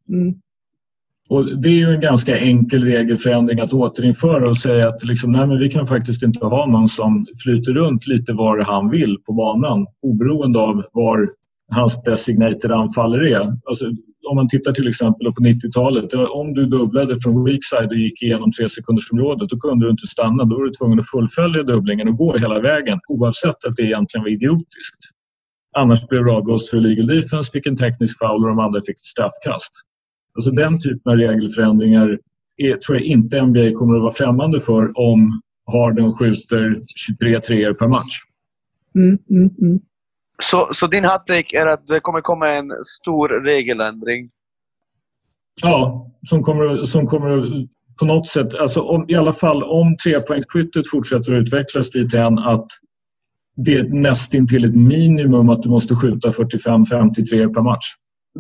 [0.10, 0.36] Mm.
[1.30, 5.48] Och det är ju en ganska enkel regelförändring att återinföra och säga att liksom, nej,
[5.48, 9.34] men vi kan faktiskt inte ha någon som flyter runt lite var han vill på
[9.34, 11.30] banan oberoende av var
[11.72, 13.58] hans designated anfallare är.
[13.66, 13.86] Alltså,
[14.30, 16.14] om man tittar till exempel på 90-talet.
[16.14, 19.92] Eh, om du dubblade från weak side och gick igenom tre sekundersområdet då kunde du
[19.92, 20.44] inte stanna.
[20.44, 24.24] Då var du tvungen att fullfölja dubblingen och gå hela vägen oavsett att det egentligen
[24.24, 25.02] var idiotiskt.
[25.78, 28.98] Annars blev du avblåst för legal defense, fick en teknisk foul och de andra fick
[28.98, 29.72] ett straffkast.
[30.40, 32.20] Alltså den typen av regelförändringar
[32.58, 37.74] är, tror jag inte NBA kommer att vara främmande för om Harden skjuter 23 treor
[37.74, 38.18] per match.
[38.96, 39.80] Mm, mm, mm.
[40.42, 44.30] Så, så din hot är att det kommer komma en stor regeländring?
[45.62, 49.98] Ja, som kommer, som kommer att på något sätt, alltså om, i alla fall om
[50.04, 52.68] trepoängsskyttet fortsätter att utvecklas dit än att
[53.56, 57.86] det är nästintill ett minimum att du måste skjuta 45-53 per match.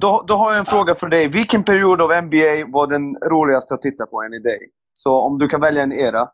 [0.01, 1.27] Då, då har jag en fråga för dig.
[1.27, 4.59] Vilken period av NBA var den roligaste att titta på i dig?
[4.93, 6.27] Så om du kan välja en era.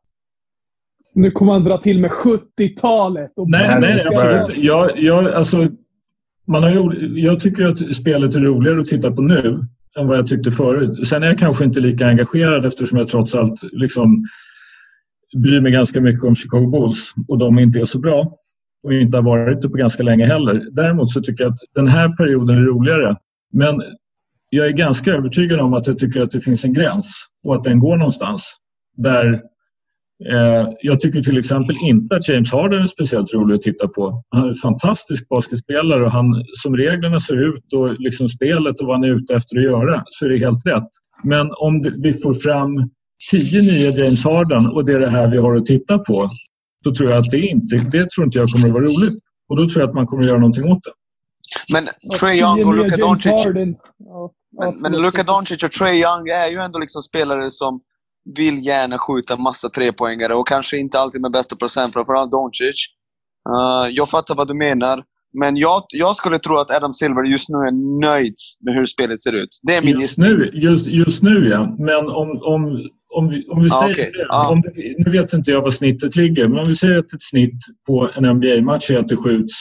[1.14, 3.32] Nu kommer han dra till med 70-talet.
[3.36, 4.58] och Nej, nej, absolut.
[4.58, 5.68] Jag, jag, alltså,
[6.48, 9.60] man har, gjort- jag tycker att spelet är roligare att titta på nu
[10.00, 11.08] än vad jag tyckte förut.
[11.08, 14.26] Sen är jag kanske inte lika engagerad eftersom jag trots allt liksom
[15.44, 18.38] bryr mig ganska mycket om Chicago Bulls och de inte är så bra
[18.84, 20.68] och inte har varit det på ganska länge heller.
[20.72, 23.16] Däremot så tycker jag att den här perioden är roligare.
[23.54, 23.82] Men
[24.50, 27.64] jag är ganska övertygad om att jag tycker att det finns en gräns och att
[27.64, 28.56] den går någonstans.
[28.98, 29.42] Där
[30.24, 34.24] Eh, jag tycker till exempel inte att James Harden är speciellt rolig att titta på.
[34.30, 38.88] Han är en fantastisk basketspelare och han, som reglerna ser ut och liksom spelet och
[38.88, 40.90] vad han är ute efter att göra så är det helt rätt.
[41.24, 42.90] Men om det, vi får fram
[43.32, 46.22] tio nya James Harden och det är det här vi har att titta på
[46.84, 49.20] då tror jag att det inte, det tror inte jag kommer att vara roligt.
[49.50, 50.92] Och då tror jag att man kommer att göra någonting åt det.
[51.74, 51.88] Men
[52.20, 53.46] Trae Young och Luka Doncic...
[53.98, 54.92] Ja, Men, men.
[54.92, 57.82] Luka Doncic och Trae Young är ju ändå liksom spelare som
[58.38, 62.88] vill gärna skjuta massa trepoängare och kanske inte alltid med bästa procent, framförallt Doncic.
[63.50, 65.04] Uh, jag fattar vad du menar.
[65.40, 69.22] Men jag, jag skulle tro att Adam Silver just nu är nöjd med hur spelet
[69.22, 69.50] ser ut.
[69.64, 71.76] Det är min Just nu, just, just nu ja.
[71.80, 73.94] Men om, om, om vi, om vi Ja, säger...
[73.94, 74.12] okej.
[74.30, 74.50] Ja.
[74.50, 77.24] Om det, nu vet inte jag vad snittet ligger, men om vi säger att ett
[77.24, 79.54] snitt på en NBA-match är att det skjuts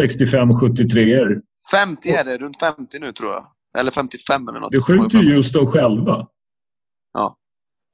[0.00, 1.40] 65-73 er.
[1.70, 2.36] 50 är det.
[2.38, 3.46] Runt 50 nu, tror jag.
[3.78, 4.72] Eller 55 eller något.
[4.72, 6.26] Det skjuter ju just de själva.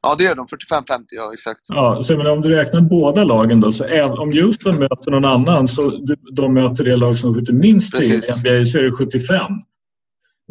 [0.03, 0.47] Ja, det gör de.
[0.47, 1.61] 45-50, ja exakt.
[1.69, 5.25] Ja, så menar, om du räknar båda lagen då, så även om Houston möter någon
[5.25, 5.91] annan så
[6.33, 8.45] de möter det lag som skjuter minst tre i Precis.
[8.45, 9.53] NBA så är det 75.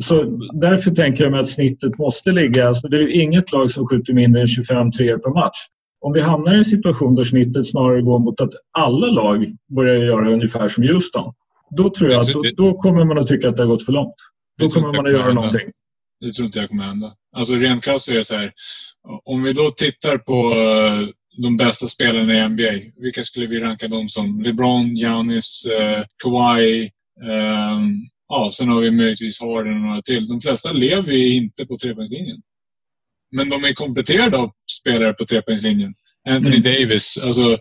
[0.01, 0.23] Så
[0.53, 3.88] därför tänker jag mig att snittet måste ligga, alltså det är ju inget lag som
[3.88, 5.57] skjuter mindre än 25 treor per match.
[6.02, 9.95] Om vi hamnar i en situation där snittet snarare går mot att alla lag börjar
[9.95, 11.34] göra ungefär som Houston.
[11.78, 13.61] Då tror jag Jag att tror då, det- då kommer man att tycka att det
[13.64, 14.15] har gått för långt.
[14.60, 15.34] Då kommer man att göra hända.
[15.41, 15.69] någonting.
[16.19, 17.14] Det tror inte jag kommer hända.
[17.36, 18.52] Alltså rent krasst är det så här.
[19.23, 21.07] Om vi då tittar på eh,
[21.44, 22.91] de bästa spelarna i NBA.
[23.02, 24.41] Vilka skulle vi ranka dem som?
[24.41, 26.84] LeBron, Giannis, eh, Kawhi.
[27.23, 27.90] ehm,
[28.28, 30.28] ja, sen har vi möjligtvis Harden och några till.
[30.28, 32.41] De flesta lever ju inte på trepoängslinjen.
[33.32, 35.94] Men de är kompletterade av spelare på trepoängslinjen.
[36.30, 36.62] Anthony Mm.
[36.62, 37.18] Davis.
[37.24, 37.58] Alltså,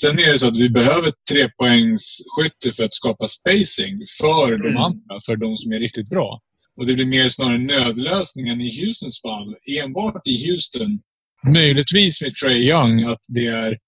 [0.00, 4.76] sen är det så att vi behöver trepoängsskytte för att skapa spacing för de Mm.
[4.76, 6.40] andra, för de som är riktigt bra.
[6.76, 9.56] Och det blir mer snarare nödlösningen i Houstons fall.
[9.80, 11.00] Enbart i Houston,
[11.46, 13.78] möjligtvis med Trey Young, att det är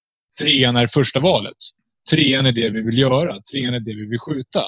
[0.42, 1.56] trean är första valet.
[2.10, 3.40] Trean är det vi vill göra.
[3.52, 4.62] Trean är det vi vill skjuta.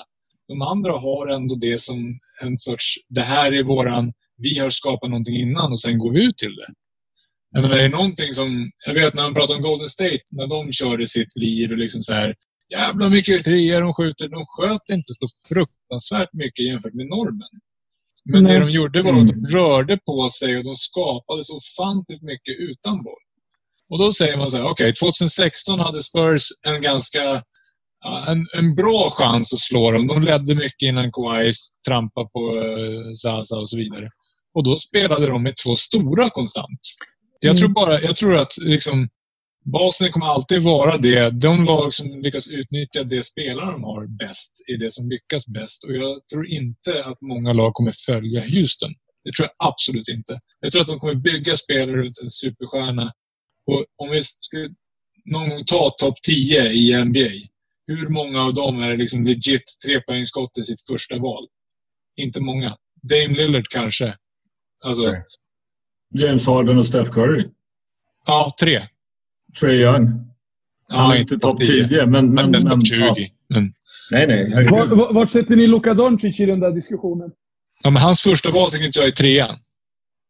[0.49, 5.11] De andra har ändå det som en sorts, det här är våran, vi har skapat
[5.11, 6.69] någonting innan och sen går vi ut till det.
[7.51, 10.47] Jag menar, det är någonting som, jag vet när man pratar om Golden State, när
[10.47, 12.35] de körde sitt lir och liksom så här,
[12.73, 14.29] jävla mycket treor de skjuter.
[14.29, 17.49] De sköt inte så fruktansvärt mycket jämfört med normen.
[18.33, 18.53] Men Nej.
[18.53, 19.25] det de gjorde var Mm.
[19.25, 23.25] att de rörde på sig och de skapade så ofantligt mycket utan boll.
[23.91, 27.43] Och då säger man så här, okej, 2016 hade Spurs en ganska
[28.29, 30.07] en, en bra chans att slå dem.
[30.07, 31.53] De ledde mycket innan Kawhi
[31.89, 34.11] trampade på uh, Zaza och så vidare.
[34.55, 36.81] Och då spelade de med två stora konstant.
[37.41, 37.61] Jag Mm.
[37.61, 39.09] tror bara, jag tror att liksom
[39.73, 41.31] Basen kommer alltid vara det.
[41.31, 45.85] De lag som lyckas utnyttja det spelarna de har bäst är det som lyckas bäst.
[45.85, 48.95] Och jag tror inte att många lag kommer följa Houston.
[49.25, 50.41] Det tror jag absolut inte.
[50.61, 53.13] Jag tror att de kommer bygga spelare runt en superstjärna.
[53.67, 54.69] Och om vi skulle
[55.25, 57.31] någon gång ta topp 10 i NBA.
[57.87, 61.47] Hur många av dem är liksom legit trepoängsskott i sitt första val?
[62.17, 62.77] Inte många.
[63.03, 64.17] Dame Lillard kanske.
[64.85, 65.23] Alltså, Nej.
[66.15, 67.47] James Harden och Steph Curry.
[68.27, 68.81] ja, tre.
[69.61, 69.95] Trey Young.
[70.91, 72.11] Han Ja, är inte topp 10, men...
[72.11, 72.97] men, Men, men topp 20.
[72.97, 73.15] ja.
[73.49, 73.73] Men,
[74.11, 74.45] Nej, nej.
[74.51, 74.99] Var, herregud.
[74.99, 77.31] var- vart sätter ni Luka Doncic i den där diskussionen?
[77.83, 79.57] ja, men hans första val tycker inte jag är trean.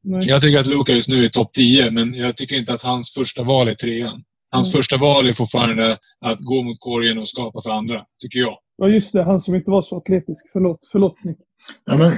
[0.03, 0.27] Nej.
[0.29, 3.15] Jag tycker att Luka just nu är topp 10, men jag tycker inte att hans
[3.15, 4.25] första val är trean.
[4.51, 4.79] Hans Mm.
[4.79, 8.59] första val är fortfarande att gå mot korgen och skapa för andra, tycker jag.
[8.77, 9.25] Ja, just det.
[9.25, 10.47] Han som inte var så atletisk.
[10.53, 11.39] Förlåt, förlåt Nick.
[11.85, 12.13] Ja, men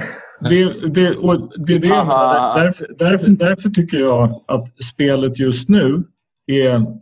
[0.49, 6.03] det, det, och det är det därför, därför, därför tycker jag att spelet just nu
[6.47, 7.01] är...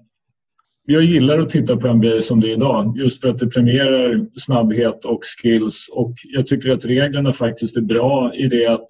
[0.86, 4.26] Jag gillar att titta på NBA som det är idag just för att det premierar
[4.40, 5.90] snabbhet och skills.
[5.92, 8.88] Och jag tycker att reglerna faktiskt är bra i det att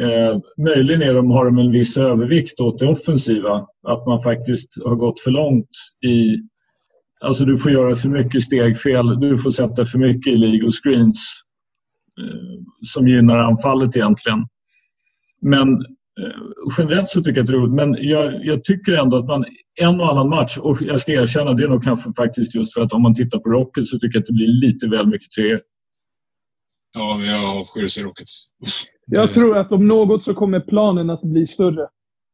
[0.00, 3.66] eh, möjligen är de, har de en viss övervikt åt det offensiva.
[3.88, 5.70] Att man faktiskt har gått för långt
[6.06, 6.36] i...
[7.20, 11.45] Alltså du får göra för mycket stegfel, du får sätta för mycket i legal screens
[12.82, 14.46] som gynnar anfallet egentligen.
[15.42, 15.68] Men
[16.20, 16.42] eh,
[16.78, 17.74] generellt så tycker jag att det är roligt.
[17.74, 19.44] Men jag, jag tycker ändå att man
[19.80, 22.80] en och annan match, och jag ska erkänna det är nog kanske faktiskt just för
[22.80, 25.30] att om man tittar på Rockets så tycker jag att det blir lite väl mycket
[25.30, 25.60] treor.
[26.94, 28.46] Ja, men jag avskyr se Rockets.
[29.06, 31.82] Jag tror att om något så kommer planen att bli större.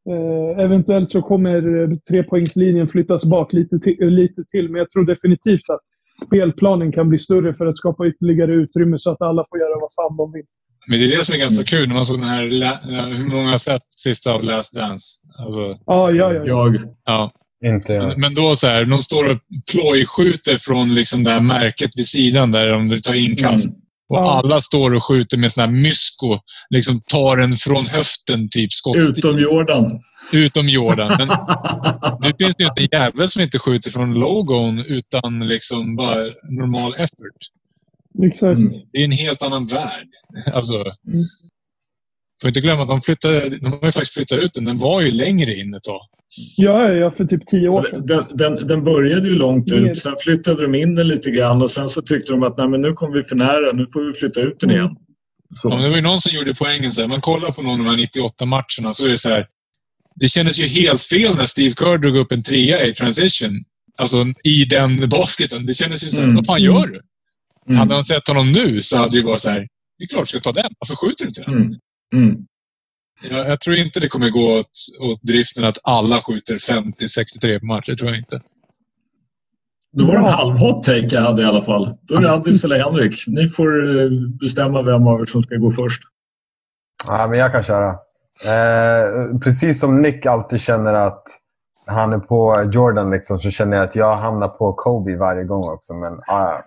[0.08, 4.90] Eh, eventuellt så kommer eh, trepoängslinjen flyttas bak lite till, eh, lite till, men jag
[4.90, 5.80] tror definitivt att
[6.26, 9.92] spelplanen kan bli större för att skapa ytterligare utrymme så att alla får göra vad
[9.94, 10.44] fan de vill.
[10.88, 12.42] Men det är det som är ganska kul när man såg den här...
[12.42, 15.06] Ja, hur många har sett sista av Last Dance?
[15.38, 16.44] Alltså, Ja, ja, ja.
[16.46, 17.32] Jag, ja.
[17.64, 18.18] Inte jag.
[18.18, 19.38] Men, då så här, de står och
[19.72, 23.66] plojskjuter från liksom det här märket vid sidan där de vill ta inkast.
[23.66, 23.78] Mm.
[24.12, 24.38] Och Ja.
[24.38, 26.38] alla står och skjuter med sån här mysko.
[26.70, 29.18] Liksom tar den från höften, typ skottstil.
[29.18, 30.00] utom Jordan.
[30.32, 31.08] Utom Jordan.
[31.18, 31.28] Men
[32.20, 36.16] nu finns det ju inte en jävel som inte skjuter från logon utan liksom bara
[36.50, 37.38] normal effort.
[38.24, 38.58] Exakt.
[38.58, 38.72] Mm.
[38.92, 40.08] Det är en helt annan värld.
[40.54, 40.74] Alltså,
[41.08, 41.24] Mm.
[42.42, 44.64] Får inte glömma att de flyttade, de har ju faktiskt flyttat ut den.
[44.64, 46.00] Den var ju längre in ett tag.
[46.56, 48.06] Ja, ja, för typ tio år sedan.
[48.06, 51.70] Den, den, den började ju långt ut, sen flyttade de in den lite grann och
[51.70, 54.12] sen så tyckte de att Nej, men nu kommer vi för nära, nu får vi
[54.14, 54.96] flytta ut den igen.
[55.54, 55.68] Så.
[55.68, 57.08] Ja, det var ju någon som gjorde poängen så här.
[57.08, 59.46] Man kollar på någon av de här 98 matcherna så är det så här.
[60.14, 63.50] Det kändes ju helt fel när Steve Kerr drog upp en trea i transition.
[63.98, 65.66] Alltså i den basketen.
[65.66, 66.36] Det kändes ju så här, Mm.
[66.36, 67.00] vad fan gör du?
[67.68, 67.78] Mm.
[67.78, 69.68] Hade man sett honom nu så hade det ju varit så här.
[69.98, 70.70] Det är klart du ska ta den.
[70.78, 71.54] Varför skjuter du inte den?
[72.14, 72.36] Mm.
[73.22, 74.66] Jag, jag tror inte det kommer gå åt,
[75.00, 77.86] åt driften att alla skjuter 50-63 på match.
[77.86, 78.40] Det tror jag inte.
[79.92, 81.98] Då var det en halv hot take jag hade i alla fall.
[82.02, 83.24] Då är det Addis eller Henrik.
[83.26, 86.02] Ni får eh, bestämma vem av er som ska gå först.
[87.06, 87.88] Ja, men jag kan köra.
[88.44, 91.22] Eh, precis som Nick alltid känner att
[91.86, 95.68] han är på Jordan liksom, så känner jag att jag hamnar på Kobe varje gång
[95.68, 95.94] också.
[95.94, 96.62] Men, ja,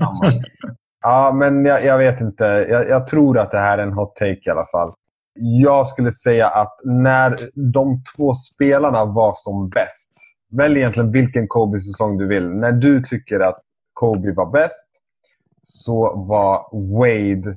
[0.00, 0.12] ja.
[1.02, 2.44] Ja, men jag, jag vet inte.
[2.44, 4.92] Jag, jag tror att det här är en hot take i alla fall.
[5.42, 7.36] Jag skulle säga att när
[7.72, 10.14] de två spelarna var som bäst.
[10.52, 12.48] Välj egentligen vilken Kobe-säsong du vill.
[12.48, 13.58] När du tycker att
[13.92, 14.86] Kobe var bäst
[15.62, 16.68] så var
[16.98, 17.56] Wade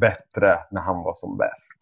[0.00, 1.78] bättre när han var som bäst.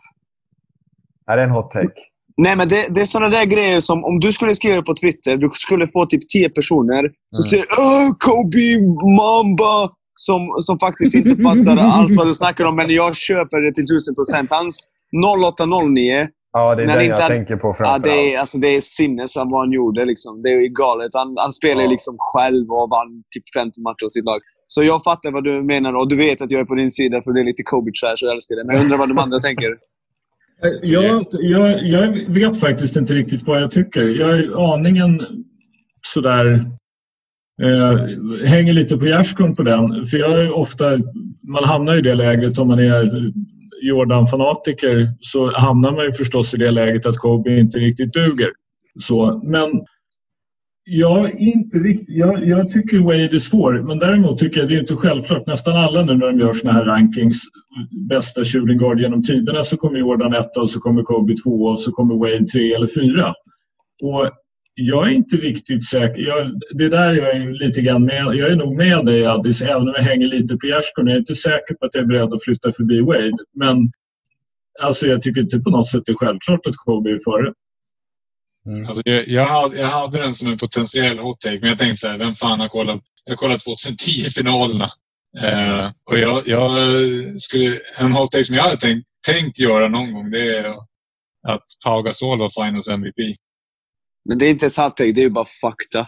[1.27, 2.01] Är det en hot take?
[2.36, 5.36] Nej, men det, det är sådana där grejer som om du skulle skriva på Twitter,
[5.36, 7.01] du skulle få typ 10 personer
[7.36, 7.51] som Mm.
[7.51, 8.78] säger Åh, Kobe,
[9.16, 12.77] Mamba, som, som faktiskt inte fattar alls vad du snackar om.
[12.77, 14.51] Men jag köper det till 1000 procent.
[14.51, 14.89] Hans
[15.24, 18.38] 0809, Ja, det är När den det jag inte- tänker på ja, framför det, är,
[18.38, 20.05] alltså, det är sinnes vad han gjorde.
[20.05, 20.43] Liksom.
[20.43, 21.10] Det är ju galet.
[21.14, 21.90] Han, han spelar Ja.
[21.90, 24.40] liksom själv och vann typ 50 matcher åt sitt lag.
[24.66, 27.22] Så jag fattar vad du menar och du vet att jag är på din sida
[27.22, 28.64] för det är lite Kobe-trash och jag älskar det.
[28.64, 29.70] Men jag undrar vad de andra tänker.
[30.82, 34.01] Jag, jag, jag vet faktiskt inte riktigt vad jag tycker.
[34.01, 35.20] Jag är aningen
[36.14, 36.47] sådär...
[37.62, 37.94] Eh,
[38.48, 40.06] hänger lite på gärdsgården på den.
[40.06, 40.84] För jag är ofta...
[41.48, 43.32] Man hamnar i det läget om man är
[43.82, 48.51] Jordan-fanatiker så hamnar man ju förstås i det läget att Kobe inte riktigt duger.
[49.01, 49.85] Så, men
[50.85, 54.81] jag, inte riktigt, jag, jag tycker Wade är svår, men däremot tycker jag det är
[54.81, 55.47] inte självklart.
[55.47, 57.43] Nästan alla nu när de gör såna här rankings,
[58.09, 61.81] bästa shooting guard genom tiderna så kommer Jordan etta och så kommer Kobe tvåa och
[61.81, 63.35] så kommer Wade tre eller fyra.
[64.03, 64.31] Och
[64.78, 66.23] jag är inte riktigt säker.
[66.23, 68.24] Jag, det där jag är lite grann med.
[68.24, 71.09] Jag är nog med dig Addis, även om jag hänger lite på gärdsgården.
[71.09, 73.36] Jag är inte säker på att jag är beredd att flytta förbi Wade.
[73.55, 73.90] Men
[74.82, 77.53] alltså, jag tycker inte på något sätt det är självklart att Kobe är före.
[78.89, 81.97] Alltså, jag, jag, hade, jag hade den som en potentiell hot take, men jag tänkte
[81.97, 83.01] så här, vem fan har kollat?
[83.24, 84.89] Jag kollade 2010-finalerna.
[85.43, 86.70] Eh, och jag, jag
[87.40, 90.74] skulle, en hot take som jag hade tänkt, tänkt göra någon gång, det är
[91.48, 93.36] att Pau Gasol var Finals MVP.
[94.28, 96.07] Men det är inte ens take, det är ju bara fakta.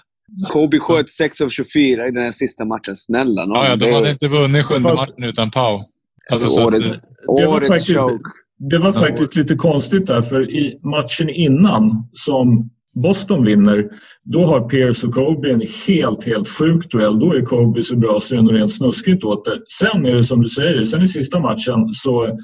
[0.51, 2.95] Kobe sköt 6 av 24 i den här sista matchen.
[2.97, 3.57] Snälla nån.
[3.57, 5.85] Ja, ja, de hade inte vunnit sjunde matchen utan Pau.
[6.31, 8.31] Alltså, så att, året, eh, Det var årets faktiskt- choke.
[8.71, 12.71] Det var faktiskt lite konstigt där, för i matchen innan som
[13.03, 13.85] Boston vinner,
[14.25, 17.19] då har Pierce och Kobe en helt, helt sjuk duell.
[17.21, 19.59] Då är Kobe så bra så det är nog rent snuskigt åt det.
[19.69, 22.39] Sen är det som du säger, sen i sista matchen så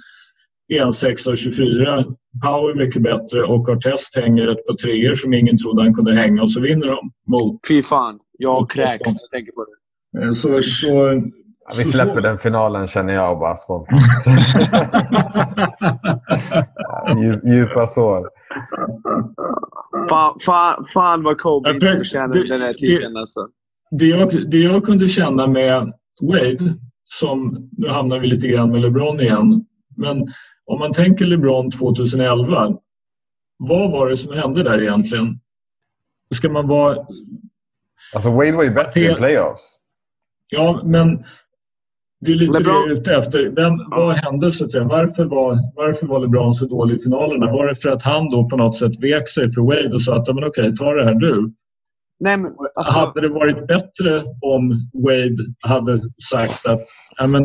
[0.68, 2.04] är han 6 av 24.
[2.42, 6.14] Power är mycket bättre och Artest hänger ett par treor som ingen trodde han kunde
[6.14, 7.60] hänga och så vinner de mot.
[7.68, 8.18] Fy fan.
[8.38, 10.24] Jag kräks när jag tänker på det.
[10.26, 11.22] Eh, Så, så,
[11.68, 13.96] Ja, vi släpper den finalen känner jag bara spontant.
[16.76, 18.28] Ja, Djupa sår.
[20.08, 23.40] Fan, fan, fan vad Kobe inte förtjänade det- den här titeln alltså.
[23.90, 25.92] det, jag, det jag kunde känna med
[26.22, 26.74] Wade,
[27.04, 29.64] som nu hamnar vi lite grann med LeBron igen,
[29.96, 30.16] men
[30.66, 32.76] om man tänker LeBron 2011,
[33.56, 35.40] vad var det som hände där egentligen?
[36.34, 37.06] Ska man vara...
[38.14, 39.80] Alltså Wade var ju bättre i playoffs.
[40.50, 41.24] Ja, men
[42.20, 43.48] det är lite LeBron- det jag är ute efter.
[43.48, 44.84] Vem, vad hände så att säga?
[44.84, 47.46] Varför var, varför var LeBron så dålig i finalerna?
[47.52, 50.16] Var det för att han då på något sätt vek sig för Wade och sa
[50.16, 51.52] att "Ja, men okej, ta det här du?
[52.20, 56.00] Nej, men alltså, Hade det varit bättre om Wade hade
[56.30, 56.80] sagt att
[57.16, 57.42] "Ja, men,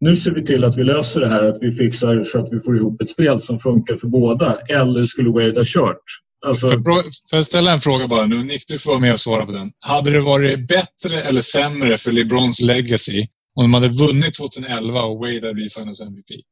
[0.00, 2.60] nu ser vi till att vi löser det här, att vi fixar så att vi
[2.60, 4.58] får ihop ett spel som funkar för båda.
[4.68, 6.02] Eller skulle Wade ha kört?
[6.46, 7.02] Alltså, Får
[7.32, 8.44] jag ställa en fråga bara nu?
[8.44, 9.72] Nick, du får vara med och svara på den.
[9.80, 15.18] Hade det varit bättre eller sämre för LeBrons legacy om de hade vunnit 2011 och
[15.18, 16.44] Wade hade blivit Finals MVP?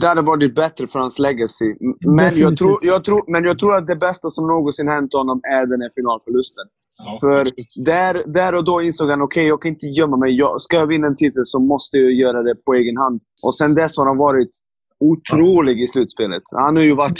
[0.00, 1.74] det hade varit bättre för hans legacy.
[2.16, 5.40] Men jag, tror, jag, tror, men jag tror att det bästa som någonsin hänt honom
[5.42, 6.66] är den här finalförlusten.
[6.98, 7.50] Ja, För
[7.84, 10.36] där, där och då insåg han okej, jag kan inte gömma mig.
[10.36, 13.20] Jag, ska jag vinna en titel så måste jag göra det på egen hand.
[13.42, 14.50] Och sen dess har han varit
[15.00, 16.42] otrolig i slutspelet.
[16.56, 17.18] Han har ju varit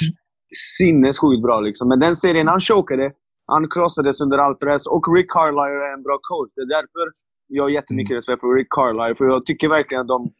[0.78, 1.60] sinnessjukt bra.
[1.60, 1.88] Liksom.
[1.88, 3.12] Men den serien, han chokade.
[3.46, 4.86] Han krossades under all press.
[4.86, 6.50] Och Rick Carlisle är en bra coach.
[6.54, 7.04] Det är därför
[7.48, 9.14] jag har jättemycket respekt för Rick Carlisle.
[9.14, 10.30] För jag tycker verkligen att de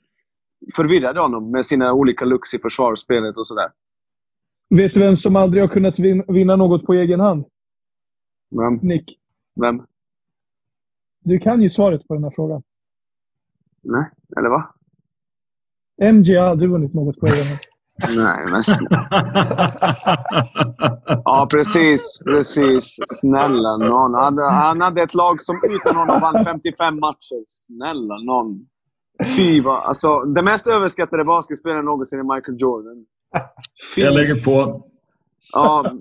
[0.77, 3.69] förvirrade honom med sina olika looks i försvarsspelet och sådär.
[4.75, 7.45] Vet du vem som aldrig har kunnat vin- vinna något på egen hand?
[8.51, 8.75] Vem?
[8.89, 9.19] Nick.
[9.61, 9.83] Vem?
[11.25, 12.63] Du kan ju svaret på den här frågan.
[13.83, 14.75] Nej, eller va?
[16.13, 17.59] MJ har aldrig vunnit något på egen.
[18.25, 19.09] Nej, men snälla.
[21.25, 22.21] Ja, precis.
[22.25, 22.97] Precis.
[23.21, 24.15] Snälla nån.
[24.15, 27.45] Han hade, han hade ett lag som utan honom vann 55 matcher.
[27.47, 28.67] Snälla nån.
[29.37, 29.85] Fy vad...
[29.85, 33.05] Alltså, den mest överskattade basketspelaren någonsin är Michael Jordan.
[33.95, 34.03] Fy.
[34.03, 34.85] Jag lägger på.
[35.53, 35.93] Ja,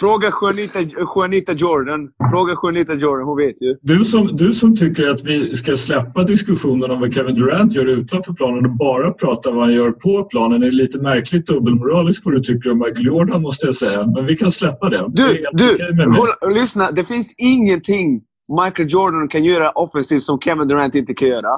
[0.00, 0.78] fråga Juanita,
[1.16, 2.08] Juanita Jordan.
[2.32, 3.26] Fråga Juanita Jordan.
[3.28, 3.76] Hon vet ju.
[3.82, 7.86] Du som, du som tycker att vi ska släppa diskussionen om vad Kevin Durant gör
[7.86, 12.34] utanför planen och bara prata vad han gör på planen är lite märkligt dubbelmoraliskt vad
[12.34, 14.06] du tycker om Michael Jordan måste jag säga.
[14.06, 14.96] Men vi kan släppa det.
[14.96, 15.74] det Du, helt du!
[15.74, 16.18] okej med mig.
[16.40, 16.90] Håll, lyssna.
[16.90, 18.22] Det finns ingenting
[18.64, 21.50] Michael Jordan kan göra offensivt som Kevin Durant inte kan göra.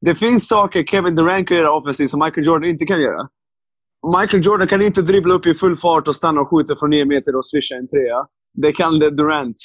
[0.00, 3.28] Det finns saker Kevin Durant kan göra offensivt som Michael Jordan inte kan göra.
[4.20, 7.04] Michael Jordan kan inte dribbla upp i full fart och stanna och skjuta från nio
[7.04, 8.26] meter och swisha en trea.
[8.54, 9.56] Det kan det Durant.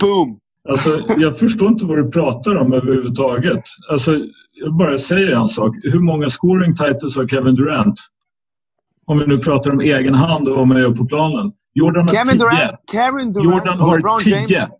[0.00, 0.38] Boom!
[0.68, 3.62] Alltså, jag förstår inte vad du pratar om överhuvudtaget.
[3.90, 4.12] Alltså,
[4.54, 5.76] jag bara säger en sak.
[5.82, 7.98] Hur många scoring titles har Kevin Durant?
[9.06, 11.52] Om vi nu pratar om egen hand och vad man gör på planen.
[11.74, 12.38] Jordan har Kevin tio.
[12.38, 14.46] Durant, Kevin Durant Jordan och har LeBron tio.
[14.48, 14.70] James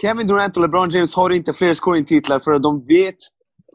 [0.00, 3.16] Kevin Durant och LeBron James har inte fler scoring-titlar för att de vet...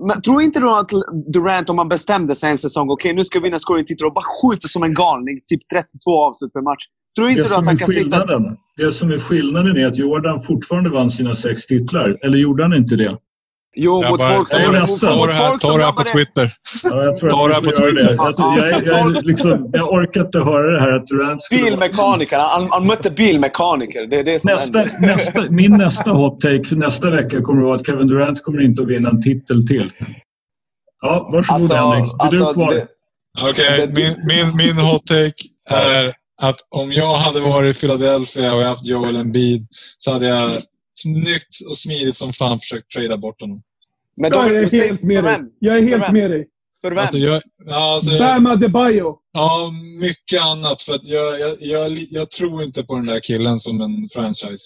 [0.07, 0.89] Men tror inte du att
[1.33, 4.25] Durant, om man bestämde sig en säsong, okej nu ska vi vinna scoring-titlar och bara
[4.41, 6.83] skjuter som en galning, typ 32 avslut per match.
[7.17, 8.19] Tror inte du att han kan snitta...
[8.19, 12.17] skillnaden, det som är skillnaden är att Jordan fortfarande vann sina sex titlar.
[12.25, 13.17] Eller gjorde han inte det?
[13.75, 14.61] Jo, mot folk som...
[14.61, 16.51] ta det- mot, ta mot det här, folk ta som det här på Twitter.
[16.83, 18.15] Ja, jag, tror Ta det här på Twitter.
[18.15, 22.37] Jag, jag, jag, jag, liksom, jag orkar inte höra det här att Durant skulle Bilmekaniker.
[22.39, 24.07] Han, han mötte bilmekaniker.
[24.07, 25.07] Det är det som Nästa, händer.
[25.07, 28.61] nästa, min nästa hot take för nästa vecka kommer att vara att Kevin Durant kommer
[28.65, 29.91] inte att vinna en titel till.
[31.01, 32.11] Ja, varsågod Alltså, Henrik.
[32.19, 32.73] Det är alltså, du kvar.
[32.73, 32.87] det-
[33.49, 35.33] Okej, Det- min, min, min hot take
[35.69, 39.67] är att om jag hade varit i Philadelphia och haft Joel Embiid
[39.99, 40.51] så hade jag
[40.99, 43.61] snyggt och smidigt som fan försökt trada bort honom.
[44.17, 45.39] Men Jag de, är helt med dig.
[45.59, 46.47] Jag är helt med dig.
[46.81, 46.97] För vem?
[46.99, 49.17] Alltså, jag, ja, alltså, Bam Adebayo.
[49.33, 50.81] ja, mycket annat.
[50.81, 54.63] För att jag, jag, jag, jag tror inte på den där killen som en franchise.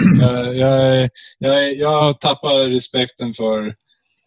[0.20, 3.74] Jag, jag, jag, jag tappar respekten för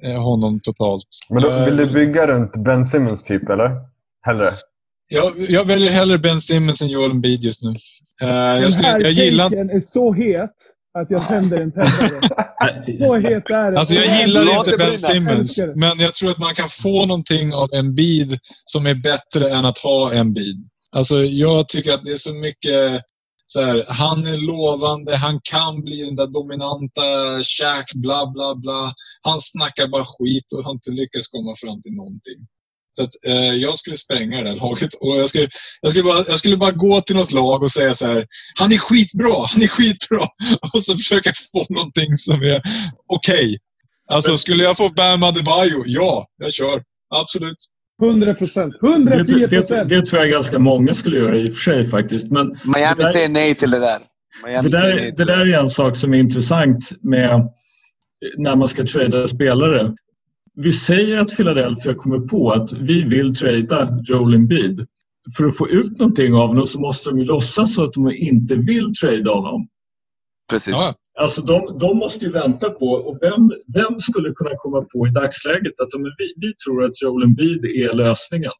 [0.03, 1.03] eh, honom totalt.
[1.29, 3.71] Men då, Jag- vill du bygga runt Ben Simmons typ, eller?
[4.21, 4.49] Hellre?
[5.09, 7.69] Jag, jag väljer hellre Ben Simmons än Joel Embiid just nu.
[7.69, 10.55] Eh, Den jag, skulle, jag gillar är så het
[10.95, 12.29] att jag tänder en tändare.
[12.99, 13.77] Så het är den.
[13.77, 14.99] Alltså jag gillar inte det Ben.
[14.99, 15.75] Simmons, det.
[15.75, 19.77] men jag tror att man kan få någonting av Embiid som är bättre än att
[19.77, 20.69] ha Embiid.
[20.91, 23.01] Alltså jag tycker att det är så mycket
[23.47, 27.03] så här, han är lovande, han kan bli den där dominanta
[27.43, 28.93] Shaq, bla bla bla.
[29.21, 32.39] Han snackar bara skit och har inte lyckats komma fram till någonting.
[32.97, 35.47] Så att, eh, jag skulle spränga det här laget och jag skulle,
[35.81, 38.25] jag, skulle bara, jag skulle bara gå till något lag och säga så här.
[38.59, 40.27] Han är skitbra, han är skitbra.
[40.73, 42.61] Och så försöka få någonting som är
[43.07, 43.57] okej.
[44.11, 45.83] Alltså skulle jag få Bam Adebayo?
[45.85, 46.83] Ja, jag kör.
[47.15, 47.57] Absolut.
[48.03, 48.73] 100 procent.
[48.81, 49.89] Det, 110 det, procent.
[49.89, 52.31] det tror jag ganska många skulle göra i och för sig faktiskt.
[52.31, 53.99] Men Miami det där- säger nej till det där.
[54.45, 57.49] Miami det, där, det där är en sak som är intressant med
[58.37, 59.93] när man ska trada spelare.
[60.55, 64.87] Vi säger att Philadelphia kommer på att vi vill trada Joel Embiid.
[65.37, 68.11] För att få ut någonting av honom så måste de ju låtsas så att de
[68.11, 69.67] inte vill trada honom.
[70.49, 70.73] Precis.
[70.73, 70.93] Ja.
[71.19, 75.09] Alltså de, de måste ju vänta på, och vem, vem skulle kunna komma på i
[75.09, 78.51] dagsläget att de, vi, vi tror att Joel Embiid är lösningen?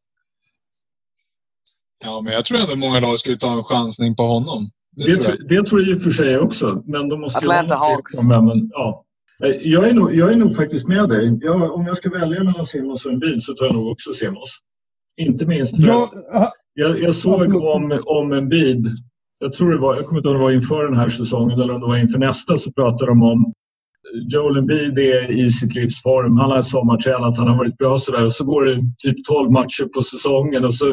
[2.06, 4.70] ja, men jag tror ändå många lag skulle ta en chansning på honom.
[4.96, 5.50] Det, Det, tror jag.
[5.50, 6.84] det tror jag i och för sig också.
[6.86, 8.30] Men de måste Atlanta Hawks.
[8.30, 9.05] Men, men, ja.
[9.44, 11.38] Eh, jag, är nog, jag är nog faktiskt med dig.
[11.42, 14.60] Jag, om jag ska välja mellan Simons och Embiid så tar jag nog också Simons.
[15.18, 16.10] Inte minst för Jag,
[16.74, 18.88] jag, jag såg om, om Embiid.
[19.40, 21.60] Jag tror det var, jag kommer inte ihåg om det var inför den här säsongen
[21.60, 23.54] eller om det var inför nästa så pratade de om
[24.32, 26.38] Joel Embiid är i sitt livs form.
[26.38, 28.26] Han har sommartränat, han har varit bra sådär.
[28.26, 30.86] Och så går det typ 12 matcher på säsongen och så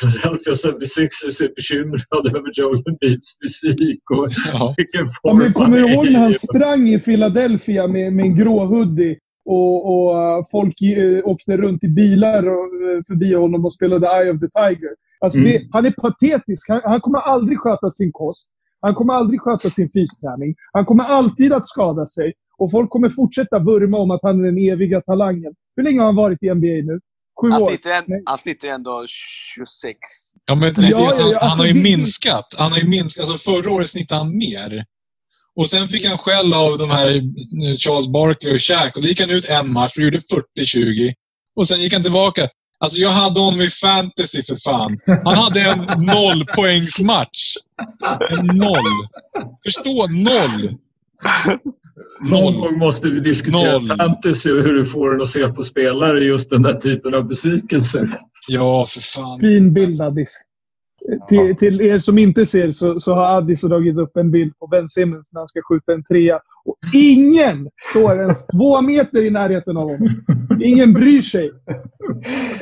[0.00, 4.74] Philadelphia 76ers är bekymrade över Joel Embiids fysik och Ja.
[4.76, 8.36] vilken ja, form men kommer du ihåg när han sprang i Philadelphia med, med en
[8.36, 13.64] grå hoodie och, och uh, folk uh, åkte runt i bilar och, uh, förbi honom
[13.64, 14.90] och spelade Eye of the Tiger.
[15.24, 15.50] Alltså Mm.
[15.52, 16.68] det, han är patetisk.
[16.68, 18.48] Han, han kommer aldrig sköta sin kost.
[18.80, 20.54] Han kommer aldrig sköta sin fysträning.
[20.72, 22.32] Han kommer alltid att skada sig.
[22.60, 25.52] Och folk kommer fortsätta vurma om att han är den eviga talangen.
[25.76, 27.00] Hur länge har han varit i NBA nu?
[27.40, 27.68] Sju Han år?
[27.68, 29.04] snittar, en, han snittar ju ändå
[29.54, 29.96] 26.
[30.46, 32.54] Ja, men Ja, han, ja, ja, han alltså har ju det- minskat.
[32.58, 33.28] Han har ju minskat.
[33.28, 34.84] Alltså förra året snittade han mer.
[35.56, 38.96] Och sen fick han skäll av de här eh, Charles Barkley och Shaq.
[38.96, 41.12] Och då gick han ut en match och gjorde 40-20.
[41.56, 42.48] Och sen gick han tillbaka.
[42.78, 44.98] Alltså jag hade honom i fantasy för fan.
[45.24, 47.54] Han hade en nollpoängsmatch.
[48.30, 49.06] En noll.
[49.64, 50.74] Förstå, noll.
[52.30, 53.98] Någon gång måste vi diskutera Noll.
[53.98, 57.14] fantasy och hur du får den att se på spelare i just den där typen
[57.14, 58.20] av besvikelser.
[58.48, 59.40] Ja, för fan.
[59.40, 60.42] Fin bild, Addis.
[61.28, 64.66] Till, till er som inte ser så, så har Addis dragit upp en bild på
[64.66, 66.40] Ben Simmons när han ska skjuta en trea.
[66.70, 70.08] Och ingen står ens två meter i närheten av honom.
[70.64, 71.50] Ingen bryr sig.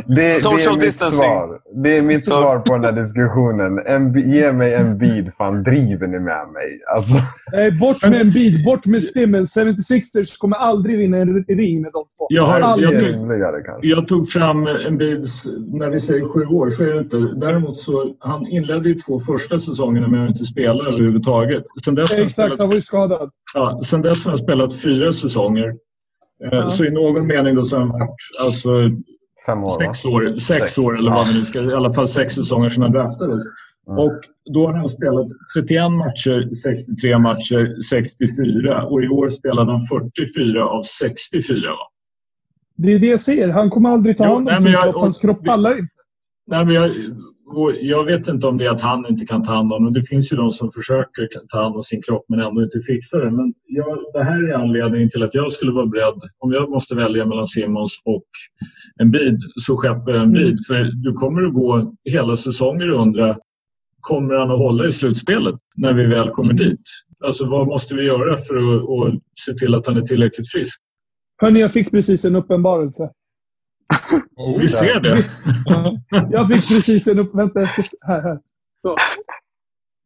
[0.06, 1.18] Det, det Social är mitt distancing.
[1.18, 1.60] svar.
[1.82, 3.78] Det är mitt svar på den här diskussionen.
[3.86, 6.68] En, ge mig en bid, fan driver ni med mig?
[6.96, 7.14] Alltså,
[7.56, 9.56] Eh, bort med en bit, bort med Simmons.
[9.56, 12.26] 76ers kommer aldrig vinna en ring med de två.
[12.28, 13.38] Jag, har, jag, tog,
[13.82, 15.26] jag tog fram en bild
[15.72, 17.16] när vi säger sju år, så är det inte.
[17.16, 21.64] Däremot så han inledde ju två första säsongerna med att inte spela överhuvudtaget.
[21.84, 23.30] Sen dess, Exakt, han var ju skadad.
[23.54, 25.68] Ja, sen dess har han spelat fyra säsonger.
[25.68, 25.74] Eh,
[26.50, 26.70] Ja.
[26.70, 28.10] Så i någon mening då så har han varit
[28.44, 28.68] alltså,
[29.46, 30.78] Fem år, sex år, sex, Sex.
[30.78, 33.42] år eller vad vi nu ska, i alla fall sex säsonger sedan han draftades.
[33.88, 33.98] Mm.
[33.98, 34.20] Och
[34.54, 40.64] då har han spelat 31 matcher, 63 matcher, 64 och i år spelade han 44
[40.64, 41.70] av 64.
[41.70, 41.76] Va?
[42.76, 43.48] Det är det jag säger.
[43.48, 44.96] Han kommer aldrig ta hand om sin jag- kropp.
[44.96, 45.92] Hans kropp pallar inte.
[46.46, 46.90] Nej, men jag,
[47.48, 50.00] och jag vet inte om det är att han inte kan ta hand om det.
[50.00, 53.18] Det finns ju de som försöker ta hand om sin kropp men ändå inte fixar
[53.18, 53.30] det.
[53.30, 56.94] Men jag, det här är anledningen till att jag skulle vara beredd, om jag måste
[56.94, 58.24] välja mellan Simons och
[59.00, 60.46] en bid, så skeppar jag en bid.
[60.46, 60.58] Mm.
[60.66, 63.38] För du kommer att gå hela säsonger och undra,
[64.00, 66.80] kommer han att hålla i slutspelet när vi väl kommer dit?
[67.24, 70.80] Alltså vad måste vi göra för att, att se till att han är tillräckligt frisk?
[71.42, 73.10] Hörni, jag fick precis en uppenbarelse.
[74.36, 75.24] Oh, Vi ser det.
[76.30, 77.34] Jag fick precis en upp...
[77.34, 77.82] Vänta, jag ska...
[78.00, 78.38] Här, här.
[78.82, 78.96] Så.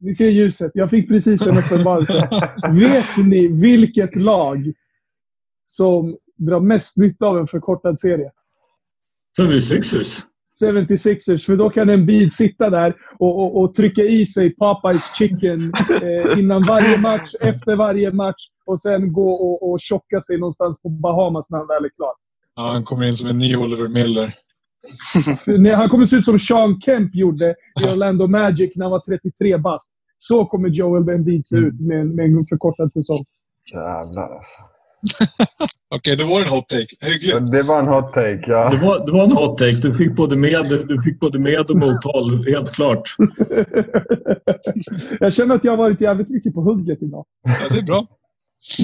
[0.01, 0.71] Ni ser ljuset.
[0.75, 2.29] Jag fick precis en uppenbarelse.
[2.73, 4.73] Vet ni vilket lag
[5.65, 8.31] som drar mest nytta av en förkortad serie?
[9.37, 10.27] För vi är Sixers.
[10.61, 15.15] 76ers, för då kan en bid sitta där och, och, och trycka i sig Popeyes
[15.15, 15.73] chicken
[16.03, 20.83] eh, innan varje match, efter varje match och sen gå och, och tjocka sig någonstans
[20.83, 22.13] på Bahamas när han väl är klar.
[22.57, 24.35] Ja, han kommer in som en ny Oliver Miller.
[25.77, 29.59] Han kommer se ut som Sean Kemp gjorde i Orlando Magic när han var 33
[29.59, 29.95] bast.
[30.19, 33.25] Så kommer Joel Embiid se ut med, en- med en förkortad säsong.
[33.73, 34.63] Jävlar alltså.
[35.95, 36.87] Okej, det var en hot take.
[37.01, 37.53] Hyggligt.
[37.53, 38.71] Det var en hot take, ja.
[38.71, 39.77] Det var, det var en hot take.
[39.83, 43.03] Du fick både med, du fick både med och mothåll, helt klart.
[45.21, 47.25] Jag känner att jag har varit jävligt mycket på hugget idag.
[47.43, 48.07] Ja, det är bra.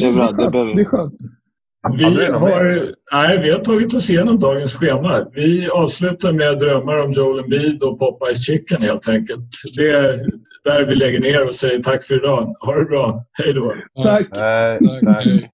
[0.01, 0.45] Det är bra.
[0.45, 1.15] Det behöver Det är skönt.
[1.97, 5.27] Vi har, nej, vi har tagit oss igenom dagens schema.
[5.33, 9.51] Vi avslutar med drömmar om Joel Embiid och Popeyes Chicken helt enkelt.
[9.77, 10.27] Det är
[10.65, 12.57] där vi lägger ner och säger tack för idag.
[12.61, 13.25] Ha det bra.
[13.33, 13.75] Hej då.
[14.03, 14.29] Tack.
[14.31, 15.25] Nej, tack.
[15.25, 15.51] tack.